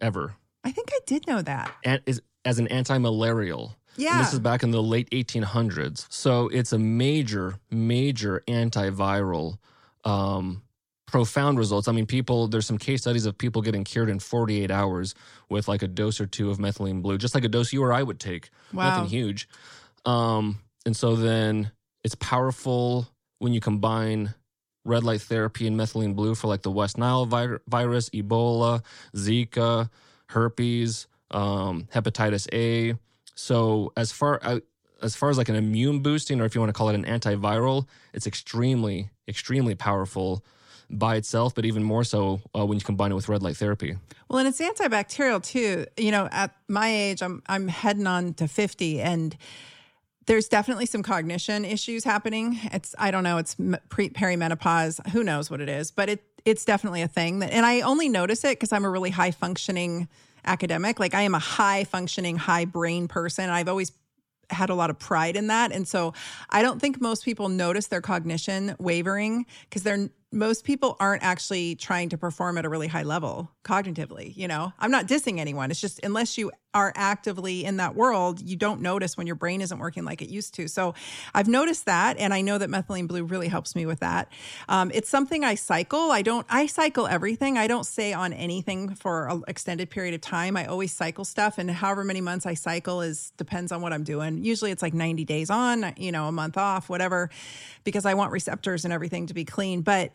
ever. 0.00 0.34
I 0.62 0.70
think 0.70 0.90
I 0.92 0.98
did 1.06 1.26
know 1.26 1.42
that. 1.42 1.74
And 1.84 2.00
is 2.06 2.22
as 2.44 2.58
an 2.58 2.68
anti-malarial. 2.68 3.76
Yeah. 3.96 4.12
And 4.12 4.20
this 4.20 4.32
is 4.32 4.40
back 4.40 4.62
in 4.62 4.70
the 4.70 4.82
late 4.82 5.08
1800s. 5.10 6.06
So 6.10 6.48
it's 6.48 6.72
a 6.72 6.78
major, 6.78 7.56
major 7.70 8.42
antiviral. 8.48 9.58
Um, 10.04 10.62
profound 11.06 11.58
results. 11.58 11.86
I 11.86 11.92
mean, 11.92 12.06
people, 12.06 12.48
there's 12.48 12.66
some 12.66 12.76
case 12.76 13.02
studies 13.02 13.24
of 13.24 13.38
people 13.38 13.62
getting 13.62 13.84
cured 13.84 14.08
in 14.08 14.18
48 14.18 14.68
hours 14.70 15.14
with 15.48 15.68
like 15.68 15.82
a 15.82 15.86
dose 15.86 16.20
or 16.20 16.26
two 16.26 16.50
of 16.50 16.58
methylene 16.58 17.02
blue, 17.02 17.18
just 17.18 17.36
like 17.36 17.44
a 17.44 17.48
dose 17.48 17.72
you 17.72 17.84
or 17.84 17.92
I 17.92 18.02
would 18.02 18.18
take. 18.18 18.50
Wow. 18.72 18.90
Nothing 18.90 19.10
huge. 19.10 19.48
Um, 20.04 20.58
and 20.84 20.96
so 20.96 21.14
then 21.14 21.70
it's 22.02 22.16
powerful 22.16 23.06
when 23.38 23.52
you 23.52 23.60
combine 23.60 24.34
red 24.84 25.04
light 25.04 25.20
therapy 25.20 25.68
and 25.68 25.78
methylene 25.78 26.16
blue 26.16 26.34
for 26.34 26.48
like 26.48 26.62
the 26.62 26.70
West 26.70 26.98
Nile 26.98 27.26
vi- 27.26 27.58
virus, 27.68 28.10
Ebola, 28.10 28.82
Zika, 29.14 29.90
herpes 30.30 31.06
um, 31.30 31.88
hepatitis 31.94 32.46
A. 32.52 32.96
So 33.34 33.92
as 33.96 34.12
far 34.12 34.40
uh, 34.42 34.60
as 35.02 35.16
far 35.16 35.28
as 35.30 35.36
like 35.38 35.48
an 35.48 35.56
immune 35.56 36.00
boosting, 36.00 36.40
or 36.40 36.44
if 36.44 36.54
you 36.54 36.60
want 36.60 36.70
to 36.70 36.72
call 36.78 36.88
it 36.88 36.94
an 36.94 37.04
antiviral, 37.04 37.86
it's 38.12 38.26
extremely 38.26 39.10
extremely 39.28 39.74
powerful. 39.74 40.44
by 40.90 41.16
itself, 41.16 41.54
but 41.54 41.64
even 41.64 41.82
more 41.82 42.04
so 42.04 42.40
uh, 42.56 42.64
when 42.64 42.78
you 42.78 42.84
combine 42.84 43.10
it 43.10 43.14
with 43.14 43.26
red 43.28 43.42
light 43.42 43.56
therapy. 43.56 43.96
Well, 44.28 44.38
and 44.38 44.46
it's 44.46 44.60
antibacterial 44.60 45.42
too. 45.42 45.86
You 45.96 46.10
know, 46.10 46.28
at 46.30 46.54
my 46.68 46.88
age, 46.88 47.22
I'm 47.22 47.42
I'm 47.46 47.68
heading 47.68 48.06
on 48.06 48.34
to 48.34 48.46
50 48.46 49.00
and 49.00 49.36
there's 50.26 50.46
definitely 50.48 50.86
some 50.86 51.02
cognition 51.02 51.64
issues 51.64 52.04
happening. 52.04 52.58
It's 52.64 52.94
I 52.98 53.10
don't 53.10 53.24
know, 53.24 53.38
it's 53.38 53.56
pre 53.88 54.10
perimenopause, 54.10 55.06
who 55.08 55.24
knows 55.24 55.50
what 55.50 55.60
it 55.60 55.68
is, 55.70 55.90
but 55.90 56.08
it 56.08 56.22
it's 56.44 56.64
definitely 56.66 57.00
a 57.02 57.08
thing 57.08 57.38
that 57.38 57.50
and 57.50 57.64
I 57.64 57.80
only 57.80 58.08
notice 58.08 58.44
it 58.44 58.60
cuz 58.60 58.70
I'm 58.72 58.84
a 58.84 58.90
really 58.90 59.10
high 59.10 59.30
functioning 59.30 60.06
academic. 60.44 61.00
Like 61.00 61.14
I 61.14 61.22
am 61.22 61.34
a 61.34 61.40
high 61.40 61.84
functioning, 61.84 62.36
high 62.36 62.64
brain 62.64 63.08
person. 63.08 63.50
I've 63.50 63.68
always 63.68 63.92
had 64.50 64.70
a 64.70 64.74
lot 64.74 64.90
of 64.90 64.98
pride 64.98 65.36
in 65.36 65.48
that. 65.48 65.72
And 65.72 65.86
so 65.88 66.12
I 66.50 66.62
don't 66.62 66.80
think 66.80 67.00
most 67.00 67.24
people 67.24 67.48
notice 67.48 67.86
their 67.86 68.00
cognition 68.00 68.76
wavering 68.78 69.46
because 69.62 69.82
they're 69.82 70.10
most 70.34 70.64
people 70.64 70.96
aren't 71.00 71.22
actually 71.22 71.76
trying 71.76 72.08
to 72.10 72.18
perform 72.18 72.58
at 72.58 72.64
a 72.64 72.68
really 72.68 72.88
high 72.88 73.02
level 73.02 73.50
cognitively 73.62 74.34
you 74.36 74.48
know? 74.48 74.72
I'm 74.78 74.90
not 74.90 75.06
dissing 75.06 75.38
anyone. 75.38 75.70
It's 75.70 75.80
just 75.80 76.00
unless 76.02 76.36
you 76.36 76.50
are 76.74 76.92
actively 76.96 77.64
in 77.64 77.76
that 77.76 77.94
world 77.94 78.40
you 78.40 78.56
don't 78.56 78.80
notice 78.80 79.16
when 79.16 79.26
your 79.26 79.36
brain 79.36 79.60
isn't 79.60 79.78
working 79.78 80.04
like 80.04 80.20
it 80.20 80.28
used 80.28 80.54
to. 80.54 80.68
So 80.68 80.94
i've 81.34 81.46
noticed 81.46 81.86
that 81.86 82.18
and 82.18 82.34
i 82.34 82.40
know 82.40 82.58
that 82.58 82.68
methylene 82.68 83.06
blue 83.06 83.22
really 83.22 83.48
helps 83.48 83.76
me 83.76 83.86
with 83.86 84.00
that. 84.00 84.30
Um, 84.68 84.90
it's 84.92 85.08
something 85.08 85.44
i 85.44 85.54
cycle. 85.54 86.10
I 86.10 86.22
don't 86.22 86.46
i 86.50 86.66
cycle 86.66 87.06
everything. 87.06 87.56
I 87.56 87.66
don't 87.66 87.84
stay 87.84 88.12
on 88.12 88.32
anything 88.32 88.94
for 88.94 89.28
an 89.28 89.44
extended 89.46 89.88
period 89.90 90.14
of 90.14 90.20
time. 90.20 90.56
I 90.56 90.66
always 90.66 90.92
cycle 90.92 91.24
stuff 91.24 91.58
and 91.58 91.70
however 91.70 92.04
many 92.04 92.20
months 92.20 92.44
i 92.44 92.54
cycle 92.54 93.00
is 93.00 93.32
depends 93.36 93.70
on 93.70 93.80
what 93.80 93.92
i'm 93.92 94.04
doing. 94.04 94.44
Usually 94.44 94.72
it's 94.72 94.82
like 94.82 94.94
90 94.94 95.24
days 95.24 95.50
on 95.50 95.94
you 95.96 96.10
know 96.10 96.26
a 96.26 96.32
month 96.32 96.56
off 96.56 96.88
whatever 96.88 97.30
because 97.84 98.04
i 98.04 98.14
want 98.14 98.32
receptors 98.32 98.84
and 98.84 98.92
everything 98.92 99.26
to 99.28 99.34
be 99.34 99.44
clean. 99.44 99.82
But 99.82 100.12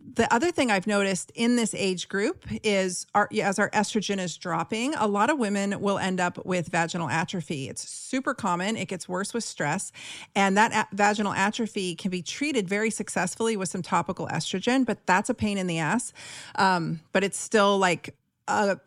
the 0.00 0.32
other 0.32 0.50
thing 0.50 0.70
I've 0.70 0.86
noticed 0.86 1.30
in 1.34 1.56
this 1.56 1.74
age 1.74 2.08
group 2.08 2.46
is 2.62 3.06
our, 3.14 3.28
as 3.42 3.58
our 3.58 3.70
estrogen 3.70 4.18
is 4.18 4.36
dropping, 4.36 4.94
a 4.94 5.06
lot 5.06 5.30
of 5.30 5.38
women 5.38 5.80
will 5.80 5.98
end 5.98 6.20
up 6.20 6.44
with 6.46 6.68
vaginal 6.68 7.08
atrophy. 7.08 7.68
It's 7.68 7.88
super 7.88 8.34
common. 8.34 8.76
It 8.76 8.88
gets 8.88 9.08
worse 9.08 9.34
with 9.34 9.44
stress. 9.44 9.92
And 10.34 10.56
that 10.56 10.72
a- 10.72 10.94
vaginal 10.94 11.32
atrophy 11.32 11.94
can 11.94 12.10
be 12.10 12.22
treated 12.22 12.68
very 12.68 12.90
successfully 12.90 13.56
with 13.56 13.68
some 13.68 13.82
topical 13.82 14.26
estrogen, 14.28 14.86
but 14.86 15.06
that's 15.06 15.28
a 15.28 15.34
pain 15.34 15.58
in 15.58 15.66
the 15.66 15.78
ass. 15.78 16.12
Um, 16.54 17.00
but 17.12 17.22
it's 17.22 17.38
still 17.38 17.78
like 17.78 18.14
a, 18.48 18.78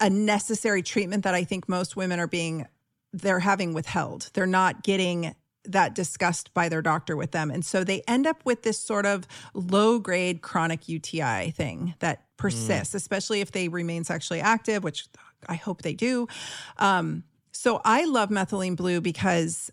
a 0.00 0.10
necessary 0.10 0.82
treatment 0.82 1.24
that 1.24 1.34
I 1.34 1.44
think 1.44 1.68
most 1.68 1.96
women 1.96 2.18
are 2.18 2.26
being, 2.26 2.66
they're 3.12 3.40
having 3.40 3.72
withheld. 3.72 4.30
They're 4.32 4.46
not 4.46 4.82
getting 4.82 5.34
that 5.64 5.94
discussed 5.94 6.52
by 6.54 6.68
their 6.68 6.82
doctor 6.82 7.16
with 7.16 7.30
them. 7.30 7.50
And 7.50 7.64
so 7.64 7.84
they 7.84 8.02
end 8.08 8.26
up 8.26 8.44
with 8.44 8.62
this 8.62 8.78
sort 8.78 9.06
of 9.06 9.26
low 9.54 9.98
grade 9.98 10.42
chronic 10.42 10.88
UTI 10.88 11.50
thing 11.50 11.94
that 12.00 12.24
persists, 12.36 12.94
mm. 12.94 12.96
especially 12.96 13.40
if 13.40 13.52
they 13.52 13.68
remain 13.68 14.04
sexually 14.04 14.40
active, 14.40 14.82
which 14.82 15.06
I 15.48 15.54
hope 15.54 15.82
they 15.82 15.94
do. 15.94 16.26
Um, 16.78 17.24
so 17.52 17.80
I 17.84 18.04
love 18.04 18.30
methylene 18.30 18.76
blue 18.76 19.00
because 19.00 19.70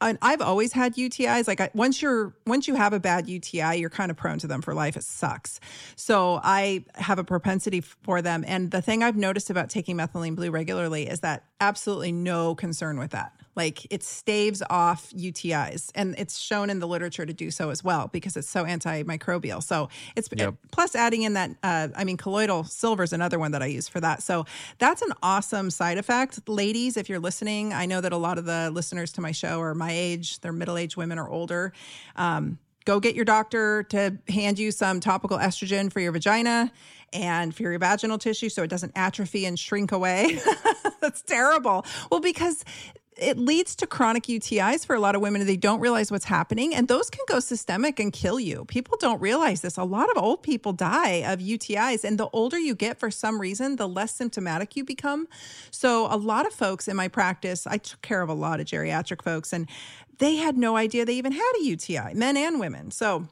and 0.00 0.18
I've 0.20 0.42
always 0.42 0.72
had 0.72 0.96
UTIs. 0.96 1.48
Like 1.48 1.60
I, 1.60 1.70
once 1.74 2.02
you're 2.02 2.34
once 2.46 2.68
you 2.68 2.74
have 2.74 2.92
a 2.92 3.00
bad 3.00 3.28
UTI, 3.28 3.76
you're 3.76 3.90
kind 3.90 4.10
of 4.10 4.16
prone 4.16 4.38
to 4.40 4.46
them 4.46 4.60
for 4.60 4.74
life. 4.74 4.96
It 4.96 5.04
sucks. 5.04 5.60
So 5.96 6.40
I 6.42 6.84
have 6.96 7.18
a 7.18 7.24
propensity 7.24 7.80
for 7.80 8.20
them. 8.20 8.44
And 8.46 8.70
the 8.70 8.82
thing 8.82 9.02
I've 9.02 9.16
noticed 9.16 9.50
about 9.50 9.70
taking 9.70 9.96
methylene 9.96 10.36
blue 10.36 10.50
regularly 10.50 11.08
is 11.08 11.20
that 11.20 11.44
absolutely 11.64 12.12
no 12.12 12.54
concern 12.54 12.98
with 12.98 13.12
that. 13.12 13.32
Like 13.56 13.86
it 13.92 14.02
staves 14.02 14.62
off 14.68 15.10
UTIs, 15.10 15.90
and 15.94 16.14
it's 16.18 16.38
shown 16.38 16.70
in 16.70 16.80
the 16.80 16.88
literature 16.88 17.24
to 17.24 17.32
do 17.32 17.50
so 17.50 17.70
as 17.70 17.84
well 17.84 18.08
because 18.12 18.36
it's 18.36 18.48
so 18.48 18.64
antimicrobial. 18.64 19.62
So 19.62 19.88
it's 20.16 20.28
yep. 20.34 20.54
plus 20.72 20.96
adding 20.96 21.22
in 21.22 21.34
that. 21.34 21.50
Uh, 21.62 21.88
I 21.96 22.04
mean, 22.04 22.16
colloidal 22.16 22.64
silver 22.64 23.04
is 23.04 23.12
another 23.12 23.38
one 23.38 23.52
that 23.52 23.62
I 23.62 23.66
use 23.66 23.88
for 23.88 24.00
that. 24.00 24.22
So 24.22 24.44
that's 24.78 25.02
an 25.02 25.12
awesome 25.22 25.70
side 25.70 25.98
effect, 25.98 26.48
ladies. 26.48 26.96
If 26.96 27.08
you're 27.08 27.20
listening, 27.20 27.72
I 27.72 27.86
know 27.86 28.00
that 28.00 28.12
a 28.12 28.16
lot 28.16 28.38
of 28.38 28.44
the 28.44 28.70
listeners 28.72 29.12
to 29.12 29.20
my 29.20 29.30
show 29.30 29.60
are 29.60 29.74
my 29.74 29.92
age. 29.92 30.40
They're 30.40 30.52
middle 30.52 30.76
aged 30.76 30.96
women 30.96 31.18
or 31.18 31.28
older. 31.28 31.72
Um, 32.16 32.58
go 32.84 32.98
get 32.98 33.14
your 33.14 33.24
doctor 33.24 33.84
to 33.84 34.18
hand 34.28 34.58
you 34.58 34.72
some 34.72 34.98
topical 34.98 35.38
estrogen 35.38 35.92
for 35.92 36.00
your 36.00 36.12
vagina 36.12 36.72
and 37.14 37.54
for 37.54 37.62
your 37.62 37.78
vaginal 37.78 38.18
tissue 38.18 38.48
so 38.48 38.62
it 38.62 38.68
doesn't 38.68 38.92
atrophy 38.94 39.46
and 39.46 39.58
shrink 39.58 39.92
away. 39.92 40.38
That's 41.00 41.22
terrible. 41.22 41.86
Well, 42.10 42.20
because 42.20 42.64
it 43.16 43.38
leads 43.38 43.76
to 43.76 43.86
chronic 43.86 44.24
UTIs 44.24 44.84
for 44.84 44.96
a 44.96 45.00
lot 45.00 45.14
of 45.14 45.20
women. 45.20 45.40
And 45.40 45.48
they 45.48 45.56
don't 45.56 45.80
realize 45.80 46.10
what's 46.10 46.24
happening, 46.24 46.74
and 46.74 46.88
those 46.88 47.10
can 47.10 47.24
go 47.28 47.40
systemic 47.40 48.00
and 48.00 48.12
kill 48.12 48.40
you. 48.40 48.64
People 48.66 48.96
don't 49.00 49.20
realize 49.20 49.60
this. 49.60 49.76
A 49.76 49.84
lot 49.84 50.10
of 50.10 50.22
old 50.22 50.42
people 50.42 50.72
die 50.72 51.22
of 51.26 51.38
UTIs, 51.38 52.04
and 52.04 52.18
the 52.18 52.28
older 52.32 52.58
you 52.58 52.74
get, 52.74 52.98
for 52.98 53.10
some 53.10 53.40
reason, 53.40 53.76
the 53.76 53.88
less 53.88 54.14
symptomatic 54.14 54.76
you 54.76 54.84
become. 54.84 55.28
So, 55.70 56.06
a 56.06 56.16
lot 56.16 56.46
of 56.46 56.52
folks 56.52 56.88
in 56.88 56.96
my 56.96 57.08
practice, 57.08 57.66
I 57.66 57.78
took 57.78 58.02
care 58.02 58.22
of 58.22 58.28
a 58.28 58.34
lot 58.34 58.60
of 58.60 58.66
geriatric 58.66 59.22
folks, 59.22 59.52
and 59.52 59.68
they 60.18 60.36
had 60.36 60.56
no 60.56 60.76
idea 60.76 61.04
they 61.04 61.14
even 61.14 61.32
had 61.32 61.52
a 61.60 61.64
UTI, 61.64 62.14
men 62.14 62.36
and 62.36 62.60
women. 62.60 62.90
So, 62.90 63.28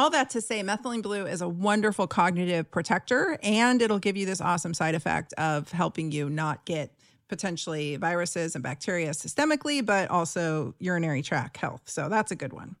all 0.00 0.08
that 0.08 0.30
to 0.30 0.40
say, 0.40 0.62
methylene 0.62 1.02
blue 1.02 1.26
is 1.26 1.42
a 1.42 1.48
wonderful 1.48 2.06
cognitive 2.06 2.70
protector, 2.70 3.38
and 3.42 3.82
it'll 3.82 3.98
give 3.98 4.16
you 4.16 4.24
this 4.24 4.40
awesome 4.40 4.72
side 4.72 4.94
effect 4.94 5.34
of 5.34 5.70
helping 5.72 6.10
you 6.10 6.30
not 6.30 6.64
get 6.64 6.90
potentially 7.28 7.96
viruses 7.96 8.54
and 8.54 8.64
bacteria 8.64 9.10
systemically, 9.10 9.84
but 9.84 10.10
also 10.10 10.74
urinary 10.78 11.20
tract 11.20 11.58
health. 11.58 11.82
So 11.84 12.08
that's 12.08 12.30
a 12.30 12.34
good 12.34 12.54
one. 12.54 12.76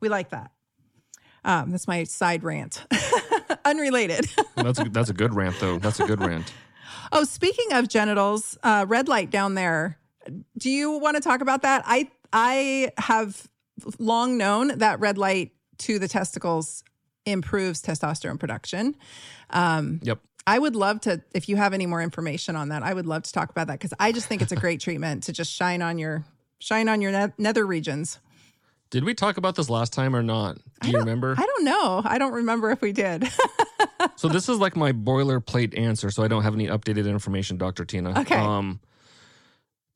We 0.00 0.08
like 0.08 0.30
that. 0.30 0.50
Um, 1.44 1.72
that's 1.72 1.86
my 1.86 2.04
side 2.04 2.42
rant. 2.42 2.86
Unrelated. 3.66 4.26
that's 4.56 4.80
a, 4.80 4.84
that's 4.84 5.10
a 5.10 5.14
good 5.14 5.34
rant, 5.34 5.60
though. 5.60 5.78
That's 5.78 6.00
a 6.00 6.06
good 6.06 6.20
rant. 6.20 6.54
oh, 7.12 7.24
speaking 7.24 7.74
of 7.74 7.86
genitals, 7.86 8.56
uh, 8.62 8.86
red 8.88 9.08
light 9.08 9.30
down 9.30 9.56
there. 9.56 9.98
Do 10.56 10.70
you 10.70 10.92
want 10.92 11.16
to 11.16 11.22
talk 11.22 11.42
about 11.42 11.62
that? 11.62 11.82
I 11.84 12.10
I 12.32 12.92
have 12.96 13.46
long 13.98 14.38
known 14.38 14.78
that 14.78 15.00
red 15.00 15.18
light 15.18 15.52
to 15.78 15.98
the 15.98 16.08
testicles 16.08 16.84
improves 17.24 17.82
testosterone 17.82 18.38
production. 18.38 18.96
Um, 19.50 20.00
yep. 20.02 20.20
I 20.46 20.58
would 20.58 20.76
love 20.76 21.00
to, 21.02 21.22
if 21.34 21.48
you 21.48 21.56
have 21.56 21.72
any 21.72 21.86
more 21.86 22.00
information 22.00 22.54
on 22.54 22.68
that, 22.68 22.84
I 22.84 22.94
would 22.94 23.06
love 23.06 23.24
to 23.24 23.32
talk 23.32 23.50
about 23.50 23.66
that 23.66 23.74
because 23.74 23.92
I 23.98 24.12
just 24.12 24.28
think 24.28 24.42
it's 24.42 24.52
a 24.52 24.56
great 24.56 24.80
treatment 24.80 25.24
to 25.24 25.32
just 25.32 25.52
shine 25.52 25.82
on 25.82 25.98
your 25.98 26.24
shine 26.58 26.88
on 26.88 27.00
your 27.00 27.32
nether 27.36 27.66
regions. 27.66 28.18
Did 28.90 29.04
we 29.04 29.14
talk 29.14 29.36
about 29.36 29.56
this 29.56 29.68
last 29.68 29.92
time 29.92 30.14
or 30.14 30.22
not? 30.22 30.58
Do 30.80 30.90
you 30.90 30.98
remember? 30.98 31.34
I 31.36 31.44
don't 31.44 31.64
know. 31.64 32.02
I 32.04 32.18
don't 32.18 32.32
remember 32.32 32.70
if 32.70 32.80
we 32.80 32.92
did. 32.92 33.28
so 34.16 34.28
this 34.28 34.48
is 34.48 34.58
like 34.58 34.76
my 34.76 34.92
boilerplate 34.92 35.76
answer, 35.76 36.10
so 36.10 36.22
I 36.22 36.28
don't 36.28 36.44
have 36.44 36.54
any 36.54 36.68
updated 36.68 37.08
information, 37.08 37.56
Dr. 37.56 37.84
Tyna. 37.84 38.16
Okay. 38.18 38.36
Um, 38.36 38.80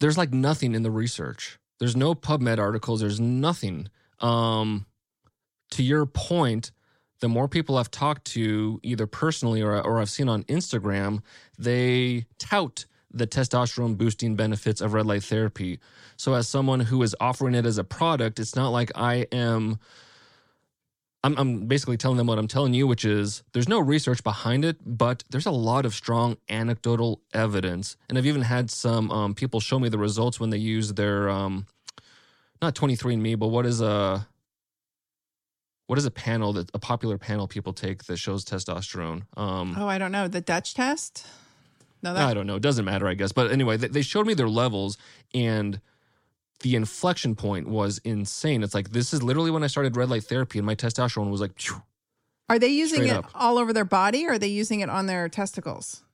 there's 0.01 0.19
like 0.19 0.33
nothing 0.33 0.75
in 0.75 0.83
the 0.83 0.91
research. 0.91 1.59
There's 1.79 1.95
no 1.95 2.15
PubMed 2.15 2.59
articles. 2.59 3.01
There's 3.01 3.21
nothing. 3.21 3.89
Um, 4.19 4.87
to 5.71 5.83
your 5.83 6.07
point, 6.07 6.73
the 7.21 7.29
more 7.29 7.49
people 7.49 7.77
I've 7.77 7.91
talked 7.91 8.25
to, 8.29 8.81
either 8.83 9.07
personally 9.07 9.63
or, 9.63 9.81
or 9.81 10.01
I've 10.01 10.11
seen 10.11 10.29
on 10.29 10.43
Instagram, 10.45 11.23
they 11.59 12.27
tout 12.39 12.87
the 13.13 13.27
testosterone 13.27 13.97
boosting 13.97 14.37
benefits 14.37 14.81
of 14.81 14.95
red 14.95 15.07
light 15.07 15.23
therapy. 15.23 15.81
So, 16.17 16.35
as 16.35 16.49
someone 16.49 16.81
who 16.81 17.03
is 17.03 17.15
offering 17.21 17.55
it 17.55 17.67
as 17.67 17.79
a 17.79 17.85
product, 17.85 18.39
it's 18.39 18.57
not 18.57 18.69
like 18.71 18.91
I 18.95 19.27
am. 19.33 19.79
I'm, 21.23 21.37
I'm 21.37 21.67
basically 21.67 21.99
telling 21.99 22.17
them 22.17 22.27
what 22.27 22.39
I'm 22.39 22.49
telling 22.49 22.73
you, 22.73 22.87
which 22.87 23.05
is 23.05 23.43
there's 23.53 23.69
no 23.69 23.79
research 23.79 24.25
behind 24.25 24.65
it, 24.65 24.79
but 24.85 25.23
there's 25.29 25.45
a 25.45 25.51
lot 25.51 25.85
of 25.85 25.93
strong 25.93 26.39
anecdotal 26.49 27.21
evidence. 27.35 27.99
And 28.09 28.17
I've 28.17 28.25
even 28.25 28.41
had 28.41 28.71
some 28.71 29.11
um, 29.11 29.35
people 29.35 29.61
show 29.61 29.79
me 29.79 29.91
the 29.91 29.99
results 29.99 30.41
when 30.41 30.49
they 30.49 30.57
use 30.57 30.95
their, 30.95 31.29
um, 31.29 31.67
not 32.63 32.75
23andMe, 32.75 33.39
but 33.39 33.49
what 33.49 33.67
is 33.67 33.83
a, 33.83 34.27
what 35.91 35.99
is 35.99 36.05
a 36.05 36.11
panel 36.13 36.53
that 36.53 36.71
a 36.73 36.79
popular 36.79 37.19
panel 37.19 37.49
people 37.49 37.73
take 37.73 38.05
that 38.05 38.17
shows 38.17 38.45
testosterone? 38.45 39.23
Um, 39.37 39.75
oh, 39.77 39.89
I 39.89 39.99
don't 39.99 40.13
know. 40.13 40.29
The 40.29 40.41
Dutch 40.41 40.73
test? 40.75 41.27
No, 42.01 42.15
that- 42.15 42.29
I 42.29 42.33
don't 42.33 42.47
know. 42.47 42.55
It 42.55 42.63
doesn't 42.63 42.85
matter, 42.85 43.09
I 43.09 43.15
guess. 43.15 43.33
But 43.33 43.51
anyway, 43.51 43.77
they, 43.77 43.89
they 43.89 44.03
showed 44.03 44.25
me 44.25 44.35
their 44.35 44.49
levels 44.49 44.99
and 45.35 45.81
the 46.61 46.77
inflection 46.77 47.35
point 47.35 47.67
was 47.69 47.99
insane. 48.05 48.63
It's 48.63 48.73
like 48.73 48.93
this 48.93 49.13
is 49.13 49.25
literally 49.25 49.51
when 49.51 49.65
I 49.65 49.67
started 49.67 49.97
red 49.97 50.09
light 50.09 50.23
therapy 50.23 50.61
and 50.61 50.67
my 50.67 50.77
testosterone 50.77 51.29
was 51.29 51.41
like. 51.41 51.59
Phew, 51.59 51.83
are 52.49 52.61
they 52.61 52.69
using 52.69 53.09
it 53.09 53.11
up. 53.11 53.29
all 53.35 53.59
over 53.59 53.73
their 53.73 53.85
body 53.85 54.29
or 54.29 54.35
are 54.35 54.39
they 54.39 54.47
using 54.47 54.79
it 54.79 54.91
on 54.91 55.07
their 55.07 55.29
testicles? 55.29 56.05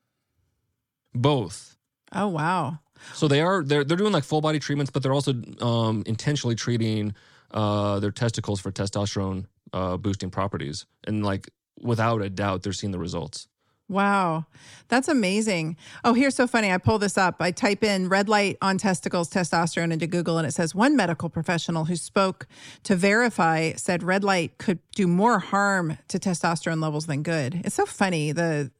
Both. 1.15 1.77
Oh 2.15 2.29
wow. 2.29 2.79
So 3.13 3.29
they 3.29 3.43
are 3.43 3.63
they're 3.63 3.85
they're 3.85 3.99
doing 3.99 4.15
like 4.15 4.25
full 4.25 4.41
body 4.41 4.59
treatments, 4.59 4.91
but 4.91 5.03
they're 5.03 5.13
also 5.13 5.35
um, 5.61 6.03
intentionally 6.07 6.55
treating 6.55 7.15
uh, 7.51 8.01
their 8.01 8.11
testicles 8.11 8.59
for 8.59 8.73
testosterone 8.73 9.45
uh, 9.73 9.97
boosting 9.97 10.31
properties, 10.31 10.87
and 11.07 11.25
like 11.25 11.49
without 11.81 12.23
a 12.23 12.31
doubt, 12.31 12.63
they're 12.63 12.73
seeing 12.73 12.93
the 12.93 12.99
results. 12.99 13.49
Wow. 13.89 14.47
That's 14.89 15.07
amazing. 15.07 15.77
Oh, 16.03 16.13
here's 16.13 16.35
so 16.35 16.49
funny. 16.49 16.73
I 16.73 16.79
pull 16.79 16.99
this 16.99 17.17
up. 17.17 17.37
I 17.39 17.53
type 17.53 17.85
in 17.85 18.09
red 18.09 18.29
light 18.29 18.59
on 18.61 18.79
testicles 18.79 19.31
testosterone 19.31 19.93
into 19.93 20.09
Google 20.09 20.39
and 20.39 20.47
it 20.47 20.53
says 20.53 20.75
one 20.75 20.97
medical 20.97 21.29
professional 21.29 21.85
who 21.85 21.95
spoke 21.95 22.49
to 22.83 22.97
verify 22.97 23.73
said 23.75 24.03
red 24.03 24.25
light 24.25 24.59
could 24.59 24.81
do 24.97 25.07
more 25.07 25.39
harm 25.39 25.99
to 26.09 26.19
testosterone 26.19 26.83
levels 26.83 27.07
than 27.07 27.23
good. 27.23 27.61
It's 27.65 27.77
so 27.77 27.87
funny 27.87 28.33
the 28.33 28.73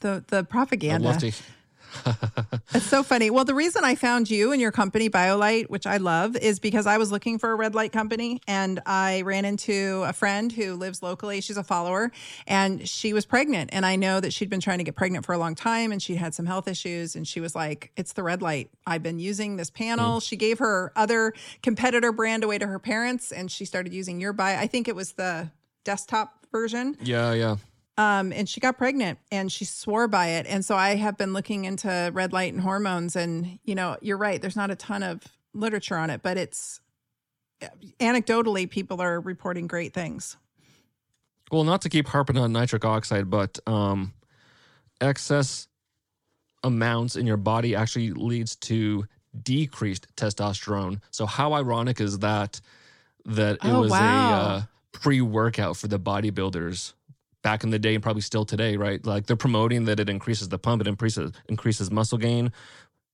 the 0.00 0.24
the 0.28 0.44
propaganda. 0.44 1.08
I'd 1.08 1.12
love 1.12 1.20
to 1.22 1.32
it's 2.74 2.86
so 2.86 3.02
funny. 3.02 3.30
Well, 3.30 3.44
the 3.44 3.54
reason 3.54 3.84
I 3.84 3.94
found 3.94 4.30
you 4.30 4.52
and 4.52 4.60
your 4.60 4.72
company, 4.72 5.08
BioLight, 5.08 5.68
which 5.70 5.86
I 5.86 5.96
love, 5.96 6.36
is 6.36 6.58
because 6.58 6.86
I 6.86 6.98
was 6.98 7.10
looking 7.10 7.38
for 7.38 7.50
a 7.50 7.54
red 7.54 7.74
light 7.74 7.92
company 7.92 8.40
and 8.46 8.80
I 8.86 9.22
ran 9.22 9.44
into 9.44 10.02
a 10.06 10.12
friend 10.12 10.50
who 10.52 10.74
lives 10.74 11.02
locally. 11.02 11.40
She's 11.40 11.56
a 11.56 11.64
follower 11.64 12.12
and 12.46 12.88
she 12.88 13.12
was 13.12 13.26
pregnant. 13.26 13.70
And 13.72 13.84
I 13.84 13.96
know 13.96 14.20
that 14.20 14.32
she'd 14.32 14.50
been 14.50 14.60
trying 14.60 14.78
to 14.78 14.84
get 14.84 14.94
pregnant 14.94 15.24
for 15.24 15.32
a 15.32 15.38
long 15.38 15.54
time 15.54 15.92
and 15.92 16.02
she 16.02 16.16
had 16.16 16.34
some 16.34 16.46
health 16.46 16.68
issues. 16.68 17.16
And 17.16 17.26
she 17.26 17.40
was 17.40 17.54
like, 17.54 17.92
It's 17.96 18.12
the 18.12 18.22
red 18.22 18.42
light. 18.42 18.70
I've 18.86 19.02
been 19.02 19.18
using 19.18 19.56
this 19.56 19.70
panel. 19.70 20.18
Mm. 20.18 20.22
She 20.22 20.36
gave 20.36 20.58
her 20.58 20.92
other 20.96 21.32
competitor 21.62 22.12
brand 22.12 22.44
away 22.44 22.58
to 22.58 22.66
her 22.66 22.78
parents 22.78 23.32
and 23.32 23.50
she 23.50 23.64
started 23.64 23.92
using 23.92 24.20
your 24.20 24.32
bio. 24.32 24.58
I 24.58 24.66
think 24.66 24.88
it 24.88 24.96
was 24.96 25.12
the 25.12 25.50
desktop 25.84 26.46
version. 26.50 26.96
Yeah, 27.00 27.32
yeah. 27.32 27.56
Um, 27.98 28.32
and 28.32 28.48
she 28.48 28.60
got 28.60 28.76
pregnant 28.76 29.18
and 29.32 29.50
she 29.50 29.64
swore 29.64 30.06
by 30.06 30.28
it. 30.28 30.46
And 30.46 30.64
so 30.64 30.76
I 30.76 30.96
have 30.96 31.16
been 31.16 31.32
looking 31.32 31.64
into 31.64 32.10
red 32.12 32.32
light 32.32 32.52
and 32.52 32.62
hormones. 32.62 33.16
And, 33.16 33.58
you 33.64 33.74
know, 33.74 33.96
you're 34.02 34.18
right, 34.18 34.40
there's 34.40 34.56
not 34.56 34.70
a 34.70 34.76
ton 34.76 35.02
of 35.02 35.22
literature 35.54 35.96
on 35.96 36.10
it, 36.10 36.22
but 36.22 36.36
it's 36.36 36.80
anecdotally, 37.98 38.68
people 38.68 39.00
are 39.00 39.20
reporting 39.20 39.66
great 39.66 39.94
things. 39.94 40.36
Well, 41.50 41.64
not 41.64 41.80
to 41.82 41.88
keep 41.88 42.08
harping 42.08 42.38
on 42.38 42.52
nitric 42.52 42.84
oxide, 42.84 43.30
but 43.30 43.58
um, 43.66 44.12
excess 45.00 45.68
amounts 46.62 47.16
in 47.16 47.26
your 47.26 47.36
body 47.36 47.74
actually 47.74 48.10
leads 48.10 48.56
to 48.56 49.06
decreased 49.42 50.06
testosterone. 50.16 51.00
So, 51.10 51.24
how 51.24 51.52
ironic 51.52 52.00
is 52.00 52.18
that? 52.18 52.60
That 53.24 53.54
it 53.54 53.58
oh, 53.64 53.80
was 53.80 53.90
wow. 53.90 53.98
a 53.98 54.34
uh, 54.34 54.62
pre 54.92 55.20
workout 55.20 55.76
for 55.76 55.88
the 55.88 55.98
bodybuilders 55.98 56.92
back 57.46 57.62
in 57.62 57.70
the 57.70 57.78
day 57.78 57.94
and 57.94 58.02
probably 58.02 58.22
still 58.22 58.44
today, 58.44 58.76
right? 58.76 59.06
Like 59.06 59.26
they're 59.26 59.36
promoting 59.36 59.84
that 59.84 60.00
it 60.00 60.10
increases 60.10 60.48
the 60.48 60.58
pump, 60.58 60.82
it 60.82 60.88
increases 60.88 61.30
increases 61.48 61.92
muscle 61.92 62.18
gain, 62.18 62.50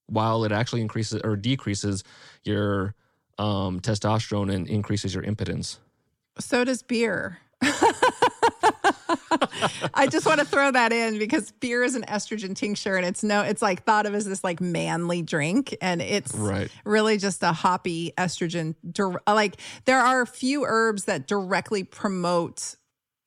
while 0.07 0.45
it 0.45 0.53
actually 0.53 0.81
increases 0.81 1.21
or 1.23 1.37
decreases 1.37 2.03
your 2.43 2.95
um, 3.37 3.79
testosterone 3.81 4.51
and 4.51 4.67
increases 4.69 5.13
your 5.15 5.23
impotence. 5.23 5.81
So 6.39 6.65
does 6.65 6.83
beer. 6.83 7.41
I 9.93 10.07
just 10.11 10.25
want 10.25 10.41
to 10.41 10.47
throw 10.47 10.71
that 10.71 10.95
in 10.95 11.19
because 11.19 11.53
beer 11.53 11.85
is 11.85 11.95
an 11.95 12.05
estrogen 12.09 12.57
tincture 12.57 12.97
and 12.97 13.05
it's 13.05 13.23
no 13.23 13.43
it's 13.43 13.61
like 13.61 13.85
thought 13.85 14.07
of 14.07 14.15
as 14.15 14.25
this 14.25 14.43
like 14.43 14.63
manly 14.63 15.21
drink 15.21 15.77
and 15.83 16.01
it's 16.01 16.35
right. 16.35 16.71
really 16.87 17.19
just 17.19 17.43
a 17.43 17.53
hoppy 17.53 18.13
estrogen 18.17 18.75
like 19.27 19.57
there 19.85 20.01
are 20.01 20.23
a 20.23 20.27
few 20.27 20.65
herbs 20.65 21.05
that 21.05 21.27
directly 21.27 21.85
promote 21.85 22.77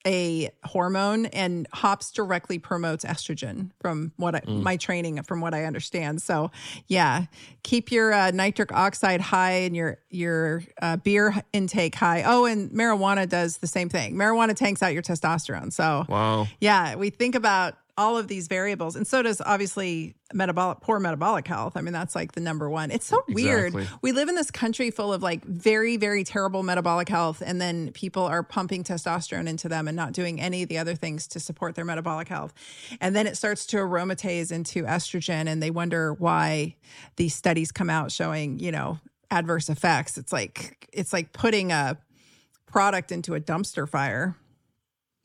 a 0.06 0.50
hormone 0.64 1.26
and 1.28 1.68
hops 1.74 2.12
directly 2.12 2.60
promotes 2.60 3.04
estrogen 3.04 3.72
from 3.82 4.12
what 4.18 4.36
I, 4.36 4.40
mm. 4.42 4.62
my 4.62 4.78
training 4.78 5.22
from 5.24 5.42
what 5.42 5.54
I 5.54 5.66
understand. 5.66 6.22
So 6.22 6.52
yeah, 6.88 7.26
keep 7.64 7.92
your 7.92 8.14
uh, 8.14 8.32
nitric 8.32 8.72
oxide 8.72 9.22
high 9.22 9.64
and 9.64 9.76
your 9.76 9.98
your 10.10 10.64
uh, 10.82 10.98
beer 10.98 11.36
intake 11.54 11.96
high. 11.96 12.24
Oh, 12.26 12.46
and 12.46 12.70
marijuana 12.72 13.28
does 13.28 13.58
the 13.58 13.68
same 13.68 13.90
thing. 13.90 14.16
Marijuana 14.16 14.56
tanks 14.56 14.84
out 14.84 14.94
your 14.94 15.04
testosterone. 15.04 15.74
So 15.74 16.06
wow, 16.08 16.48
yeah, 16.60 16.96
we 16.96 17.10
think 17.10 17.36
about 17.36 17.76
all 17.98 18.18
of 18.18 18.28
these 18.28 18.48
variables 18.48 18.96
and 18.96 19.08
so 19.08 19.22
does 19.22 19.42
obviously 19.46 20.16
metabolic 20.34 20.82
poor 20.82 21.00
metabolic 21.00 21.48
health 21.48 21.78
i 21.78 21.82
mean 21.82 21.94
that's 21.94 22.14
like 22.14 22.34
the 22.34 22.42
number 22.42 22.70
one 22.70 22.92
it's 22.92 23.06
so 23.06 23.24
weird 23.30 23.74
exactly. 23.74 23.98
we 24.02 24.12
live 24.12 24.28
in 24.28 24.36
this 24.36 24.52
country 24.52 24.92
full 24.92 25.14
of 25.14 25.24
like 25.24 25.44
very 25.46 25.96
very 25.96 26.24
terrible 26.24 26.62
metabolic 26.62 27.08
health 27.08 27.42
and 27.46 27.62
then 27.62 27.92
people 27.94 28.24
are 28.24 28.44
pumping 28.44 28.84
testosterone 28.84 29.48
into 29.48 29.70
them 29.70 29.88
and 29.88 29.96
not 29.96 30.12
doing 30.12 30.42
any 30.42 30.64
of 30.64 30.68
the 30.68 30.78
other 30.78 30.94
things 30.94 31.26
to 31.26 31.40
support 31.40 31.76
their 31.76 31.86
metabolic 31.86 32.28
health 32.28 32.54
and 33.00 33.16
then 33.16 33.28
it 33.28 33.38
starts 33.38 33.66
to 33.66 33.78
aromatase 33.78 34.52
into 34.52 34.84
estrogen 34.84 35.48
and 35.48 35.64
they 35.64 35.72
wonder 35.72 36.14
why 36.14 36.76
these 37.16 37.34
studies 37.34 37.72
come 37.72 37.90
out 37.90 38.12
showing 38.12 38.60
you 38.60 38.72
know 38.72 39.00
adverse 39.32 39.70
effects 39.70 40.18
it's 40.18 40.34
like 40.34 40.90
it's 40.92 41.14
like 41.14 41.32
putting 41.32 41.72
a 41.72 41.98
product 42.66 43.12
into 43.12 43.36
a 43.36 43.40
dumpster 43.40 43.88
fire 43.88 44.36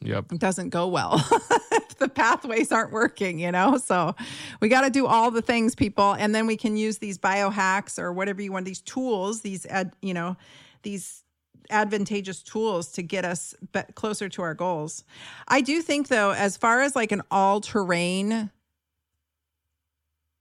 Yep. 0.03 0.33
It 0.33 0.41
doesn't 0.41 0.71
go 0.71 0.89
well. 0.89 1.23
the 2.01 2.09
pathways 2.09 2.73
aren't 2.73 2.91
working, 2.91 3.39
you 3.39 3.53
know? 3.53 3.77
So 3.79 4.17
we 4.61 4.69
got 4.69 4.81
to 4.81 4.91
do 4.91 5.07
all 5.07 5.31
the 5.31 5.43
things, 5.43 5.77
people. 5.77 6.15
And 6.15 6.35
then 6.35 6.47
we 6.47 6.57
can 6.57 6.77
use 6.77 6.99
these 6.99 7.19
biohacks 7.19 7.99
or 7.99 8.13
whatever 8.13 8.43
you 8.43 8.51
want, 8.51 8.65
these 8.65 8.81
tools, 8.81 9.43
these, 9.43 9.65
ad, 9.67 9.93
you 10.03 10.15
know, 10.15 10.37
these 10.83 11.23
advantageous 11.71 12.43
tools 12.43 12.91
to 12.93 13.03
get 13.03 13.25
us 13.25 13.55
closer 13.95 14.29
to 14.31 14.43
our 14.43 14.55
goals. 14.55 15.05
I 15.47 15.61
do 15.61 15.83
think, 15.83 16.09
though, 16.09 16.33
as 16.33 16.57
far 16.57 16.81
as 16.81 16.97
like 16.97 17.13
an 17.13 17.23
all 17.31 17.61
terrain 17.61 18.51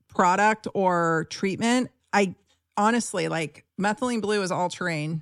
product 0.08 0.68
or 0.74 1.28
treatment, 1.30 1.92
I 2.12 2.34
honestly 2.76 3.28
like 3.28 3.66
methylene 3.80 4.22
blue 4.22 4.42
is 4.42 4.52
all 4.52 4.70
terrain 4.70 5.22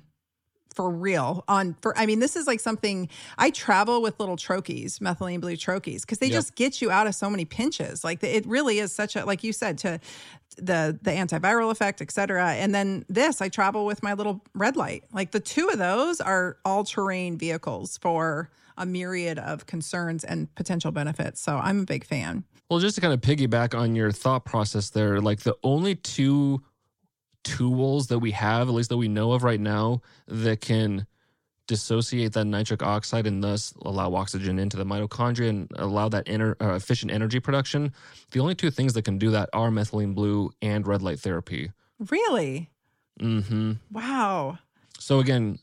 for 0.78 0.88
real 0.88 1.42
on 1.48 1.74
for 1.82 1.92
I 1.98 2.06
mean 2.06 2.20
this 2.20 2.36
is 2.36 2.46
like 2.46 2.60
something 2.60 3.08
I 3.36 3.50
travel 3.50 4.00
with 4.00 4.20
little 4.20 4.36
troches, 4.36 5.00
methylene 5.00 5.40
blue 5.40 5.56
troches 5.56 6.02
because 6.02 6.18
they 6.18 6.26
yep. 6.26 6.34
just 6.34 6.54
get 6.54 6.80
you 6.80 6.88
out 6.88 7.08
of 7.08 7.16
so 7.16 7.28
many 7.28 7.44
pinches. 7.44 8.04
Like 8.04 8.22
it 8.22 8.46
really 8.46 8.78
is 8.78 8.92
such 8.92 9.16
a 9.16 9.24
like 9.24 9.42
you 9.42 9.52
said 9.52 9.76
to 9.78 9.98
the 10.56 10.96
the 11.02 11.10
antiviral 11.10 11.72
effect, 11.72 12.00
et 12.00 12.12
cetera. 12.12 12.52
And 12.52 12.72
then 12.72 13.04
this, 13.08 13.40
I 13.40 13.48
travel 13.48 13.86
with 13.86 14.04
my 14.04 14.12
little 14.12 14.40
red 14.54 14.76
light. 14.76 15.02
Like 15.12 15.32
the 15.32 15.40
two 15.40 15.68
of 15.68 15.78
those 15.78 16.20
are 16.20 16.58
all 16.64 16.84
terrain 16.84 17.36
vehicles 17.36 17.98
for 17.98 18.48
a 18.76 18.86
myriad 18.86 19.40
of 19.40 19.66
concerns 19.66 20.22
and 20.22 20.54
potential 20.54 20.92
benefits. 20.92 21.40
So 21.40 21.56
I'm 21.56 21.80
a 21.80 21.86
big 21.86 22.04
fan. 22.04 22.44
Well, 22.70 22.78
just 22.78 22.94
to 22.94 23.00
kind 23.00 23.12
of 23.12 23.20
piggyback 23.20 23.76
on 23.76 23.96
your 23.96 24.12
thought 24.12 24.44
process 24.44 24.90
there, 24.90 25.20
like 25.20 25.40
the 25.40 25.56
only 25.64 25.96
two 25.96 26.62
tools 27.48 28.08
that 28.08 28.18
we 28.18 28.32
have, 28.32 28.68
at 28.68 28.74
least 28.74 28.88
that 28.90 28.96
we 28.96 29.08
know 29.08 29.32
of 29.32 29.42
right 29.42 29.60
now, 29.60 30.02
that 30.26 30.60
can 30.60 31.06
dissociate 31.66 32.32
that 32.32 32.46
nitric 32.46 32.82
oxide 32.82 33.26
and 33.26 33.44
thus 33.44 33.74
allow 33.82 34.14
oxygen 34.14 34.58
into 34.58 34.76
the 34.76 34.84
mitochondria 34.84 35.50
and 35.50 35.70
allow 35.76 36.08
that 36.08 36.28
uh, 36.28 36.74
efficient 36.74 37.12
energy 37.12 37.38
production. 37.38 37.92
The 38.32 38.40
only 38.40 38.54
two 38.54 38.70
things 38.70 38.94
that 38.94 39.04
can 39.04 39.18
do 39.18 39.30
that 39.30 39.50
are 39.52 39.70
methylene 39.70 40.14
blue 40.14 40.50
and 40.62 40.86
red 40.86 41.02
light 41.02 41.20
therapy. 41.20 41.70
Really? 42.10 42.70
Mm-hmm. 43.20 43.72
Wow. 43.92 44.58
So 44.98 45.20
again, 45.20 45.58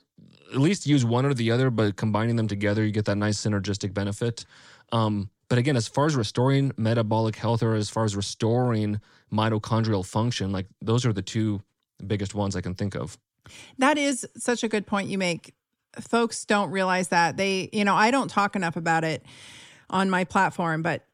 at 0.54 0.60
least 0.60 0.86
use 0.86 1.04
one 1.04 1.26
or 1.26 1.34
the 1.34 1.52
other, 1.52 1.70
but 1.70 1.96
combining 1.96 2.36
them 2.36 2.48
together, 2.48 2.86
you 2.86 2.92
get 2.92 3.06
that 3.06 3.18
nice 3.18 3.38
synergistic 3.44 3.94
benefit. 3.94 4.46
Um, 4.92 5.30
but 5.50 5.58
again, 5.58 5.76
as 5.76 5.88
far 5.88 6.06
as 6.06 6.16
restoring 6.16 6.72
metabolic 6.78 7.36
health 7.36 7.62
or 7.64 7.76
as 7.76 7.90
far 7.90 8.04
as 8.06 8.16
restoring 8.16 9.02
mitochondrial 9.32 10.06
function, 10.06 10.52
like 10.52 10.68
those 10.82 11.06
are 11.06 11.14
the 11.14 11.22
two 11.22 11.62
biggest 12.06 12.36
ones 12.36 12.56
I 12.56 12.62
can 12.62 12.76
think 12.76 12.96
of. 12.96 13.18
That 13.78 13.98
is 13.98 14.28
such 14.38 14.64
a 14.64 14.68
good 14.68 14.88
point 14.88 15.10
you 15.10 15.18
make. 15.18 15.54
Folks 16.00 16.46
don't 16.46 16.72
realize 16.72 17.10
that. 17.10 17.38
They, 17.38 17.70
you 17.72 17.86
know, 17.86 17.96
I 17.96 18.12
don't 18.12 18.30
talk 18.30 18.56
enough 18.56 18.76
about 18.76 19.04
it 19.04 19.24
on 19.90 20.10
my 20.10 20.24
platform, 20.24 20.82
but 20.82 21.06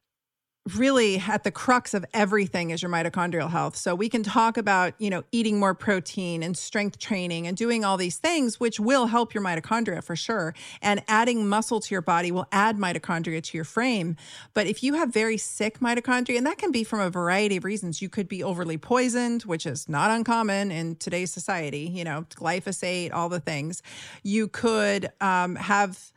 really 0.76 1.18
at 1.18 1.42
the 1.42 1.50
crux 1.50 1.92
of 1.92 2.04
everything 2.14 2.70
is 2.70 2.82
your 2.82 2.90
mitochondrial 2.90 3.50
health. 3.50 3.74
So 3.74 3.96
we 3.96 4.08
can 4.08 4.22
talk 4.22 4.56
about, 4.56 4.94
you 4.98 5.10
know, 5.10 5.24
eating 5.32 5.58
more 5.58 5.74
protein 5.74 6.42
and 6.42 6.56
strength 6.56 7.00
training 7.00 7.48
and 7.48 7.56
doing 7.56 7.84
all 7.84 7.96
these 7.96 8.16
things 8.16 8.60
which 8.60 8.78
will 8.78 9.06
help 9.06 9.34
your 9.34 9.42
mitochondria 9.42 10.04
for 10.04 10.14
sure. 10.14 10.54
And 10.80 11.02
adding 11.08 11.48
muscle 11.48 11.80
to 11.80 11.94
your 11.94 12.00
body 12.00 12.30
will 12.30 12.46
add 12.52 12.76
mitochondria 12.76 13.42
to 13.42 13.58
your 13.58 13.64
frame. 13.64 14.16
But 14.54 14.68
if 14.68 14.84
you 14.84 14.94
have 14.94 15.12
very 15.12 15.36
sick 15.36 15.80
mitochondria 15.80 16.36
and 16.36 16.46
that 16.46 16.58
can 16.58 16.70
be 16.70 16.84
from 16.84 17.00
a 17.00 17.10
variety 17.10 17.56
of 17.56 17.64
reasons, 17.64 18.00
you 18.00 18.08
could 18.08 18.28
be 18.28 18.44
overly 18.44 18.78
poisoned, 18.78 19.42
which 19.42 19.66
is 19.66 19.88
not 19.88 20.12
uncommon 20.12 20.70
in 20.70 20.94
today's 20.94 21.32
society, 21.32 21.90
you 21.92 22.04
know, 22.04 22.24
glyphosate, 22.36 23.12
all 23.12 23.28
the 23.28 23.40
things. 23.40 23.82
You 24.22 24.46
could 24.46 25.10
um, 25.20 25.56
have 25.56 26.12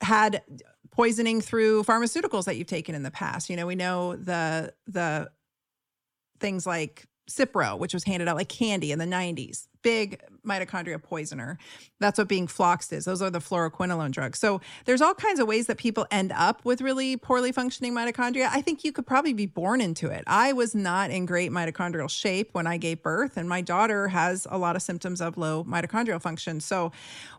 had 0.00 0.42
poisoning 0.92 1.40
through 1.40 1.82
pharmaceuticals 1.84 2.44
that 2.44 2.56
you've 2.56 2.66
taken 2.66 2.94
in 2.94 3.02
the 3.02 3.10
past. 3.10 3.50
You 3.50 3.56
know, 3.56 3.66
we 3.66 3.74
know 3.74 4.14
the 4.16 4.72
the 4.86 5.30
things 6.38 6.66
like 6.66 7.06
Cipro, 7.30 7.78
which 7.78 7.94
was 7.94 8.04
handed 8.04 8.28
out 8.28 8.36
like 8.36 8.48
candy 8.48 8.92
in 8.92 8.98
the 8.98 9.04
90s, 9.04 9.68
big 9.82 10.20
mitochondria 10.44 11.00
poisoner. 11.00 11.56
That's 12.00 12.18
what 12.18 12.26
being 12.26 12.48
floxed 12.48 12.92
is. 12.92 13.04
Those 13.04 13.22
are 13.22 13.30
the 13.30 13.38
fluoroquinolone 13.38 14.10
drugs. 14.10 14.40
So 14.40 14.60
there's 14.86 15.00
all 15.00 15.14
kinds 15.14 15.38
of 15.38 15.46
ways 15.46 15.68
that 15.68 15.78
people 15.78 16.04
end 16.10 16.32
up 16.32 16.64
with 16.64 16.80
really 16.80 17.16
poorly 17.16 17.52
functioning 17.52 17.94
mitochondria. 17.94 18.48
I 18.50 18.60
think 18.60 18.82
you 18.82 18.90
could 18.90 19.06
probably 19.06 19.32
be 19.32 19.46
born 19.46 19.80
into 19.80 20.08
it. 20.08 20.24
I 20.26 20.52
was 20.52 20.74
not 20.74 21.10
in 21.10 21.24
great 21.24 21.52
mitochondrial 21.52 22.10
shape 22.10 22.50
when 22.52 22.66
I 22.66 22.76
gave 22.76 23.02
birth, 23.02 23.36
and 23.36 23.48
my 23.48 23.60
daughter 23.60 24.08
has 24.08 24.46
a 24.50 24.58
lot 24.58 24.74
of 24.74 24.82
symptoms 24.82 25.20
of 25.20 25.38
low 25.38 25.64
mitochondrial 25.64 26.20
function. 26.20 26.58
So 26.58 26.90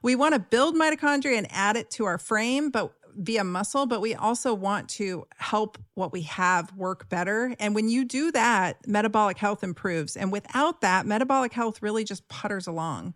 we 0.01 0.15
want 0.15 0.33
to 0.33 0.39
build 0.39 0.75
mitochondria 0.75 1.37
and 1.37 1.47
add 1.51 1.75
it 1.75 1.89
to 1.91 2.05
our 2.05 2.17
frame, 2.17 2.69
but 2.69 2.93
via 3.15 3.43
muscle, 3.43 3.85
but 3.85 4.01
we 4.01 4.15
also 4.15 4.53
want 4.53 4.89
to 4.89 5.25
help 5.37 5.77
what 5.93 6.11
we 6.11 6.23
have 6.23 6.73
work 6.75 7.09
better. 7.09 7.55
And 7.59 7.75
when 7.75 7.89
you 7.89 8.05
do 8.05 8.31
that, 8.31 8.87
metabolic 8.87 9.37
health 9.37 9.63
improves. 9.63 10.15
And 10.15 10.31
without 10.31 10.81
that, 10.81 11.05
metabolic 11.05 11.53
health 11.53 11.81
really 11.81 12.03
just 12.03 12.27
putters 12.27 12.67
along. 12.67 13.13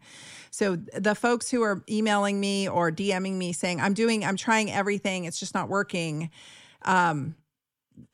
So 0.52 0.76
the 0.76 1.16
folks 1.16 1.50
who 1.50 1.62
are 1.64 1.84
emailing 1.89 2.39
me 2.39 2.68
or 2.68 2.91
DMing 2.91 3.34
me 3.34 3.54
saying, 3.54 3.82
I'm 3.82 3.93
doing, 3.93 4.24
I'm 4.24 4.38
trying 4.38 4.72
everything, 4.72 5.26
it's 5.26 5.39
just 5.39 5.54
not 5.54 5.70
working. 5.70 6.30
Um, 6.84 7.36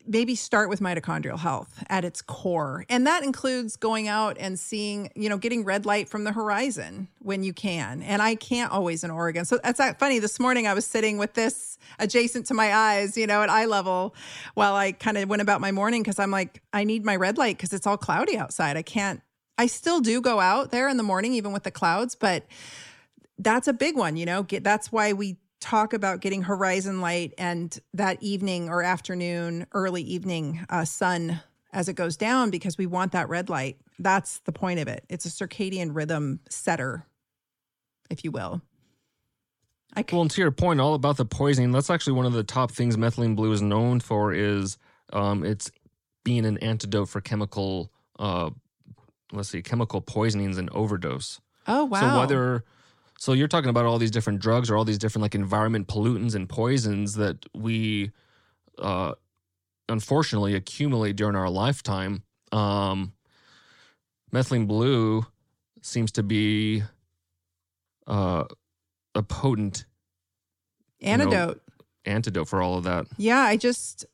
maybe 0.05 0.35
start 0.35 0.69
with 0.69 0.79
mitochondrial 0.79 1.39
health 1.39 1.83
at 1.89 2.05
its 2.05 2.21
core. 2.21 2.85
And 2.89 3.07
that 3.07 3.23
includes 3.23 3.75
going 3.75 4.07
out 4.07 4.37
and 4.39 4.59
seeing, 4.59 5.09
you 5.15 5.29
know, 5.29 5.37
getting 5.37 5.63
red 5.63 5.85
light 5.85 6.09
from 6.09 6.23
the 6.23 6.31
horizon 6.31 7.07
when 7.19 7.43
you 7.43 7.53
can. 7.53 8.01
And 8.01 8.21
I 8.21 8.35
can't 8.35 8.71
always 8.71 9.03
in 9.03 9.11
Oregon. 9.11 9.45
So 9.45 9.59
that's 9.63 9.79
funny. 9.97 10.19
This 10.19 10.39
morning 10.39 10.67
I 10.67 10.73
was 10.73 10.85
sitting 10.85 11.17
with 11.17 11.33
this 11.33 11.77
adjacent 11.99 12.45
to 12.47 12.53
my 12.53 12.73
eyes, 12.73 13.17
you 13.17 13.27
know, 13.27 13.41
at 13.41 13.49
eye 13.49 13.65
level 13.65 14.15
while 14.53 14.75
I 14.75 14.91
kind 14.91 15.17
of 15.17 15.29
went 15.29 15.41
about 15.41 15.61
my 15.61 15.71
morning 15.71 16.03
because 16.03 16.19
I'm 16.19 16.31
like, 16.31 16.61
I 16.73 16.83
need 16.83 17.05
my 17.05 17.15
red 17.15 17.37
light 17.37 17.57
because 17.57 17.73
it's 17.73 17.87
all 17.87 17.97
cloudy 17.97 18.37
outside. 18.37 18.77
I 18.77 18.83
can't, 18.83 19.21
I 19.57 19.67
still 19.67 20.01
do 20.01 20.21
go 20.21 20.39
out 20.39 20.71
there 20.71 20.89
in 20.89 20.97
the 20.97 21.03
morning, 21.03 21.33
even 21.33 21.53
with 21.53 21.63
the 21.63 21.71
clouds, 21.71 22.15
but 22.15 22.45
that's 23.37 23.67
a 23.67 23.73
big 23.73 23.95
one, 23.95 24.15
you 24.15 24.25
know, 24.25 24.43
get, 24.43 24.63
that's 24.63 24.91
why 24.91 25.13
we 25.13 25.37
talk 25.63 25.93
about 25.93 26.19
getting 26.19 26.41
horizon 26.41 26.99
light 26.99 27.33
and 27.37 27.79
that 27.93 28.21
evening 28.21 28.67
or 28.67 28.83
afternoon, 28.83 29.65
early 29.71 30.01
evening 30.03 30.65
uh, 30.69 30.83
sun 30.83 31.39
as 31.71 31.87
it 31.87 31.93
goes 31.93 32.17
down 32.17 32.49
because 32.49 32.77
we 32.77 32.85
want 32.85 33.13
that 33.13 33.29
red 33.29 33.49
light. 33.49 33.77
That's 33.97 34.39
the 34.39 34.51
point 34.51 34.81
of 34.81 34.89
it. 34.89 35.05
It's 35.09 35.25
a 35.25 35.29
circadian 35.29 35.95
rhythm 35.95 36.41
setter, 36.49 37.05
if 38.09 38.25
you 38.25 38.31
will. 38.31 38.61
I 39.95 40.03
well, 40.11 40.21
and 40.21 40.31
to 40.31 40.41
your 40.41 40.51
point, 40.51 40.81
all 40.81 40.95
about 40.95 41.17
the 41.17 41.25
poisoning. 41.25 41.71
That's 41.71 41.89
actually 41.89 42.13
one 42.13 42.25
of 42.25 42.33
the 42.33 42.43
top 42.43 42.71
things 42.71 42.97
methylene 42.97 43.35
blue 43.35 43.51
is 43.51 43.61
known 43.61 43.99
for. 43.99 44.33
Is 44.33 44.77
um, 45.13 45.45
it's 45.45 45.71
being 46.23 46.45
an 46.45 46.57
antidote 46.57 47.09
for 47.09 47.21
chemical, 47.21 47.91
uh, 48.17 48.49
let's 49.31 49.49
see, 49.49 49.61
chemical 49.61 50.01
poisonings 50.01 50.57
and 50.57 50.69
overdose. 50.71 51.39
Oh 51.67 51.85
wow! 51.85 51.99
So 51.99 52.19
whether 52.19 52.63
so 53.17 53.33
you're 53.33 53.47
talking 53.47 53.69
about 53.69 53.85
all 53.85 53.97
these 53.97 54.11
different 54.11 54.39
drugs 54.39 54.69
or 54.69 54.75
all 54.75 54.85
these 54.85 54.97
different 54.97 55.23
like 55.23 55.35
environment 55.35 55.87
pollutants 55.87 56.35
and 56.35 56.49
poisons 56.49 57.15
that 57.15 57.45
we 57.53 58.11
uh, 58.79 59.13
unfortunately 59.89 60.55
accumulate 60.55 61.15
during 61.15 61.35
our 61.35 61.49
lifetime. 61.49 62.23
Um, 62.51 63.13
methylene 64.33 64.67
blue 64.67 65.25
seems 65.81 66.11
to 66.13 66.23
be 66.23 66.83
uh, 68.07 68.45
a 69.15 69.23
potent 69.23 69.85
antidote. 71.01 71.31
Know, 71.31 71.55
antidote 72.05 72.47
for 72.47 72.61
all 72.61 72.77
of 72.77 72.83
that. 72.85 73.05
Yeah, 73.17 73.39
I 73.39 73.57
just 73.57 74.05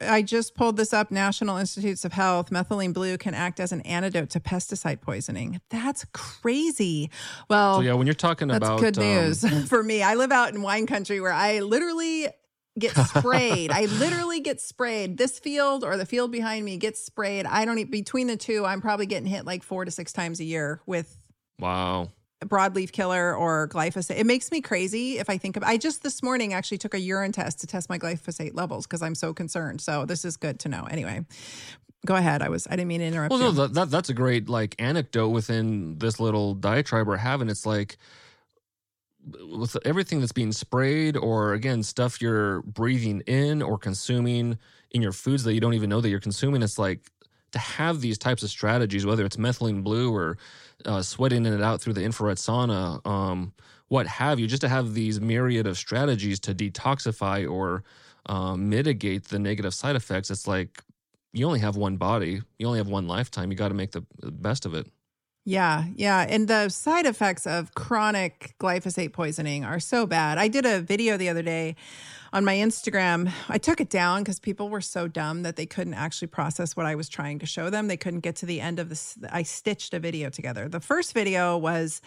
I 0.00 0.22
just 0.22 0.54
pulled 0.54 0.76
this 0.76 0.92
up. 0.92 1.10
National 1.10 1.56
Institutes 1.56 2.04
of 2.04 2.12
Health. 2.12 2.50
Methylene 2.50 2.92
blue 2.92 3.18
can 3.18 3.34
act 3.34 3.60
as 3.60 3.72
an 3.72 3.80
antidote 3.82 4.30
to 4.30 4.40
pesticide 4.40 5.00
poisoning. 5.00 5.60
That's 5.70 6.04
crazy. 6.12 7.10
Well, 7.48 7.76
so 7.76 7.80
yeah, 7.82 7.94
when 7.94 8.06
you're 8.06 8.14
talking 8.14 8.48
that's 8.48 8.58
about 8.58 8.80
good 8.80 8.96
news 8.96 9.44
um, 9.44 9.64
for 9.66 9.82
me. 9.82 10.02
I 10.02 10.14
live 10.14 10.32
out 10.32 10.54
in 10.54 10.62
wine 10.62 10.86
country 10.86 11.20
where 11.20 11.32
I 11.32 11.60
literally 11.60 12.28
get 12.78 12.96
sprayed. 13.06 13.70
I 13.70 13.86
literally 13.86 14.40
get 14.40 14.60
sprayed. 14.60 15.16
This 15.16 15.38
field 15.38 15.84
or 15.84 15.96
the 15.96 16.06
field 16.06 16.32
behind 16.32 16.64
me 16.64 16.76
gets 16.76 17.04
sprayed. 17.04 17.46
I 17.46 17.64
don't 17.64 17.90
between 17.90 18.26
the 18.26 18.36
two. 18.36 18.64
I'm 18.64 18.80
probably 18.80 19.06
getting 19.06 19.28
hit 19.28 19.44
like 19.44 19.62
four 19.62 19.84
to 19.84 19.90
six 19.90 20.12
times 20.12 20.40
a 20.40 20.44
year 20.44 20.80
with 20.86 21.16
wow 21.58 22.10
broadleaf 22.44 22.92
killer 22.92 23.34
or 23.34 23.68
glyphosate. 23.68 24.18
It 24.18 24.26
makes 24.26 24.50
me 24.50 24.60
crazy 24.60 25.18
if 25.18 25.30
I 25.30 25.38
think 25.38 25.56
of 25.56 25.62
I 25.62 25.76
just 25.76 26.02
this 26.02 26.22
morning 26.22 26.52
actually 26.52 26.78
took 26.78 26.94
a 26.94 27.00
urine 27.00 27.32
test 27.32 27.60
to 27.60 27.66
test 27.66 27.88
my 27.88 27.98
glyphosate 27.98 28.54
levels 28.54 28.86
because 28.86 29.02
I'm 29.02 29.14
so 29.14 29.32
concerned. 29.32 29.80
So 29.80 30.04
this 30.04 30.24
is 30.24 30.36
good 30.36 30.60
to 30.60 30.68
know. 30.68 30.84
Anyway, 30.90 31.24
go 32.04 32.16
ahead. 32.16 32.42
I 32.42 32.48
was 32.48 32.66
I 32.66 32.70
didn't 32.70 32.88
mean 32.88 33.00
to 33.00 33.06
interrupt. 33.06 33.30
Well, 33.30 33.40
you. 33.40 33.46
no, 33.46 33.52
that, 33.52 33.74
that 33.74 33.90
that's 33.90 34.08
a 34.08 34.14
great 34.14 34.48
like 34.48 34.74
anecdote 34.78 35.28
within 35.28 35.98
this 35.98 36.20
little 36.20 36.54
diatribe 36.54 37.06
we're 37.06 37.16
having. 37.16 37.48
It's 37.48 37.66
like 37.66 37.96
with 39.26 39.76
everything 39.84 40.20
that's 40.20 40.32
being 40.32 40.52
sprayed 40.52 41.16
or 41.16 41.54
again 41.54 41.82
stuff 41.82 42.20
you're 42.20 42.62
breathing 42.62 43.20
in 43.26 43.62
or 43.62 43.78
consuming 43.78 44.58
in 44.90 45.02
your 45.02 45.12
foods 45.12 45.44
that 45.44 45.54
you 45.54 45.60
don't 45.60 45.74
even 45.74 45.88
know 45.88 46.00
that 46.00 46.10
you're 46.10 46.20
consuming 46.20 46.62
it's 46.62 46.78
like 46.78 47.10
to 47.50 47.58
have 47.58 48.02
these 48.02 48.18
types 48.18 48.42
of 48.42 48.50
strategies 48.50 49.06
whether 49.06 49.24
it's 49.24 49.36
methylene 49.36 49.82
blue 49.82 50.14
or 50.14 50.36
uh, 50.86 51.02
sweating 51.02 51.46
it 51.46 51.62
out 51.62 51.80
through 51.80 51.94
the 51.94 52.02
infrared 52.02 52.36
sauna, 52.36 53.04
um, 53.06 53.52
what 53.88 54.06
have 54.06 54.38
you, 54.38 54.46
just 54.46 54.62
to 54.62 54.68
have 54.68 54.94
these 54.94 55.20
myriad 55.20 55.66
of 55.66 55.76
strategies 55.76 56.40
to 56.40 56.54
detoxify 56.54 57.50
or 57.50 57.84
um, 58.26 58.68
mitigate 58.68 59.28
the 59.28 59.38
negative 59.38 59.74
side 59.74 59.96
effects. 59.96 60.30
It's 60.30 60.46
like 60.46 60.82
you 61.32 61.46
only 61.46 61.60
have 61.60 61.76
one 61.76 61.96
body, 61.96 62.42
you 62.58 62.66
only 62.66 62.78
have 62.78 62.88
one 62.88 63.06
lifetime. 63.06 63.50
You 63.50 63.56
got 63.56 63.68
to 63.68 63.74
make 63.74 63.92
the 63.92 64.04
best 64.22 64.66
of 64.66 64.74
it. 64.74 64.86
Yeah, 65.46 65.84
yeah. 65.94 66.24
And 66.26 66.48
the 66.48 66.70
side 66.70 67.04
effects 67.04 67.46
of 67.46 67.74
chronic 67.74 68.54
glyphosate 68.58 69.12
poisoning 69.12 69.62
are 69.62 69.78
so 69.78 70.06
bad. 70.06 70.38
I 70.38 70.48
did 70.48 70.64
a 70.64 70.80
video 70.80 71.18
the 71.18 71.28
other 71.28 71.42
day 71.42 71.76
on 72.32 72.46
my 72.46 72.54
Instagram. 72.54 73.30
I 73.50 73.58
took 73.58 73.78
it 73.78 73.90
down 73.90 74.22
because 74.22 74.40
people 74.40 74.70
were 74.70 74.80
so 74.80 75.06
dumb 75.06 75.42
that 75.42 75.56
they 75.56 75.66
couldn't 75.66 75.94
actually 75.94 76.28
process 76.28 76.76
what 76.76 76.86
I 76.86 76.94
was 76.94 77.10
trying 77.10 77.40
to 77.40 77.46
show 77.46 77.68
them. 77.68 77.88
They 77.88 77.98
couldn't 77.98 78.20
get 78.20 78.36
to 78.36 78.46
the 78.46 78.62
end 78.62 78.78
of 78.78 78.88
this. 78.88 79.18
I 79.30 79.42
stitched 79.42 79.92
a 79.92 79.98
video 79.98 80.30
together. 80.30 80.66
The 80.66 80.80
first 80.80 81.12
video 81.12 81.58
was 81.58 82.00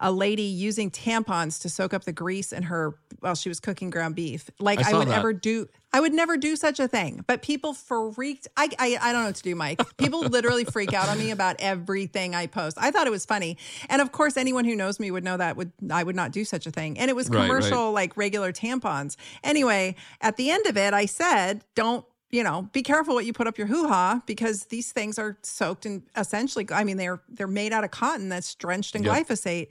a 0.00 0.10
lady 0.10 0.42
using 0.42 0.90
tampons 0.90 1.60
to 1.60 1.68
soak 1.68 1.92
up 1.92 2.04
the 2.04 2.12
grease 2.12 2.52
in 2.52 2.64
her 2.64 2.94
while 3.20 3.34
she 3.34 3.48
was 3.48 3.60
cooking 3.60 3.90
ground 3.90 4.16
beef. 4.16 4.50
Like 4.58 4.84
I, 4.84 4.92
I 4.92 4.98
would 4.98 5.08
that. 5.08 5.16
never 5.16 5.32
do 5.32 5.68
I 5.92 6.00
would 6.00 6.14
never 6.14 6.36
do 6.36 6.54
such 6.54 6.78
a 6.78 6.86
thing. 6.86 7.24
But 7.26 7.42
people 7.42 7.74
freaked 7.74 8.48
I, 8.56 8.70
I 8.78 8.98
I 9.00 9.12
don't 9.12 9.22
know 9.22 9.28
what 9.28 9.36
to 9.36 9.42
do, 9.42 9.54
Mike. 9.54 9.82
People 9.98 10.20
literally 10.20 10.64
freak 10.64 10.94
out 10.94 11.08
on 11.08 11.18
me 11.18 11.30
about 11.30 11.56
everything 11.58 12.34
I 12.34 12.46
post. 12.46 12.78
I 12.80 12.90
thought 12.90 13.06
it 13.06 13.10
was 13.10 13.26
funny. 13.26 13.58
And 13.88 14.00
of 14.00 14.10
course 14.10 14.36
anyone 14.36 14.64
who 14.64 14.74
knows 14.74 14.98
me 14.98 15.10
would 15.10 15.24
know 15.24 15.36
that 15.36 15.56
would 15.56 15.72
I 15.90 16.02
would 16.02 16.16
not 16.16 16.32
do 16.32 16.44
such 16.44 16.66
a 16.66 16.70
thing. 16.70 16.98
And 16.98 17.10
it 17.10 17.14
was 17.14 17.28
commercial 17.28 17.78
right, 17.78 17.84
right. 17.84 17.90
like 17.90 18.16
regular 18.16 18.52
tampons. 18.52 19.16
Anyway, 19.44 19.96
at 20.20 20.36
the 20.36 20.50
end 20.50 20.66
of 20.66 20.76
it 20.76 20.94
I 20.94 21.06
said, 21.06 21.64
don't 21.74 22.04
you 22.30 22.44
know, 22.44 22.68
be 22.72 22.82
careful 22.82 23.14
what 23.14 23.24
you 23.24 23.32
put 23.32 23.48
up 23.48 23.58
your 23.58 23.66
hoo-ha 23.66 24.22
because 24.24 24.64
these 24.66 24.92
things 24.92 25.18
are 25.18 25.36
soaked 25.42 25.84
in 25.84 26.04
essentially 26.16 26.66
I 26.70 26.84
mean 26.84 26.96
they're 26.96 27.20
they're 27.28 27.48
made 27.48 27.72
out 27.72 27.82
of 27.82 27.90
cotton 27.90 28.28
that's 28.28 28.54
drenched 28.54 28.94
in 28.94 29.02
yep. 29.02 29.26
glyphosate. 29.26 29.68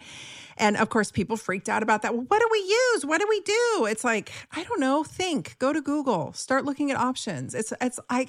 And 0.57 0.75
of 0.75 0.89
course 0.89 1.09
people 1.09 1.37
freaked 1.37 1.69
out 1.69 1.83
about 1.83 2.01
that. 2.01 2.13
Well, 2.13 2.25
what 2.27 2.39
do 2.39 2.47
we 2.51 2.59
use? 2.59 3.05
What 3.05 3.21
do 3.21 3.27
we 3.29 3.39
do? 3.41 3.87
It's 3.89 4.03
like, 4.03 4.31
I 4.51 4.63
don't 4.63 4.81
know, 4.81 5.03
think, 5.05 5.57
go 5.59 5.71
to 5.71 5.81
Google, 5.81 6.33
start 6.33 6.65
looking 6.65 6.91
at 6.91 6.97
options. 6.97 7.55
It's 7.55 7.71
it's 7.79 7.99
I, 8.09 8.27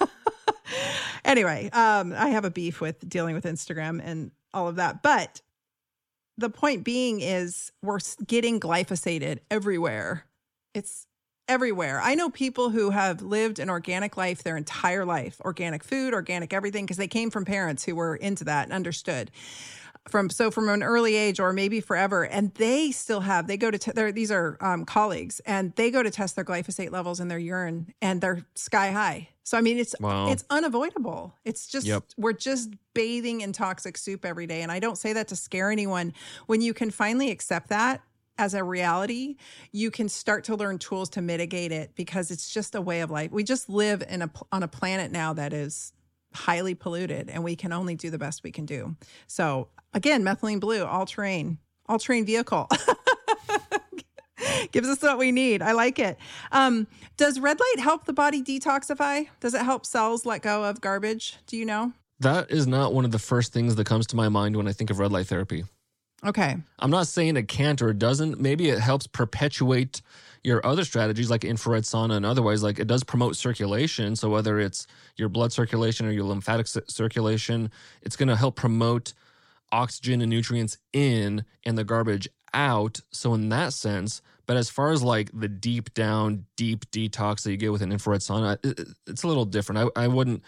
I 0.00 0.06
Anyway, 1.24 1.70
um 1.72 2.12
I 2.12 2.28
have 2.30 2.44
a 2.44 2.50
beef 2.50 2.80
with 2.80 3.08
dealing 3.08 3.36
with 3.36 3.44
Instagram 3.44 4.00
and 4.04 4.32
all 4.52 4.66
of 4.66 4.76
that. 4.76 5.02
But 5.02 5.42
the 6.36 6.50
point 6.50 6.82
being 6.82 7.20
is 7.20 7.70
we're 7.82 7.98
getting 8.26 8.58
glyphosated 8.58 9.38
everywhere. 9.48 10.24
It's 10.74 11.06
everywhere. 11.50 12.00
I 12.00 12.14
know 12.14 12.30
people 12.30 12.70
who 12.70 12.90
have 12.90 13.22
lived 13.22 13.58
an 13.58 13.68
organic 13.68 14.16
life 14.16 14.44
their 14.44 14.56
entire 14.56 15.04
life, 15.04 15.40
organic 15.40 15.82
food, 15.82 16.14
organic 16.14 16.52
everything, 16.52 16.86
because 16.86 16.96
they 16.96 17.08
came 17.08 17.28
from 17.28 17.44
parents 17.44 17.84
who 17.84 17.96
were 17.96 18.14
into 18.14 18.44
that 18.44 18.64
and 18.64 18.72
understood 18.72 19.32
from 20.08 20.30
so 20.30 20.50
from 20.50 20.68
an 20.68 20.82
early 20.82 21.14
age 21.14 21.38
or 21.38 21.52
maybe 21.52 21.80
forever 21.80 22.24
and 22.24 22.54
they 22.54 22.90
still 22.90 23.20
have 23.20 23.46
they 23.46 23.58
go 23.58 23.70
to 23.70 23.78
te- 23.78 24.10
these 24.12 24.32
are 24.32 24.56
um, 24.60 24.86
colleagues 24.86 25.40
and 25.40 25.74
they 25.76 25.90
go 25.90 26.02
to 26.02 26.10
test 26.10 26.36
their 26.36 26.44
glyphosate 26.44 26.90
levels 26.90 27.20
in 27.20 27.28
their 27.28 27.38
urine 27.38 27.92
and 28.00 28.22
they're 28.22 28.42
sky 28.54 28.90
high 28.92 29.28
so 29.44 29.58
i 29.58 29.60
mean 29.60 29.76
it's 29.76 29.94
wow. 30.00 30.30
it's 30.30 30.42
unavoidable 30.48 31.34
it's 31.44 31.66
just 31.66 31.86
yep. 31.86 32.02
we're 32.16 32.32
just 32.32 32.70
bathing 32.94 33.42
in 33.42 33.52
toxic 33.52 33.98
soup 33.98 34.24
every 34.24 34.46
day 34.46 34.62
and 34.62 34.72
i 34.72 34.78
don't 34.78 34.96
say 34.96 35.12
that 35.12 35.28
to 35.28 35.36
scare 35.36 35.70
anyone 35.70 36.14
when 36.46 36.62
you 36.62 36.72
can 36.72 36.90
finally 36.90 37.30
accept 37.30 37.68
that 37.68 38.00
as 38.40 38.54
a 38.54 38.64
reality, 38.64 39.36
you 39.70 39.90
can 39.90 40.08
start 40.08 40.44
to 40.44 40.56
learn 40.56 40.78
tools 40.78 41.10
to 41.10 41.20
mitigate 41.20 41.72
it 41.72 41.94
because 41.94 42.30
it's 42.30 42.48
just 42.48 42.74
a 42.74 42.80
way 42.80 43.02
of 43.02 43.10
life. 43.10 43.30
We 43.30 43.44
just 43.44 43.68
live 43.68 44.02
in 44.08 44.22
a 44.22 44.30
on 44.50 44.62
a 44.62 44.68
planet 44.68 45.12
now 45.12 45.34
that 45.34 45.52
is 45.52 45.92
highly 46.32 46.74
polluted 46.74 47.28
and 47.28 47.44
we 47.44 47.54
can 47.54 47.70
only 47.72 47.96
do 47.96 48.08
the 48.08 48.16
best 48.16 48.42
we 48.42 48.50
can 48.50 48.64
do. 48.64 48.96
So 49.26 49.68
again, 49.92 50.24
methylene 50.24 50.58
blue, 50.58 50.84
all 50.84 51.04
terrain, 51.04 51.58
all 51.86 51.98
terrain 51.98 52.24
vehicle. 52.24 52.68
Gives 54.72 54.88
us 54.88 55.02
what 55.02 55.18
we 55.18 55.32
need. 55.32 55.60
I 55.60 55.72
like 55.72 55.98
it. 55.98 56.16
Um, 56.50 56.86
does 57.18 57.38
red 57.38 57.60
light 57.60 57.80
help 57.80 58.06
the 58.06 58.14
body 58.14 58.42
detoxify? 58.42 59.28
Does 59.40 59.52
it 59.52 59.60
help 59.60 59.84
cells 59.84 60.24
let 60.24 60.40
go 60.40 60.64
of 60.64 60.80
garbage? 60.80 61.36
Do 61.46 61.58
you 61.58 61.66
know? 61.66 61.92
That 62.20 62.50
is 62.50 62.66
not 62.66 62.94
one 62.94 63.04
of 63.04 63.10
the 63.10 63.18
first 63.18 63.52
things 63.52 63.74
that 63.74 63.86
comes 63.86 64.06
to 64.08 64.16
my 64.16 64.30
mind 64.30 64.56
when 64.56 64.66
I 64.66 64.72
think 64.72 64.88
of 64.88 64.98
red 64.98 65.12
light 65.12 65.26
therapy. 65.26 65.64
Okay. 66.24 66.56
I'm 66.78 66.90
not 66.90 67.06
saying 67.06 67.36
it 67.36 67.48
can't 67.48 67.80
or 67.80 67.90
it 67.90 67.98
doesn't. 67.98 68.38
Maybe 68.38 68.68
it 68.68 68.78
helps 68.78 69.06
perpetuate 69.06 70.02
your 70.44 70.64
other 70.66 70.84
strategies 70.84 71.30
like 71.30 71.44
infrared 71.44 71.84
sauna 71.84 72.16
and 72.16 72.26
otherwise. 72.26 72.62
Like 72.62 72.78
it 72.78 72.86
does 72.86 73.04
promote 73.04 73.36
circulation. 73.36 74.16
So 74.16 74.28
whether 74.28 74.60
it's 74.60 74.86
your 75.16 75.28
blood 75.28 75.52
circulation 75.52 76.06
or 76.06 76.10
your 76.10 76.24
lymphatic 76.24 76.66
circulation, 76.66 77.70
it's 78.02 78.16
going 78.16 78.28
to 78.28 78.36
help 78.36 78.56
promote 78.56 79.14
oxygen 79.72 80.20
and 80.20 80.28
nutrients 80.28 80.76
in 80.92 81.44
and 81.64 81.78
the 81.78 81.84
garbage 81.84 82.28
out. 82.52 83.00
So 83.10 83.32
in 83.34 83.48
that 83.50 83.72
sense, 83.72 84.20
But 84.50 84.56
as 84.56 84.68
far 84.68 84.90
as 84.90 85.00
like 85.00 85.30
the 85.32 85.46
deep 85.46 85.94
down, 85.94 86.44
deep 86.56 86.90
detox 86.90 87.44
that 87.44 87.52
you 87.52 87.56
get 87.56 87.70
with 87.70 87.82
an 87.82 87.92
infrared 87.92 88.20
sauna, 88.20 88.58
it, 88.64 88.80
it's 89.06 89.22
a 89.22 89.28
little 89.28 89.44
different. 89.44 89.92
I, 89.96 90.04
I 90.04 90.08
wouldn't. 90.08 90.42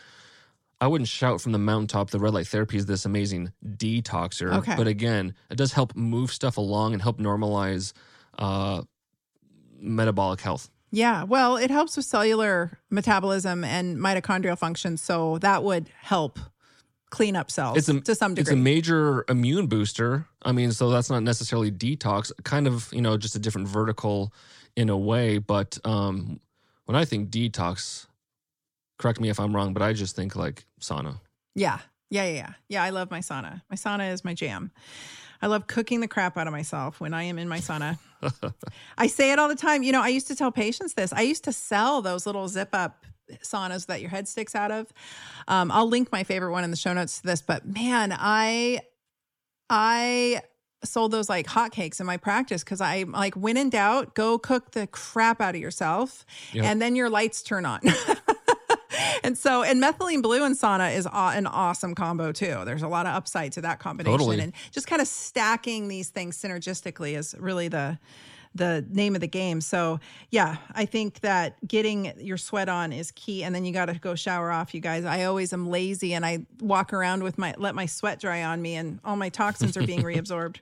I 0.83 0.89
wouldn't 0.89 1.07
shout 1.07 1.41
from 1.41 1.53
the 1.53 1.61
mountaintop 1.61 2.11
the 2.11 2.19
red 2.19 2.35
light 2.35 2.49
therapy 2.49 2.77
is 2.77 2.87
this 2.87 3.05
amazing 3.05 3.53
detoxer. 3.65 4.53
Okay. 4.59 4.75
But 4.77 4.89
again, 4.89 5.33
it 5.49 5.55
does 5.55 5.73
help 5.73 5.95
move 5.95 6.33
stuff 6.33 6.57
along 6.57 6.93
and 6.93 7.01
help 7.01 7.19
normalize 7.21 7.93
uh, 8.37 8.83
metabolic 9.79 10.41
health. 10.41 10.71
Yeah, 10.91 11.23
well, 11.23 11.57
it 11.57 11.71
helps 11.71 11.97
with 11.97 12.05
cellular 12.05 12.81
metabolism 12.91 13.63
and 13.63 13.97
mitochondrial 13.97 14.59
function, 14.59 14.97
so 14.97 15.39
that 15.39 15.63
would 15.63 15.89
help 16.01 16.41
clean 17.11 17.37
up 17.37 17.53
cells 17.53 17.79
It's 17.79 17.89
a- 17.89 18.01
to 18.01 18.15
some 18.17 18.35
degree. 18.35 18.53
It's 18.53 18.61
a 18.61 18.63
major 18.63 19.25
immune 19.29 19.69
booster. 19.69 20.27
I 20.43 20.51
mean, 20.51 20.73
so 20.73 20.91
that's 20.91 21.11
not 21.11 21.23
necessarily 21.23 21.71
detox, 21.71 22.33
kind 22.43 22.67
of, 22.67 22.89
you 22.93 23.03
know, 23.03 23.17
just 23.17 23.37
a 23.37 23.39
different 23.39 23.69
vertical 23.69 24.35
in 24.75 24.89
a 24.89 24.99
way. 24.99 25.39
But 25.39 25.79
um, 25.85 26.41
when 26.87 26.97
I 26.97 27.05
think 27.05 27.31
detox, 27.31 28.09
correct 29.03 29.21
me 29.21 29.29
if 29.29 29.39
I'm 29.41 29.55
wrong, 29.55 29.73
but 29.75 29.83
I 29.83 29.93
just 29.93 30.15
think 30.17 30.37
like 30.37 30.65
sauna. 30.81 31.19
yeah, 31.55 31.79
yeah, 32.11 32.25
yeah, 32.25 32.33
yeah. 32.35 32.53
Yeah, 32.69 32.83
I 32.85 32.91
love 32.91 33.11
my 33.11 33.21
sauna. 33.21 33.63
My 33.69 33.77
sauna 33.77 34.13
is 34.13 34.25
my 34.25 34.33
jam. 34.35 34.71
I 35.41 35.49
love 35.49 35.67
cooking 35.67 36.01
the 36.01 36.09
crap 36.09 36.37
out 36.39 36.47
of 36.47 36.53
myself 36.53 37.01
when 37.01 37.13
I 37.15 37.25
am 37.25 37.37
in 37.39 37.49
my 37.49 37.59
sauna. 37.59 37.99
I 38.99 39.09
say 39.09 39.33
it 39.33 39.39
all 39.41 39.49
the 39.49 39.57
time. 39.57 39.83
You 39.83 39.91
know, 39.91 40.01
I 40.03 40.09
used 40.09 40.29
to 40.29 40.37
tell 40.37 40.53
patients 40.53 40.95
this. 40.95 41.13
I 41.13 41.23
used 41.23 41.43
to 41.45 41.53
sell 41.53 42.01
those 42.01 42.27
little 42.27 42.47
zip 42.47 42.69
up 42.73 43.05
saunas 43.43 43.87
that 43.87 44.01
your 44.01 44.11
head 44.11 44.29
sticks 44.29 44.55
out 44.55 44.71
of. 44.71 44.93
Um, 45.49 45.73
I'll 45.73 45.89
link 45.89 46.13
my 46.13 46.23
favorite 46.23 46.53
one 46.53 46.63
in 46.65 46.71
the 46.71 46.77
show 46.77 46.93
notes 46.93 47.19
to 47.21 47.27
this, 47.27 47.43
but 47.43 47.67
man, 47.67 48.15
I 48.17 48.83
I 49.69 50.43
sold 50.85 51.13
those 51.13 51.29
like 51.29 51.47
hotcakes 51.47 52.01
in 52.01 52.07
my 52.07 52.17
practice 52.17 52.63
because 52.65 52.81
I 52.81 53.05
like 53.05 53.35
when 53.35 53.57
in 53.57 53.71
doubt, 53.71 54.15
go 54.15 54.39
cook 54.39 54.73
the 54.73 54.87
crap 54.89 55.41
out 55.41 55.55
of 55.55 55.61
yourself, 55.61 56.25
Yep. 56.53 56.65
and 56.65 56.83
then 56.83 56.95
your 56.97 57.09
lights 57.11 57.43
turn 57.43 57.65
on. 57.65 57.81
and 59.25 59.37
so, 59.37 59.63
and 59.63 59.83
methylene 59.83 60.23
blue 60.23 60.45
and 60.45 60.57
sauna 60.57 60.95
is 60.95 61.07
an 61.13 61.47
awesome 61.47 61.95
combo 61.95 62.33
too. 62.33 62.63
There's 62.65 62.83
a 62.83 62.89
lot 62.89 63.07
of 63.07 63.15
upside 63.15 63.53
to 63.53 63.61
that 63.63 63.79
combination, 63.79 64.19
Totally. 64.19 64.41
and 64.41 64.53
just 64.71 64.87
kind 64.87 65.03
of 65.03 65.09
stacking 65.09 65.89
these 65.89 66.11
things 66.11 66.37
synergistically 66.41 67.17
is 67.17 67.35
really 67.39 67.69
the 67.69 67.99
the 68.55 68.85
name 68.91 69.15
of 69.15 69.21
the 69.21 69.29
game. 69.29 69.61
So, 69.61 69.99
yeah, 70.31 70.57
I 70.75 70.85
think 70.85 71.21
that 71.21 71.57
getting 71.67 72.13
your 72.19 72.37
sweat 72.37 72.69
on 72.69 72.93
is 72.93 73.11
key 73.13 73.45
and 73.45 73.55
then 73.55 73.65
you 73.65 73.73
got 73.73 73.87
to 73.87 73.95
go 73.95 74.15
shower 74.15 74.51
off, 74.51 74.75
you 74.75 74.81
guys. 74.81 75.05
I 75.05 75.25
always 75.25 75.53
am 75.53 75.71
lazy 75.71 76.13
and 76.15 76.25
I 76.25 76.45
walk 76.61 76.93
around 76.93 77.23
with 77.23 77.39
my 77.39 77.55
let 77.57 77.75
my 77.75 77.87
sweat 77.87 78.21
dry 78.21 78.45
on 78.45 78.61
me 78.61 78.75
and 78.75 79.01
all 79.05 79.17
my 79.17 79.31
toxins 79.31 79.77
are 79.77 79.87
being 79.87 80.03
reabsorbed. 80.03 80.57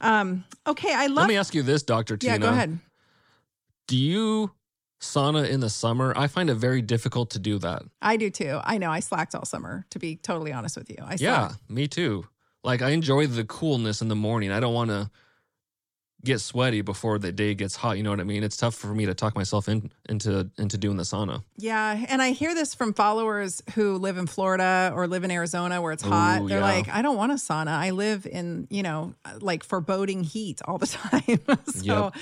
Um, 0.00 0.44
okay, 0.66 0.92
I 0.94 1.06
love. 1.06 1.16
Let 1.24 1.28
me 1.28 1.36
ask 1.36 1.54
you 1.54 1.62
this, 1.62 1.82
Dr. 1.82 2.16
Tyna. 2.16 2.26
Yeah, 2.26 2.38
go 2.38 2.48
ahead. 2.48 2.78
Do 3.86 3.96
you 3.96 4.50
sauna 5.02 5.48
in 5.48 5.60
the 5.60 5.68
summer? 5.68 6.14
I 6.16 6.28
find 6.28 6.48
it 6.48 6.54
very 6.54 6.80
difficult 6.80 7.30
to 7.30 7.38
do 7.38 7.58
that. 7.58 7.82
I 8.00 8.16
do 8.16 8.30
too. 8.30 8.60
I 8.64 8.78
know 8.78 8.90
I 8.90 9.00
slacked 9.00 9.34
all 9.34 9.44
summer 9.44 9.84
to 9.90 9.98
be 9.98 10.16
totally 10.16 10.52
honest 10.52 10.76
with 10.76 10.88
you. 10.88 10.96
I 11.02 11.16
Yeah, 11.18 11.52
me 11.68 11.88
too. 11.88 12.26
Like 12.64 12.80
I 12.80 12.90
enjoy 12.90 13.26
the 13.26 13.44
coolness 13.44 14.00
in 14.00 14.08
the 14.08 14.16
morning. 14.16 14.52
I 14.52 14.60
don't 14.60 14.74
want 14.74 14.90
to 14.90 15.10
get 16.24 16.40
sweaty 16.40 16.82
before 16.82 17.18
the 17.18 17.32
day 17.32 17.54
gets 17.54 17.74
hot. 17.76 17.96
You 17.96 18.02
know 18.02 18.10
what 18.10 18.20
I 18.20 18.24
mean? 18.24 18.44
It's 18.44 18.56
tough 18.56 18.74
for 18.74 18.88
me 18.94 19.06
to 19.06 19.14
talk 19.14 19.34
myself 19.34 19.68
in, 19.68 19.90
into 20.08 20.50
into 20.56 20.78
doing 20.78 20.96
the 20.96 21.02
sauna. 21.02 21.42
Yeah, 21.56 22.04
and 22.08 22.22
I 22.22 22.30
hear 22.30 22.54
this 22.54 22.74
from 22.74 22.94
followers 22.94 23.62
who 23.74 23.96
live 23.98 24.16
in 24.18 24.26
Florida 24.26 24.92
or 24.94 25.06
live 25.08 25.24
in 25.24 25.30
Arizona 25.30 25.82
where 25.82 25.92
it's 25.92 26.02
hot. 26.02 26.42
Ooh, 26.42 26.48
They're 26.48 26.58
yeah. 26.60 26.64
like, 26.64 26.88
I 26.88 27.02
don't 27.02 27.16
want 27.16 27.32
a 27.32 27.36
sauna. 27.36 27.68
I 27.68 27.90
live 27.90 28.26
in, 28.26 28.68
you 28.70 28.82
know, 28.82 29.14
like 29.40 29.64
foreboding 29.64 30.22
heat 30.22 30.60
all 30.64 30.78
the 30.78 30.86
time. 30.86 31.40
so, 31.66 31.82
Yep. 32.04 32.14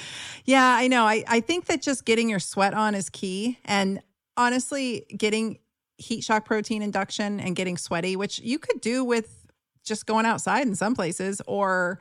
yeah, 0.46 0.66
I 0.76 0.88
know. 0.88 1.04
I, 1.04 1.22
I 1.28 1.40
think 1.40 1.66
that 1.66 1.82
just 1.82 2.04
getting 2.04 2.30
your 2.30 2.40
sweat 2.40 2.72
on 2.74 2.94
is 2.94 3.10
key. 3.10 3.58
And 3.64 4.00
honestly, 4.36 5.04
getting 5.16 5.58
heat 5.98 6.24
shock 6.24 6.46
protein 6.46 6.80
induction 6.80 7.40
and 7.40 7.54
getting 7.54 7.76
sweaty, 7.76 8.16
which 8.16 8.38
you 8.38 8.58
could 8.58 8.80
do 8.80 9.04
with 9.04 9.46
just 9.84 10.06
going 10.06 10.24
outside 10.24 10.66
in 10.66 10.74
some 10.74 10.94
places 10.94 11.42
or 11.46 11.98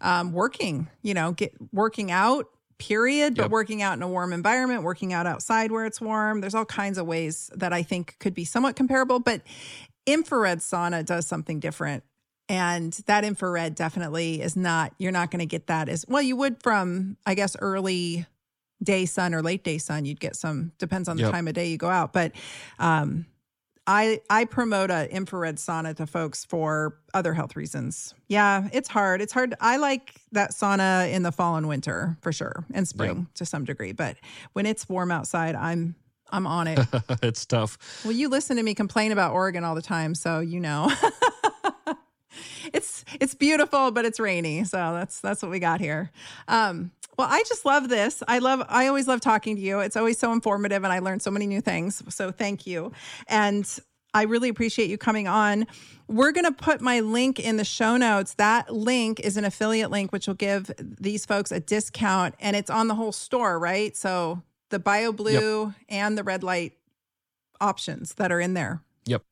um, 0.00 0.32
working, 0.32 0.88
you 1.02 1.14
know, 1.14 1.32
get 1.32 1.52
working 1.72 2.10
out, 2.10 2.46
period, 2.78 3.36
but 3.36 3.44
Yep. 3.44 3.50
working 3.50 3.82
out 3.82 3.96
in 3.96 4.02
a 4.02 4.08
warm 4.08 4.32
environment, 4.32 4.82
working 4.82 5.12
out 5.12 5.26
outside 5.26 5.72
where 5.72 5.86
it's 5.86 6.00
warm. 6.00 6.40
There's 6.40 6.54
all 6.54 6.64
kinds 6.66 6.98
of 6.98 7.06
ways 7.06 7.50
that 7.54 7.72
I 7.72 7.82
think 7.82 8.16
could 8.18 8.34
be 8.34 8.44
somewhat 8.44 8.76
comparable, 8.76 9.18
but 9.18 9.42
infrared 10.06 10.58
sauna 10.58 11.04
does 11.04 11.26
something 11.26 11.58
different. 11.60 12.04
And 12.48 12.92
that 13.06 13.24
infrared 13.24 13.74
definitely 13.74 14.40
is 14.40 14.56
not, 14.56 14.92
you're 14.98 15.10
not 15.10 15.30
going 15.32 15.40
to 15.40 15.46
get 15.46 15.66
that 15.66 15.88
as 15.88 16.04
well. 16.06 16.22
You 16.22 16.36
would 16.36 16.62
from, 16.62 17.16
I 17.26 17.34
guess, 17.34 17.56
early 17.58 18.26
day 18.82 19.06
sun 19.06 19.34
or 19.34 19.42
late 19.42 19.64
day 19.64 19.78
sun. 19.78 20.04
You'd 20.04 20.20
get 20.20 20.36
some, 20.36 20.70
depends 20.78 21.08
on 21.08 21.16
the 21.16 21.24
Yep. 21.24 21.32
time 21.32 21.48
of 21.48 21.54
day 21.54 21.66
you 21.68 21.76
go 21.76 21.88
out. 21.88 22.12
But 22.12 22.32
um, 22.78 23.26
I 23.86 24.20
I 24.28 24.44
promote 24.44 24.90
a 24.90 25.10
infrared 25.10 25.56
sauna 25.56 25.94
to 25.96 26.06
folks 26.06 26.44
for 26.44 26.98
other 27.14 27.34
health 27.34 27.56
reasons. 27.56 28.14
Yeah, 28.28 28.68
it's 28.72 28.88
hard. 28.88 29.20
It's 29.20 29.32
hard. 29.32 29.54
I 29.60 29.76
like 29.76 30.14
that 30.32 30.50
sauna 30.50 31.12
in 31.12 31.22
the 31.22 31.32
fall 31.32 31.56
and 31.56 31.68
winter 31.68 32.16
for 32.20 32.32
sure, 32.32 32.64
and 32.74 32.86
spring 32.86 33.28
to 33.34 33.46
some 33.46 33.64
degree. 33.64 33.92
But 33.92 34.16
when 34.54 34.66
it's 34.66 34.88
warm 34.88 35.10
outside, 35.10 35.54
I'm 35.54 35.94
I'm 36.30 36.46
on 36.46 36.66
it. 36.66 36.80
it's 37.22 37.46
tough. 37.46 37.78
well, 38.04 38.12
you 38.12 38.28
listen 38.28 38.56
to 38.56 38.62
me 38.62 38.74
complain 38.74 39.12
about 39.12 39.32
Oregon 39.32 39.64
all 39.64 39.74
the 39.74 39.82
time, 39.82 40.14
so 40.14 40.40
you 40.40 40.60
know. 40.60 40.90
it's 42.72 43.04
it's 43.20 43.34
beautiful, 43.34 43.90
but 43.90 44.04
it's 44.04 44.18
rainy. 44.18 44.64
So 44.64 44.76
that's 44.76 45.20
that's 45.20 45.42
what 45.42 45.50
we 45.50 45.58
got 45.58 45.80
here. 45.80 46.10
Um, 46.48 46.90
well, 47.16 47.28
I 47.30 47.42
just 47.48 47.64
love 47.64 47.88
this. 47.88 48.22
I 48.28 48.38
love 48.38 48.64
I 48.68 48.86
always 48.88 49.08
love 49.08 49.20
talking 49.20 49.56
to 49.56 49.62
you. 49.62 49.80
It's 49.80 49.96
always 49.96 50.18
so 50.18 50.32
informative 50.32 50.84
and 50.84 50.92
I 50.92 50.98
learned 50.98 51.22
so 51.22 51.30
many 51.30 51.46
new 51.46 51.60
things. 51.60 52.02
So 52.14 52.30
thank 52.30 52.66
you. 52.66 52.92
And 53.28 53.66
I 54.12 54.22
really 54.22 54.48
appreciate 54.48 54.88
you 54.88 54.96
coming 54.96 55.28
on. 55.28 55.66
We're 56.08 56.32
going 56.32 56.44
to 56.46 56.52
put 56.52 56.80
my 56.80 57.00
link 57.00 57.38
in 57.38 57.58
the 57.58 57.64
show 57.64 57.96
notes. 57.98 58.34
That 58.34 58.72
link 58.72 59.20
is 59.20 59.36
an 59.36 59.44
affiliate 59.44 59.90
link 59.90 60.12
which 60.12 60.26
will 60.26 60.34
give 60.34 60.70
these 60.78 61.26
folks 61.26 61.52
a 61.52 61.60
discount 61.60 62.34
and 62.40 62.56
it's 62.56 62.70
on 62.70 62.88
the 62.88 62.94
whole 62.94 63.12
store, 63.12 63.58
right? 63.58 63.94
So 63.96 64.42
the 64.70 64.78
Bio 64.78 65.12
Blue 65.12 65.74
and 65.88 66.16
the 66.16 66.22
red 66.22 66.42
light 66.42 66.74
options 67.60 68.14
that 68.14 68.32
are 68.32 68.40
in 68.40 68.54
there. 68.54 68.82
Yep. 69.06 69.22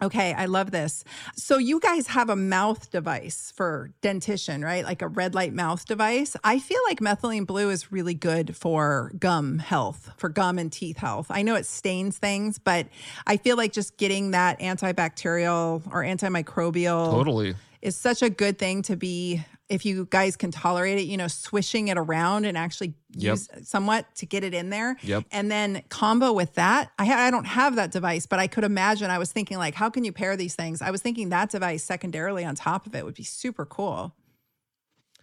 Okay, 0.00 0.32
I 0.32 0.46
love 0.46 0.70
this. 0.70 1.02
So 1.34 1.58
you 1.58 1.80
guys 1.80 2.06
have 2.08 2.30
a 2.30 2.36
mouth 2.36 2.88
device 2.90 3.52
for 3.56 3.90
dentition, 4.00 4.62
right? 4.64 4.84
Like 4.84 5.02
a 5.02 5.08
red 5.08 5.34
light 5.34 5.52
mouth 5.52 5.86
device. 5.86 6.36
I 6.44 6.60
feel 6.60 6.78
like 6.88 7.00
methylene 7.00 7.46
blue 7.46 7.70
is 7.70 7.90
really 7.90 8.14
good 8.14 8.56
for 8.56 9.10
gum 9.18 9.58
health, 9.58 10.10
for 10.16 10.28
gum 10.28 10.56
and 10.56 10.70
teeth 10.70 10.98
health. 10.98 11.26
I 11.30 11.42
know 11.42 11.56
it 11.56 11.66
stains 11.66 12.16
things, 12.16 12.60
but 12.60 12.86
I 13.26 13.38
feel 13.38 13.56
like 13.56 13.72
just 13.72 13.96
getting 13.96 14.30
that 14.30 14.60
antibacterial 14.60 15.84
or 15.92 16.04
antimicrobial 16.04 17.10
Totally. 17.10 17.56
is 17.82 17.96
such 17.96 18.22
a 18.22 18.30
good 18.30 18.56
thing 18.56 18.82
to 18.82 18.94
be 18.94 19.44
if 19.68 19.84
you 19.84 20.06
guys 20.10 20.36
can 20.36 20.50
tolerate 20.50 20.98
it, 20.98 21.02
you 21.02 21.16
know, 21.16 21.28
swishing 21.28 21.88
it 21.88 21.98
around 21.98 22.46
and 22.46 22.56
actually 22.56 22.94
Yep. 23.12 23.32
use 23.32 23.48
somewhat 23.68 24.06
to 24.16 24.26
get 24.26 24.44
it 24.44 24.54
in 24.54 24.70
there. 24.70 24.96
Yep. 25.02 25.24
And 25.30 25.50
then 25.50 25.82
combo 25.88 26.32
with 26.32 26.54
that, 26.54 26.90
I 26.98 27.04
ha- 27.06 27.18
I 27.18 27.30
don't 27.30 27.46
have 27.46 27.76
that 27.76 27.90
device, 27.90 28.26
but 28.26 28.38
I 28.38 28.46
could 28.46 28.64
imagine. 28.64 29.10
I 29.10 29.18
was 29.18 29.32
thinking 29.32 29.58
like, 29.58 29.74
how 29.74 29.88
can 29.90 30.04
you 30.04 30.12
pair 30.12 30.36
these 30.36 30.54
things? 30.54 30.82
I 30.82 30.90
was 30.90 31.00
thinking 31.02 31.30
that 31.30 31.50
device 31.50 31.84
secondarily 31.84 32.44
on 32.44 32.54
top 32.54 32.86
of 32.86 32.94
it 32.94 33.04
would 33.04 33.14
be 33.14 33.22
super 33.24 33.64
cool. 33.66 34.14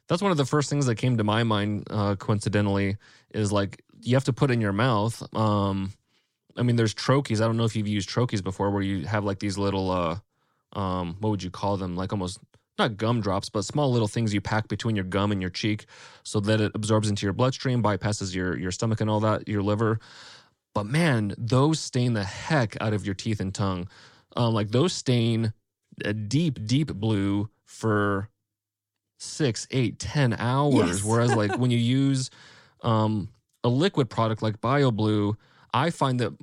That's 0.08 0.22
one 0.22 0.32
of 0.32 0.38
the 0.38 0.46
first 0.46 0.70
things 0.70 0.86
that 0.86 0.96
came 0.96 1.18
to 1.18 1.24
my 1.24 1.44
mind, 1.44 1.88
uh, 1.90 2.16
coincidentally, 2.16 2.98
is 3.34 3.52
like 3.52 3.82
you 4.02 4.16
have 4.16 4.26
to 4.26 4.34
put 4.34 4.52
in 4.52 4.62
your 4.62 4.74
mouth. 4.74 5.24
Um, 5.36 5.94
I 6.58 6.64
mean, 6.64 6.76
there's 6.76 6.94
troches. 6.94 7.42
I 7.42 7.46
don't 7.46 7.58
know 7.58 7.66
if 7.66 7.76
you've 7.76 7.88
used 7.88 8.10
troches 8.10 8.44
before, 8.44 8.70
where 8.72 8.84
you 8.84 9.06
have 9.06 9.24
like 9.26 9.40
these 9.40 9.58
little, 9.58 9.90
uh, 9.92 10.20
um, 10.80 11.18
what 11.20 11.30
would 11.30 11.44
you 11.44 11.50
call 11.50 11.78
them? 11.78 11.96
Like 11.96 12.14
almost 12.14 12.40
not 12.78 12.98
gumdrops, 12.98 13.50
but 13.50 13.64
small 13.64 13.92
little 13.92 14.08
things 14.08 14.34
you 14.34 14.42
pack 14.42 14.68
between 14.68 14.96
your 14.96 15.06
gum 15.06 15.32
and 15.32 15.42
your 15.42 15.52
cheek, 15.52 15.86
so 16.24 16.40
that 16.42 16.62
it 16.62 16.72
absorbs 16.76 17.10
into 17.10 17.26
your 17.26 17.34
bloodstream, 17.34 17.82
bypasses 17.82 18.36
your 18.36 18.58
your 18.58 18.72
stomach 18.72 19.02
and 19.02 19.10
all 19.10 19.20
that, 19.22 19.48
your 19.48 19.64
liver. 19.64 20.00
But 20.74 20.86
man, 20.86 21.34
those 21.38 21.80
stain 21.80 22.14
the 22.14 22.24
heck 22.24 22.76
out 22.82 22.94
of 22.94 23.06
your 23.06 23.16
teeth 23.16 23.40
and 23.40 23.54
tongue. 23.54 23.88
Um, 24.36 24.54
like 24.54 24.72
those 24.72 24.92
stain 24.92 25.54
a 26.04 26.14
deep, 26.14 26.60
deep 26.66 26.94
blue 26.94 27.50
for 27.64 28.30
six, 29.18 29.68
eight, 29.72 30.00
ten 30.00 30.34
hours. 30.34 31.00
Yes. 31.00 31.04
Whereas 31.06 31.34
like 31.34 31.58
when 31.58 31.72
you 31.72 31.78
use 31.78 32.30
um, 32.82 33.30
a 33.64 33.70
liquid 33.70 34.10
product 34.10 34.42
like 34.42 34.60
BioBlue, 34.60 35.36
I 35.74 35.90
find 35.90 36.20
that 36.20 36.34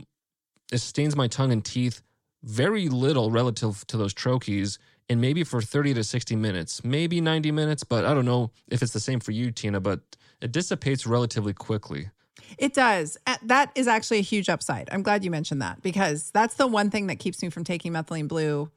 it 0.72 0.78
stains 0.78 1.14
my 1.14 1.28
tongue 1.28 1.52
and 1.52 1.64
teeth 1.64 2.02
very 2.42 2.88
little 2.88 3.30
relative 3.30 3.86
to 3.86 3.96
those 3.96 4.14
troches 4.14 4.78
and 5.08 5.20
maybe 5.20 5.44
for 5.44 5.60
30 5.60 5.94
to 5.94 6.04
60 6.04 6.36
minutes, 6.36 6.84
maybe 6.84 7.20
90 7.20 7.52
minutes, 7.52 7.84
but 7.84 8.04
I 8.04 8.14
don't 8.14 8.24
know 8.24 8.50
if 8.68 8.82
it's 8.82 8.92
the 8.92 9.00
same 9.00 9.20
for 9.20 9.32
you, 9.32 9.52
Tyna, 9.52 9.82
but 9.82 10.00
it 10.40 10.52
dissipates 10.52 11.06
relatively 11.06 11.52
quickly. 11.52 12.10
It 12.58 12.74
does. 12.74 13.16
That 13.42 13.70
is 13.74 13.88
actually 13.88 14.18
a 14.18 14.22
huge 14.22 14.48
upside. 14.48 14.88
I'm 14.92 15.02
glad 15.02 15.24
you 15.24 15.30
mentioned 15.30 15.62
that 15.62 15.82
because 15.82 16.30
that's 16.30 16.54
the 16.54 16.66
one 16.66 16.90
thing 16.90 17.06
that 17.06 17.16
keeps 17.16 17.42
me 17.42 17.48
from 17.50 17.64
taking 17.64 17.92
methylene 17.92 18.28
blue 18.28 18.70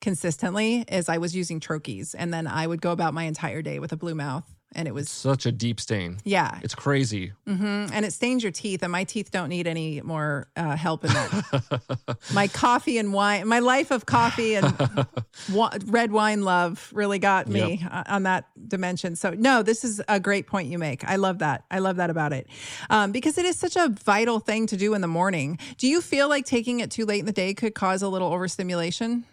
consistently 0.00 0.84
is 0.88 1.08
I 1.08 1.18
was 1.18 1.36
using 1.36 1.60
troches 1.60 2.14
and 2.16 2.32
then 2.32 2.46
I 2.46 2.66
would 2.66 2.80
go 2.80 2.92
about 2.92 3.12
my 3.12 3.24
entire 3.24 3.60
day 3.60 3.78
with 3.78 3.92
a 3.92 3.96
blue 3.96 4.14
mouth. 4.14 4.44
And 4.74 4.86
it 4.86 4.94
was 4.94 5.08
Such 5.10 5.46
a 5.46 5.52
deep 5.52 5.80
stain. 5.80 6.18
yeah, 6.24 6.58
It's 6.62 6.74
crazy. 6.74 7.32
hmm 7.46 7.86
and 7.92 8.04
it 8.04 8.12
stains 8.12 8.42
your 8.42 8.52
teeth, 8.52 8.82
and 8.82 8.92
my 8.92 9.04
teeth 9.04 9.30
don't 9.30 9.48
need 9.48 9.66
any 9.66 10.00
more 10.02 10.46
uh, 10.56 10.76
help 10.76 11.04
in 11.04 11.12
that. 11.12 12.18
my 12.32 12.46
coffee 12.48 12.98
and 12.98 13.12
wine, 13.12 13.48
my 13.48 13.58
life 13.58 13.90
of 13.90 14.06
coffee 14.06 14.54
and 14.54 14.78
wa- 15.52 15.72
red 15.86 16.12
wine 16.12 16.42
love 16.44 16.90
really 16.94 17.18
got 17.18 17.48
me 17.48 17.82
uh, 17.90 18.04
on 18.06 18.22
that 18.24 18.44
dimension. 18.68 19.16
So, 19.16 19.30
no, 19.30 19.62
this 19.62 19.84
is 19.84 20.00
a 20.08 20.20
great 20.20 20.46
point 20.46 20.68
you 20.68 20.78
make. 20.78 21.04
I 21.08 21.16
love 21.16 21.38
that. 21.40 21.64
I 21.70 21.80
love 21.80 21.96
that 21.96 22.10
about 22.10 22.32
it 22.32 22.46
um, 22.90 23.10
because 23.12 23.38
it 23.38 23.44
is 23.44 23.56
such 23.56 23.76
a 23.76 23.88
vital 23.88 24.38
thing 24.38 24.66
to 24.68 24.76
do 24.76 24.94
in 24.94 25.00
the 25.00 25.08
morning. 25.08 25.58
Do 25.78 25.88
you 25.88 26.00
feel 26.00 26.28
like 26.28 26.44
taking 26.44 26.80
it 26.80 26.90
too 26.90 27.04
late 27.06 27.20
in 27.20 27.26
the 27.26 27.32
day 27.32 27.54
could 27.54 27.74
cause 27.74 28.02
a 28.02 28.08
little 28.08 28.32
overstimulation? 28.32 29.24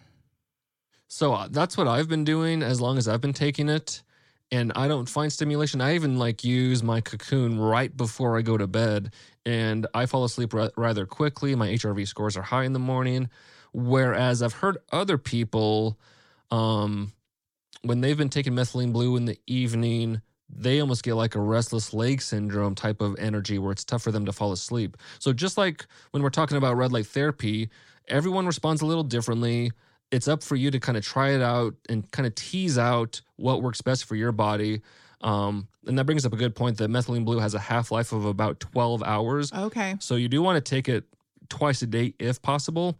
So 1.06 1.32
uh, 1.32 1.48
that's 1.50 1.76
what 1.76 1.88
I've 1.88 2.08
been 2.08 2.24
doing 2.24 2.62
as 2.62 2.80
long 2.80 2.98
as 2.98 3.08
I've 3.08 3.20
been 3.20 3.32
taking 3.32 3.68
it. 3.68 4.02
And 4.50 4.72
I 4.74 4.88
don't 4.88 5.08
find 5.08 5.32
stimulation. 5.32 5.80
I 5.80 5.94
even 5.94 6.18
like 6.18 6.42
use 6.42 6.82
my 6.82 7.00
cocoon 7.00 7.60
right 7.60 7.94
before 7.94 8.38
I 8.38 8.42
go 8.42 8.56
to 8.56 8.66
bed. 8.66 9.12
And 9.44 9.86
I 9.94 10.06
fall 10.06 10.24
asleep 10.24 10.54
ra- 10.54 10.70
rather 10.76 11.04
quickly. 11.04 11.54
My 11.54 11.68
HRV 11.68 12.08
scores 12.08 12.36
are 12.36 12.42
high 12.42 12.64
in 12.64 12.72
the 12.72 12.78
morning. 12.78 13.28
Whereas 13.72 14.42
I've 14.42 14.54
heard 14.54 14.78
other 14.90 15.18
people, 15.18 15.98
um, 16.50 17.12
when 17.82 18.00
they've 18.00 18.16
been 18.16 18.30
taking 18.30 18.54
methylene 18.54 18.92
blue 18.92 19.16
in 19.16 19.26
the 19.26 19.38
evening, 19.46 20.22
they 20.48 20.80
almost 20.80 21.02
get 21.02 21.14
like 21.14 21.34
a 21.34 21.40
restless 21.40 21.92
leg 21.92 22.22
syndrome 22.22 22.74
type 22.74 23.00
of 23.00 23.16
energy 23.18 23.58
where 23.58 23.72
it's 23.72 23.84
tough 23.84 24.02
for 24.02 24.12
them 24.12 24.24
to 24.26 24.32
fall 24.32 24.52
asleep. 24.52 24.96
So 25.18 25.32
just 25.32 25.58
like 25.58 25.86
when 26.10 26.22
we're 26.22 26.30
talking 26.30 26.56
about 26.56 26.76
red 26.76 26.92
light 26.92 27.06
therapy, 27.06 27.68
everyone 28.08 28.46
responds 28.46 28.80
a 28.80 28.86
little 28.86 29.04
differently. 29.04 29.72
It's 30.10 30.28
up 30.28 30.42
for 30.42 30.56
you 30.56 30.70
to 30.70 30.80
kind 30.80 30.96
of 30.96 31.04
try 31.04 31.30
it 31.30 31.42
out 31.42 31.74
and 31.88 32.10
kind 32.10 32.26
of 32.26 32.34
tease 32.34 32.78
out 32.78 33.20
what 33.36 33.62
works 33.62 33.82
best 33.82 34.04
for 34.06 34.14
your 34.14 34.32
body. 34.32 34.80
Um, 35.20 35.68
and 35.86 35.98
that 35.98 36.04
brings 36.04 36.24
up 36.24 36.32
a 36.32 36.36
good 36.36 36.54
point 36.54 36.78
that 36.78 36.90
methylene 36.90 37.24
blue 37.24 37.38
has 37.38 37.54
a 37.54 37.58
half 37.58 37.90
life 37.90 38.12
of 38.12 38.24
about 38.24 38.60
12 38.60 39.02
hours. 39.02 39.52
Okay. 39.52 39.96
So 40.00 40.16
you 40.16 40.28
do 40.28 40.42
want 40.42 40.64
to 40.64 40.70
take 40.70 40.88
it 40.88 41.04
twice 41.48 41.82
a 41.82 41.86
day 41.86 42.14
if 42.18 42.40
possible. 42.40 42.98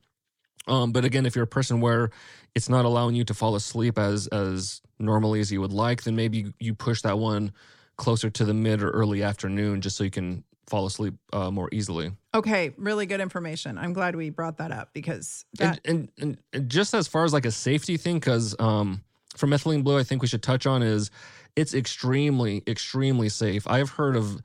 Um, 0.66 0.92
but 0.92 1.04
again, 1.04 1.24
if 1.24 1.34
you're 1.34 1.44
a 1.44 1.46
person 1.46 1.80
where 1.80 2.10
it's 2.54 2.68
not 2.68 2.84
allowing 2.84 3.14
you 3.14 3.24
to 3.24 3.34
fall 3.34 3.54
asleep 3.54 3.98
as 3.98 4.26
as 4.28 4.82
normally 4.98 5.40
as 5.40 5.50
you 5.50 5.60
would 5.60 5.72
like, 5.72 6.02
then 6.02 6.16
maybe 6.16 6.52
you 6.58 6.74
push 6.74 7.02
that 7.02 7.18
one 7.18 7.52
closer 7.96 8.30
to 8.30 8.44
the 8.44 8.54
mid 8.54 8.82
or 8.82 8.90
early 8.90 9.22
afternoon 9.22 9.80
just 9.80 9.96
so 9.96 10.04
you 10.04 10.10
can 10.10 10.44
fall 10.68 10.86
asleep 10.86 11.14
uh, 11.32 11.50
more 11.50 11.68
easily. 11.72 12.12
Okay. 12.34 12.72
Really 12.76 13.06
good 13.06 13.20
information. 13.20 13.78
I'm 13.78 13.92
glad 13.92 14.14
we 14.14 14.30
brought 14.30 14.58
that 14.58 14.70
up 14.72 14.90
because 14.92 15.44
that. 15.58 15.80
And, 15.84 16.10
and, 16.18 16.38
and, 16.52 16.68
just 16.68 16.94
as 16.94 17.08
far 17.08 17.24
as 17.24 17.32
like 17.32 17.46
a 17.46 17.50
safety 17.50 17.96
thing, 17.96 18.18
because 18.18 18.54
um, 18.58 19.02
for 19.36 19.46
methylene 19.46 19.82
blue, 19.82 19.98
I 19.98 20.04
think 20.04 20.22
we 20.22 20.28
should 20.28 20.42
touch 20.42 20.66
on 20.66 20.82
is 20.82 21.10
it's 21.56 21.74
extremely, 21.74 22.62
extremely 22.66 23.28
safe. 23.28 23.66
I've 23.66 23.90
heard 23.90 24.16
of 24.16 24.42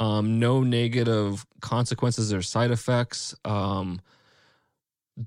um, 0.00 0.38
no 0.38 0.62
negative 0.62 1.46
consequences 1.60 2.32
or 2.32 2.42
side 2.42 2.70
effects. 2.70 3.34
Um, 3.44 4.00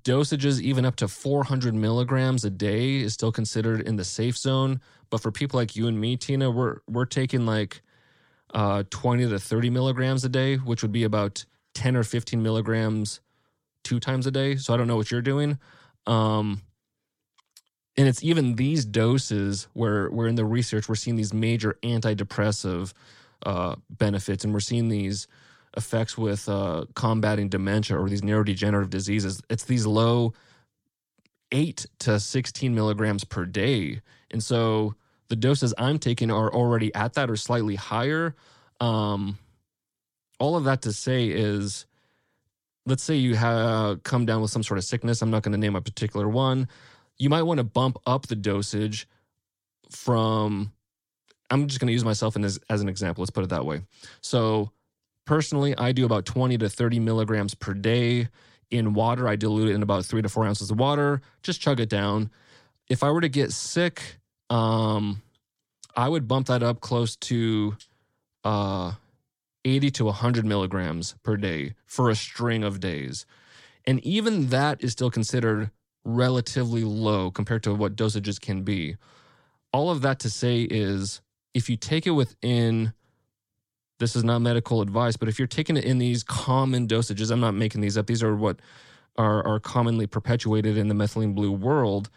dosages 0.03 0.61
even 0.61 0.85
up 0.85 0.95
to 0.97 1.07
400 1.07 1.73
milligrams 1.73 2.45
a 2.45 2.49
day 2.49 2.97
is 2.97 3.13
still 3.13 3.31
considered 3.31 3.81
in 3.81 3.95
the 3.95 4.03
safe 4.03 4.37
zone. 4.37 4.81
But 5.09 5.21
for 5.21 5.31
people 5.31 5.59
like 5.59 5.75
you 5.75 5.87
and 5.87 5.99
me, 5.99 6.17
Tyna, 6.17 6.53
we're 6.53 6.77
we're 6.87 7.05
taking 7.05 7.45
like 7.45 7.81
uh, 8.53 8.83
20 8.89 9.29
to 9.29 9.39
30 9.39 9.69
milligrams 9.69 10.23
a 10.25 10.29
day, 10.29 10.57
which 10.57 10.81
would 10.81 10.91
be 10.91 11.03
about 11.03 11.45
10 11.75 11.95
or 11.95 12.03
15 12.03 12.41
milligrams 12.41 13.19
two 13.83 13.99
times 13.99 14.27
a 14.27 14.31
day. 14.31 14.55
So 14.55 14.73
I 14.73 14.77
don't 14.77 14.87
know 14.87 14.97
what 14.97 15.11
you're 15.11 15.21
doing. 15.21 15.59
Um, 16.07 16.61
and 17.97 18.07
it's 18.07 18.23
even 18.23 18.55
these 18.55 18.85
doses 18.85 19.67
where 19.73 20.09
we're 20.09 20.27
in 20.27 20.35
the 20.35 20.45
research, 20.45 20.87
we're 20.87 20.95
seeing 20.95 21.17
these 21.17 21.33
major 21.33 21.77
antidepressive 21.83 22.93
uh, 23.45 23.75
benefits, 23.89 24.43
and 24.43 24.53
we're 24.53 24.61
seeing 24.61 24.89
these 24.89 25.27
effects 25.75 26.17
with 26.17 26.47
uh, 26.49 26.85
combating 26.95 27.49
dementia 27.49 27.97
or 27.97 28.09
these 28.09 28.21
neurodegenerative 28.21 28.89
diseases. 28.89 29.41
It's 29.49 29.65
these 29.65 29.85
low 29.85 30.33
eight 31.51 31.85
to 31.99 32.19
16 32.19 32.73
milligrams 32.73 33.23
per 33.23 33.45
day. 33.45 34.01
And 34.31 34.43
so 34.43 34.95
the 35.29 35.35
doses 35.35 35.73
I'm 35.77 35.99
taking 35.99 36.31
are 36.31 36.53
already 36.53 36.93
at 36.93 37.13
that 37.13 37.29
or 37.29 37.35
slightly 37.35 37.75
higher. 37.75 38.35
Um, 38.79 39.37
all 40.39 40.55
of 40.55 40.65
that 40.65 40.81
to 40.83 40.93
say 40.93 41.27
is 41.27 41.85
let's 42.85 43.03
say 43.03 43.15
you 43.15 43.35
have 43.35 44.03
come 44.03 44.25
down 44.25 44.41
with 44.41 44.51
some 44.51 44.63
sort 44.63 44.77
of 44.77 44.83
sickness. 44.83 45.21
I'm 45.21 45.31
not 45.31 45.43
going 45.43 45.51
to 45.51 45.57
name 45.57 45.75
a 45.75 45.81
particular 45.81 46.27
one. 46.27 46.67
You 47.17 47.29
might 47.29 47.43
want 47.43 47.59
to 47.59 47.63
bump 47.63 47.97
up 48.05 48.27
the 48.27 48.35
dosage 48.35 49.07
from, 49.91 50.71
I'm 51.49 51.67
just 51.67 51.79
going 51.79 51.87
to 51.87 51.93
use 51.93 52.05
myself 52.05 52.35
as, 52.37 52.59
as 52.69 52.81
an 52.81 52.89
example. 52.89 53.21
Let's 53.21 53.31
put 53.31 53.43
it 53.43 53.49
that 53.49 53.65
way. 53.65 53.81
So, 54.21 54.71
personally, 55.25 55.77
I 55.77 55.91
do 55.91 56.05
about 56.05 56.25
20 56.25 56.57
to 56.57 56.69
30 56.69 56.99
milligrams 56.99 57.53
per 57.53 57.73
day 57.73 58.29
in 58.71 58.93
water. 58.93 59.27
I 59.27 59.35
dilute 59.35 59.69
it 59.69 59.75
in 59.75 59.83
about 59.83 60.05
three 60.05 60.21
to 60.21 60.29
four 60.29 60.45
ounces 60.45 60.71
of 60.71 60.79
water, 60.79 61.21
just 61.43 61.61
chug 61.61 61.79
it 61.79 61.89
down. 61.89 62.31
If 62.87 63.03
I 63.03 63.11
were 63.11 63.21
to 63.21 63.29
get 63.29 63.51
sick, 63.51 64.19
um, 64.49 65.21
I 65.95 66.07
would 66.07 66.27
bump 66.27 66.47
that 66.47 66.63
up 66.63 66.81
close 66.81 67.15
to 67.17 67.75
uh, 68.43 68.93
80 69.65 69.91
to 69.91 70.05
100 70.05 70.45
milligrams 70.45 71.15
per 71.23 71.37
day 71.37 71.75
for 71.85 72.09
a 72.09 72.15
string 72.15 72.63
of 72.63 72.79
days. 72.79 73.25
And 73.85 74.03
even 74.05 74.47
that 74.49 74.83
is 74.83 74.91
still 74.91 75.11
considered 75.11 75.71
relatively 76.03 76.83
low 76.83 77.31
compared 77.31 77.63
to 77.63 77.73
what 77.73 77.95
dosages 77.95 78.39
can 78.39 78.63
be. 78.63 78.97
All 79.73 79.91
of 79.91 80.01
that 80.01 80.19
to 80.19 80.29
say 80.29 80.61
is 80.61 81.21
if 81.53 81.69
you 81.69 81.77
take 81.77 82.07
it 82.07 82.11
within, 82.11 82.93
this 83.99 84.15
is 84.15 84.23
not 84.23 84.39
medical 84.39 84.81
advice, 84.81 85.17
but 85.17 85.27
if 85.27 85.37
you're 85.37 85.47
taking 85.47 85.77
it 85.77 85.83
in 85.83 85.97
these 85.97 86.23
common 86.23 86.87
dosages, 86.87 87.31
I'm 87.31 87.39
not 87.39 87.53
making 87.53 87.81
these 87.81 87.97
up, 87.97 88.07
these 88.07 88.23
are 88.23 88.35
what 88.35 88.59
are, 89.17 89.45
are 89.45 89.59
commonly 89.59 90.07
perpetuated 90.07 90.77
in 90.77 90.87
the 90.87 90.95
methylene 90.95 91.35
blue 91.35 91.51
world, 91.51 92.09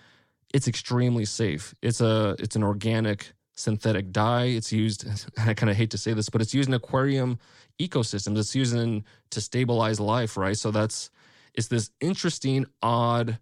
it's 0.53 0.69
extremely 0.69 1.25
safe. 1.25 1.75
It's 1.83 2.01
a 2.01 2.37
it's 2.39 2.57
an 2.57 2.63
organic 2.63 3.33
synthetic 3.55 4.13
dye. 4.13 4.45
It's 4.45 4.73
used. 4.73 5.07
I 5.39 5.55
kind 5.55 5.71
of 5.71 5.77
hate 5.77 5.91
to 5.91 5.99
say 5.99 6.13
this, 6.13 6.29
but 6.29 6.41
it's 6.41 6.55
used 6.55 6.69
in 6.69 6.75
aquarium 6.75 7.39
ecosystems. 7.81 8.39
It's 8.39 8.55
used 8.55 8.75
in 8.75 9.05
to 9.31 9.41
stabilize 9.41 10.01
life, 10.01 10.37
right? 10.37 10.57
So 10.57 10.71
that's 10.71 11.11
it's 11.55 11.69
this 11.69 11.91
interesting, 12.01 12.67
odd 12.83 13.39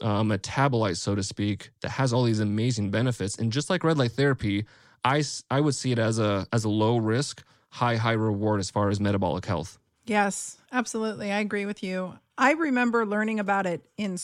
uh, 0.00 0.22
metabolite, 0.22 0.96
so 0.96 1.14
to 1.14 1.22
speak, 1.22 1.70
that 1.80 1.90
has 1.90 2.12
all 2.12 2.22
these 2.22 2.40
amazing 2.40 2.90
benefits. 2.90 3.36
And 3.36 3.50
just 3.52 3.68
like 3.68 3.82
red 3.84 3.98
light 3.98 4.12
therapy, 4.12 4.64
I 5.04 5.22
I 5.50 5.60
would 5.60 5.74
see 5.74 5.92
it 5.92 5.98
as 5.98 6.18
a 6.18 6.46
as 6.52 6.64
a 6.64 6.68
low 6.68 6.98
risk, 6.98 7.42
high 7.70 7.96
high 7.96 8.12
reward 8.12 8.60
as 8.60 8.70
far 8.70 8.88
as 8.90 9.00
metabolic 9.00 9.46
health. 9.46 9.78
Yes, 10.06 10.56
absolutely. 10.72 11.30
I 11.30 11.40
agree 11.40 11.66
with 11.66 11.82
you. 11.82 12.18
I 12.38 12.52
remember 12.52 13.04
learning 13.04 13.40
about 13.40 13.66
it 13.66 13.84
in 13.96 14.16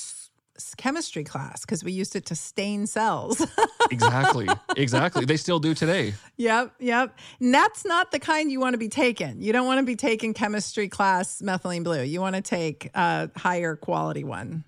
chemistry 0.77 1.25
class 1.25 1.63
because 1.63 1.83
we 1.83 1.93
used 1.93 2.17
it 2.17 2.27
to 2.27 2.35
stain 2.35 2.87
cells. 2.87 3.45
Exactly, 3.91 4.49
exactly. 4.79 5.27
They 5.27 5.37
still 5.37 5.59
do 5.61 5.75
today. 5.75 6.15
yep, 6.39 6.73
yep. 6.81 7.17
And 7.39 7.53
that's 7.53 7.85
not 7.85 8.13
the 8.13 8.19
kind 8.19 8.51
you 8.51 8.59
want 8.59 8.73
to 8.73 8.79
be 8.79 8.89
taking. 8.89 9.43
You 9.43 9.53
don't 9.53 9.67
want 9.67 9.79
to 9.79 9.85
be 9.85 9.95
taking 9.95 10.33
chemistry 10.33 10.89
class 10.89 11.43
methylene 11.43 11.85
blue. 11.85 12.03
You 12.03 12.21
want 12.23 12.35
to 12.35 12.41
take 12.41 12.91
a 12.95 13.31
higher 13.37 13.77
quality 13.77 14.25
one, 14.25 14.65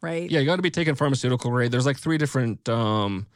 right? 0.00 0.28
Yeah, 0.30 0.40
you 0.40 0.46
got 0.46 0.56
to 0.56 0.62
be 0.62 0.70
taking 0.70 0.94
pharmaceutical 0.94 1.50
grade. 1.50 1.70
There's 1.72 1.84
like 1.84 1.98
three 1.98 2.16
different 2.16 2.66
um, 2.70 3.26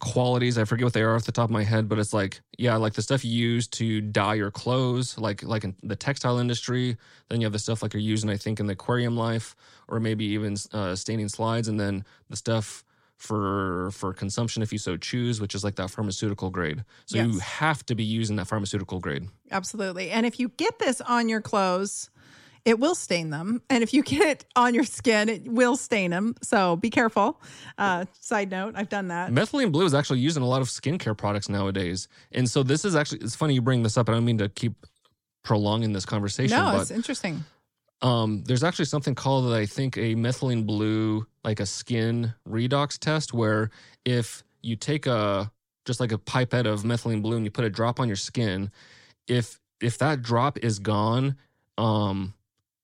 qualities. 0.00 0.58
I 0.58 0.64
forget 0.64 0.84
what 0.84 0.92
they 0.92 1.02
are 1.02 1.14
off 1.16 1.24
the 1.24 1.32
top 1.32 1.44
of 1.44 1.50
my 1.50 1.64
head, 1.64 1.88
but 1.88 1.98
it's 1.98 2.12
like 2.12 2.40
yeah, 2.56 2.76
like 2.76 2.94
the 2.94 3.02
stuff 3.02 3.24
you 3.24 3.32
use 3.32 3.66
to 3.68 4.00
dye 4.00 4.34
your 4.34 4.50
clothes, 4.50 5.18
like 5.18 5.42
like 5.42 5.64
in 5.64 5.74
the 5.82 5.96
textile 5.96 6.38
industry. 6.38 6.96
Then 7.28 7.40
you 7.40 7.46
have 7.46 7.52
the 7.52 7.58
stuff 7.58 7.82
like 7.82 7.92
you're 7.92 8.00
using, 8.00 8.30
I 8.30 8.36
think, 8.36 8.60
in 8.60 8.66
the 8.66 8.72
aquarium 8.72 9.16
life, 9.16 9.56
or 9.88 10.00
maybe 10.00 10.24
even 10.26 10.56
uh, 10.72 10.94
staining 10.94 11.28
slides, 11.28 11.68
and 11.68 11.78
then 11.78 12.04
the 12.30 12.36
stuff 12.36 12.84
for 13.16 13.90
for 13.90 14.12
consumption 14.14 14.62
if 14.62 14.72
you 14.72 14.78
so 14.78 14.96
choose, 14.96 15.40
which 15.40 15.54
is 15.54 15.64
like 15.64 15.74
that 15.76 15.90
pharmaceutical 15.90 16.50
grade. 16.50 16.84
So 17.06 17.18
you 17.18 17.38
have 17.40 17.84
to 17.86 17.94
be 17.94 18.04
using 18.04 18.36
that 18.36 18.46
pharmaceutical 18.46 19.00
grade. 19.00 19.28
Absolutely. 19.50 20.10
And 20.10 20.24
if 20.24 20.38
you 20.38 20.50
get 20.50 20.78
this 20.78 21.00
on 21.00 21.28
your 21.28 21.40
clothes, 21.40 22.10
it 22.64 22.78
will 22.78 22.94
stain 22.94 23.30
them. 23.30 23.62
And 23.70 23.82
if 23.82 23.92
you 23.94 24.02
get 24.02 24.22
it 24.22 24.44
on 24.56 24.74
your 24.74 24.84
skin, 24.84 25.28
it 25.28 25.46
will 25.48 25.76
stain 25.76 26.10
them. 26.10 26.34
So 26.42 26.76
be 26.76 26.90
careful. 26.90 27.40
Uh, 27.76 28.04
side 28.20 28.50
note, 28.50 28.74
I've 28.76 28.88
done 28.88 29.08
that. 29.08 29.30
Methylene 29.30 29.72
blue 29.72 29.84
is 29.84 29.94
actually 29.94 30.20
used 30.20 30.36
in 30.36 30.42
a 30.42 30.46
lot 30.48 30.60
of 30.60 30.68
skincare 30.68 31.16
products 31.16 31.48
nowadays. 31.48 32.08
And 32.32 32.48
so 32.48 32.62
this 32.62 32.84
is 32.84 32.94
actually 32.96 33.20
it's 33.20 33.34
funny 33.36 33.54
you 33.54 33.62
bring 33.62 33.82
this 33.82 33.96
up. 33.96 34.08
I 34.08 34.12
don't 34.12 34.24
mean 34.24 34.38
to 34.38 34.48
keep 34.48 34.74
prolonging 35.44 35.92
this 35.92 36.04
conversation, 36.04 36.56
No, 36.56 36.72
but 36.72 36.82
it's 36.82 36.90
interesting. 36.90 37.44
um, 38.02 38.42
there's 38.44 38.62
actually 38.64 38.84
something 38.84 39.14
called 39.14 39.46
that 39.46 39.54
I 39.56 39.66
think 39.66 39.96
a 39.96 40.14
methylene 40.14 40.66
blue 40.66 41.26
like 41.44 41.60
a 41.60 41.66
skin 41.66 42.34
redox 42.48 42.98
test 42.98 43.32
where 43.32 43.70
if 44.04 44.42
you 44.62 44.76
take 44.76 45.06
a 45.06 45.50
just 45.86 46.00
like 46.00 46.12
a 46.12 46.18
pipette 46.18 46.66
of 46.66 46.82
methylene 46.82 47.22
blue 47.22 47.36
and 47.36 47.46
you 47.46 47.50
put 47.50 47.64
a 47.64 47.70
drop 47.70 47.98
on 47.98 48.08
your 48.08 48.16
skin, 48.16 48.70
if 49.26 49.58
if 49.80 49.96
that 49.98 50.20
drop 50.22 50.58
is 50.58 50.78
gone 50.80 51.36
um, 51.78 52.34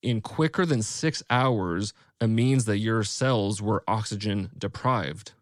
in 0.05 0.20
quicker 0.20 0.66
than 0.66 0.82
six 0.82 1.22
hours, 1.30 1.92
it 2.20 2.28
means 2.28 2.66
that 2.66 2.78
your 2.78 3.02
cells 3.05 3.61
were 3.61 3.82
oxygen 3.88 4.50
deprived. 4.57 5.32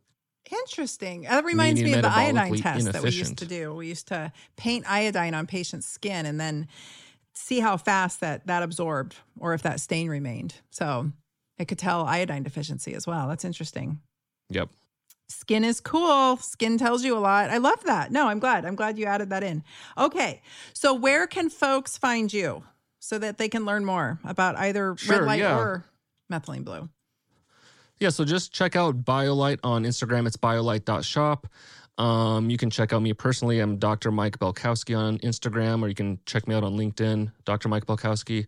Interesting. 0.50 1.22
That 1.22 1.44
reminds 1.44 1.82
me 1.82 1.94
of 1.94 2.02
the 2.02 2.08
iodine 2.08 2.56
test 2.56 2.92
that 2.92 3.02
we 3.02 3.10
used 3.10 3.38
to 3.38 3.46
do. 3.46 3.74
We 3.74 3.88
used 3.88 4.08
to 4.08 4.32
paint 4.56 4.84
iodine 4.88 5.34
on 5.34 5.46
patients' 5.46 5.86
skin 5.86 6.26
and 6.26 6.38
then 6.38 6.68
see 7.32 7.60
how 7.60 7.76
fast 7.76 8.20
that 8.20 8.46
that 8.46 8.62
absorbed 8.62 9.16
or 9.38 9.54
if 9.54 9.62
that 9.62 9.80
stain 9.80 10.08
remained. 10.08 10.54
So 10.70 11.10
it 11.58 11.68
could 11.68 11.78
tell 11.78 12.04
iodine 12.04 12.42
deficiency 12.42 12.94
as 12.94 13.06
well. 13.06 13.28
That's 13.28 13.44
interesting. 13.44 14.00
Yep. 14.50 14.68
Skin 15.28 15.64
is 15.64 15.80
cool. 15.80 16.36
Skin 16.36 16.76
tells 16.76 17.02
you 17.02 17.16
a 17.16 17.20
lot. 17.20 17.48
I 17.48 17.56
love 17.56 17.82
that. 17.84 18.12
No, 18.12 18.28
I'm 18.28 18.38
glad. 18.38 18.66
I'm 18.66 18.74
glad 18.74 18.98
you 18.98 19.06
added 19.06 19.30
that 19.30 19.42
in. 19.42 19.64
Okay. 19.96 20.42
So 20.74 20.92
where 20.92 21.26
can 21.26 21.48
folks 21.48 21.96
find 21.96 22.30
you 22.30 22.64
so 23.02 23.18
that 23.18 23.36
they 23.36 23.48
can 23.48 23.64
learn 23.64 23.84
more 23.84 24.20
about 24.22 24.56
either 24.56 24.94
Sure, 24.96 25.18
red 25.18 25.26
light 25.26 25.40
yeah. 25.40 25.58
or 25.58 25.84
methylene 26.30 26.64
blue? 26.64 26.88
Yeah, 27.98 28.10
so 28.10 28.24
just 28.24 28.52
check 28.52 28.76
out 28.76 29.04
BioLight 29.04 29.58
on 29.64 29.82
Instagram. 29.82 30.26
It's 30.26 30.36
biolight.shop. 30.36 31.48
Um, 31.98 32.48
you 32.48 32.56
can 32.56 32.70
check 32.70 32.92
out 32.92 33.02
me 33.02 33.12
personally. 33.12 33.58
I'm 33.58 33.76
Dr. 33.78 34.12
Mike 34.12 34.38
Belkowski 34.38 34.96
on 34.96 35.18
Instagram, 35.18 35.82
or 35.82 35.88
you 35.88 35.96
can 35.96 36.20
check 36.26 36.46
me 36.46 36.54
out 36.54 36.62
on 36.62 36.76
LinkedIn, 36.76 37.32
Dr. 37.44 37.68
Mike 37.68 37.86
Belkowski. 37.86 38.46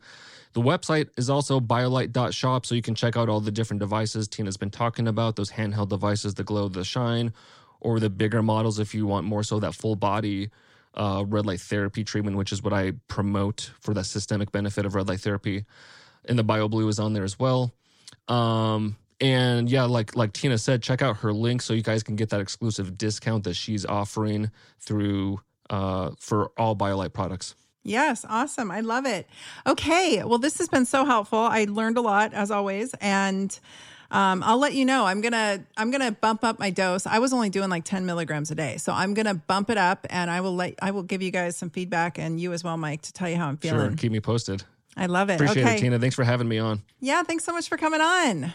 The 0.52 0.62
website 0.62 1.08
is 1.16 1.28
also 1.28 1.58
biolight.shop, 1.58 2.64
so 2.64 2.76
you 2.76 2.82
can 2.82 2.94
check 2.94 3.16
out 3.16 3.28
all 3.28 3.40
the 3.40 3.50
different 3.50 3.80
devices 3.80 4.28
Tyna's 4.28 4.56
been 4.56 4.70
talking 4.70 5.08
about, 5.08 5.34
those 5.34 5.50
handheld 5.50 5.88
devices, 5.88 6.34
the 6.34 6.44
glow, 6.44 6.68
the 6.68 6.84
shine, 6.84 7.32
or 7.80 7.98
the 7.98 8.08
bigger 8.08 8.40
models 8.40 8.78
if 8.78 8.94
you 8.94 9.04
want 9.04 9.26
more 9.26 9.42
so 9.42 9.58
that 9.58 9.74
full 9.74 9.96
body 9.96 10.50
uh, 10.94 11.24
red 11.26 11.46
light 11.46 11.60
therapy 11.60 12.04
treatment, 12.04 12.36
which 12.36 12.52
is 12.52 12.62
what 12.62 12.72
I 12.72 12.92
promote 13.08 13.70
for 13.80 13.94
that 13.94 14.04
systemic 14.04 14.52
benefit 14.52 14.86
of 14.86 14.94
red 14.94 15.08
light 15.08 15.20
therapy. 15.20 15.64
And 16.26 16.38
the 16.38 16.44
BioBlue 16.44 16.88
is 16.88 16.98
on 16.98 17.12
there 17.12 17.24
as 17.24 17.38
well. 17.38 17.72
Um, 18.28 18.96
and 19.20 19.70
yeah, 19.70 19.84
like 19.84 20.16
like 20.16 20.32
Tyna 20.32 20.60
said, 20.60 20.82
check 20.82 21.02
out 21.02 21.18
her 21.18 21.32
link 21.32 21.62
so 21.62 21.72
you 21.74 21.82
guys 21.82 22.02
can 22.02 22.16
get 22.16 22.30
that 22.30 22.40
exclusive 22.40 22.98
discount 22.98 23.44
that 23.44 23.54
she's 23.54 23.86
offering 23.86 24.50
through 24.80 25.40
uh, 25.70 26.10
for 26.18 26.50
all 26.56 26.74
BioLight 26.76 27.12
products. 27.12 27.54
Yes, 27.82 28.24
awesome. 28.28 28.70
I 28.70 28.80
love 28.80 29.04
it. 29.04 29.28
Okay, 29.66 30.24
well, 30.24 30.38
this 30.38 30.56
has 30.58 30.68
been 30.68 30.86
so 30.86 31.04
helpful. 31.04 31.38
I 31.38 31.66
learned 31.68 31.98
a 31.98 32.00
lot 32.00 32.32
as 32.32 32.50
always, 32.50 32.94
and 32.94 33.58
um, 34.14 34.42
I'll 34.44 34.58
let 34.58 34.74
you 34.74 34.84
know. 34.84 35.04
I'm 35.04 35.20
gonna 35.20 35.64
I'm 35.76 35.90
gonna 35.90 36.12
bump 36.12 36.44
up 36.44 36.58
my 36.58 36.70
dose. 36.70 37.06
I 37.06 37.18
was 37.18 37.32
only 37.32 37.50
doing 37.50 37.68
like 37.68 37.84
10 37.84 38.06
milligrams 38.06 38.50
a 38.50 38.54
day, 38.54 38.76
so 38.76 38.92
I'm 38.92 39.12
gonna 39.12 39.34
bump 39.34 39.70
it 39.70 39.76
up, 39.76 40.06
and 40.08 40.30
I 40.30 40.40
will 40.40 40.54
let 40.54 40.74
I 40.80 40.92
will 40.92 41.02
give 41.02 41.20
you 41.20 41.30
guys 41.30 41.56
some 41.56 41.70
feedback 41.70 42.18
and 42.18 42.38
you 42.38 42.52
as 42.52 42.62
well, 42.62 42.76
Mike, 42.76 43.02
to 43.02 43.12
tell 43.12 43.28
you 43.28 43.36
how 43.36 43.48
I'm 43.48 43.56
feeling. 43.56 43.90
Sure, 43.90 43.96
keep 43.96 44.12
me 44.12 44.20
posted. 44.20 44.62
I 44.96 45.06
love 45.06 45.28
it. 45.30 45.34
Appreciate 45.34 45.64
okay. 45.64 45.76
it, 45.76 45.82
Tyna. 45.82 46.00
Thanks 46.00 46.14
for 46.14 46.22
having 46.22 46.46
me 46.46 46.58
on. 46.58 46.82
Yeah, 47.00 47.24
thanks 47.24 47.44
so 47.44 47.52
much 47.52 47.68
for 47.68 47.76
coming 47.76 48.00
on. 48.00 48.54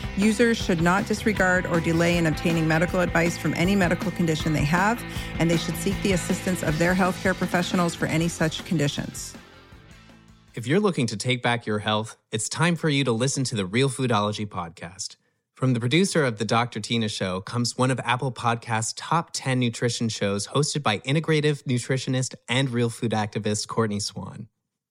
Users 0.17 0.57
should 0.57 0.81
not 0.81 1.07
disregard 1.07 1.65
or 1.65 1.79
delay 1.79 2.17
in 2.17 2.27
obtaining 2.27 2.67
medical 2.67 2.99
advice 2.99 3.37
from 3.37 3.53
any 3.53 3.75
medical 3.75 4.11
condition 4.11 4.53
they 4.53 4.65
have, 4.65 5.01
and 5.39 5.49
they 5.49 5.57
should 5.57 5.75
seek 5.77 5.99
the 6.03 6.11
assistance 6.11 6.63
of 6.63 6.77
their 6.77 6.93
healthcare 6.93 7.35
professionals 7.35 7.95
for 7.95 8.05
any 8.07 8.27
such 8.27 8.63
conditions. 8.65 9.33
If 10.53 10.67
you're 10.67 10.81
looking 10.81 11.07
to 11.07 11.15
take 11.15 11.41
back 11.41 11.65
your 11.65 11.79
health, 11.79 12.17
it's 12.29 12.49
time 12.49 12.75
for 12.75 12.89
you 12.89 13.05
to 13.05 13.11
listen 13.13 13.45
to 13.45 13.55
the 13.55 13.65
Real 13.65 13.89
Foodology 13.89 14.45
podcast. 14.45 15.15
From 15.55 15.73
the 15.73 15.79
producer 15.79 16.25
of 16.25 16.39
The 16.39 16.45
Dr. 16.45 16.81
Tyna 16.81 17.09
Show 17.09 17.39
comes 17.39 17.77
one 17.77 17.91
of 17.91 17.99
Apple 18.03 18.31
Podcast's 18.31 18.93
top 18.93 19.29
10 19.31 19.59
nutrition 19.59 20.09
shows 20.09 20.47
hosted 20.47 20.83
by 20.83 20.99
integrative 20.99 21.63
nutritionist 21.63 22.35
and 22.49 22.69
real 22.69 22.89
food 22.89 23.11
activist 23.11 23.67
Courtney 23.67 23.99
Swan. 23.99 24.47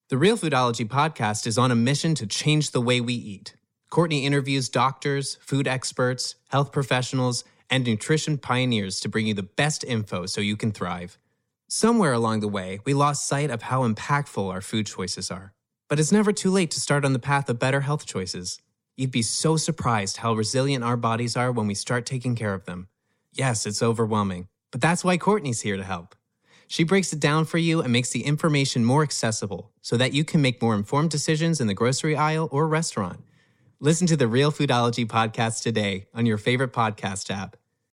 The 0.08 0.16
Real 0.16 0.38
Foodology 0.38 0.88
podcast 0.88 1.46
is 1.46 1.58
on 1.58 1.70
a 1.70 1.74
mission 1.74 2.14
to 2.14 2.26
change 2.26 2.70
the 2.70 2.80
way 2.80 3.00
we 3.00 3.14
eat. 3.14 3.54
Courtney 3.90 4.24
interviews 4.24 4.68
doctors, 4.68 5.36
food 5.40 5.66
experts, 5.66 6.36
health 6.46 6.70
professionals, 6.70 7.42
and 7.68 7.84
nutrition 7.84 8.38
pioneers 8.38 9.00
to 9.00 9.08
bring 9.08 9.26
you 9.26 9.34
the 9.34 9.42
best 9.42 9.82
info 9.82 10.26
so 10.26 10.40
you 10.40 10.56
can 10.56 10.70
thrive. 10.70 11.18
Somewhere 11.66 12.12
along 12.12 12.38
the 12.38 12.46
way, 12.46 12.78
we 12.84 12.94
lost 12.94 13.26
sight 13.26 13.50
of 13.50 13.62
how 13.62 13.86
impactful 13.86 14.48
our 14.48 14.60
food 14.60 14.86
choices 14.86 15.28
are. 15.28 15.54
But 15.88 15.98
it's 15.98 16.12
never 16.12 16.32
too 16.32 16.52
late 16.52 16.70
to 16.70 16.80
start 16.80 17.04
on 17.04 17.14
the 17.14 17.18
path 17.18 17.50
of 17.50 17.58
better 17.58 17.80
health 17.80 18.06
choices. 18.06 18.60
You'd 18.96 19.10
be 19.10 19.22
so 19.22 19.56
surprised 19.56 20.18
how 20.18 20.34
resilient 20.34 20.84
our 20.84 20.96
bodies 20.96 21.36
are 21.36 21.50
when 21.50 21.66
we 21.66 21.74
start 21.74 22.06
taking 22.06 22.36
care 22.36 22.54
of 22.54 22.66
them. 22.66 22.86
Yes, 23.32 23.66
it's 23.66 23.82
overwhelming, 23.82 24.46
but 24.70 24.80
that's 24.80 25.02
why 25.02 25.16
Courtney's 25.16 25.62
here 25.62 25.76
to 25.76 25.82
help. 25.84 26.14
She 26.68 26.84
breaks 26.84 27.12
it 27.12 27.18
down 27.18 27.44
for 27.44 27.58
you 27.58 27.80
and 27.80 27.92
makes 27.92 28.10
the 28.10 28.24
information 28.24 28.84
more 28.84 29.02
accessible 29.02 29.72
so 29.82 29.96
that 29.96 30.12
you 30.12 30.22
can 30.22 30.40
make 30.40 30.62
more 30.62 30.76
informed 30.76 31.10
decisions 31.10 31.60
in 31.60 31.66
the 31.66 31.74
grocery 31.74 32.14
aisle 32.14 32.48
or 32.52 32.68
restaurant. 32.68 33.18
Listen 33.82 34.06
to 34.08 34.16
the 34.16 34.28
Real 34.28 34.52
Foodology 34.52 35.06
podcast 35.06 35.62
today 35.62 36.06
on 36.12 36.26
your 36.26 36.36
favorite 36.36 36.70
podcast 36.70 37.30
app 37.34 37.56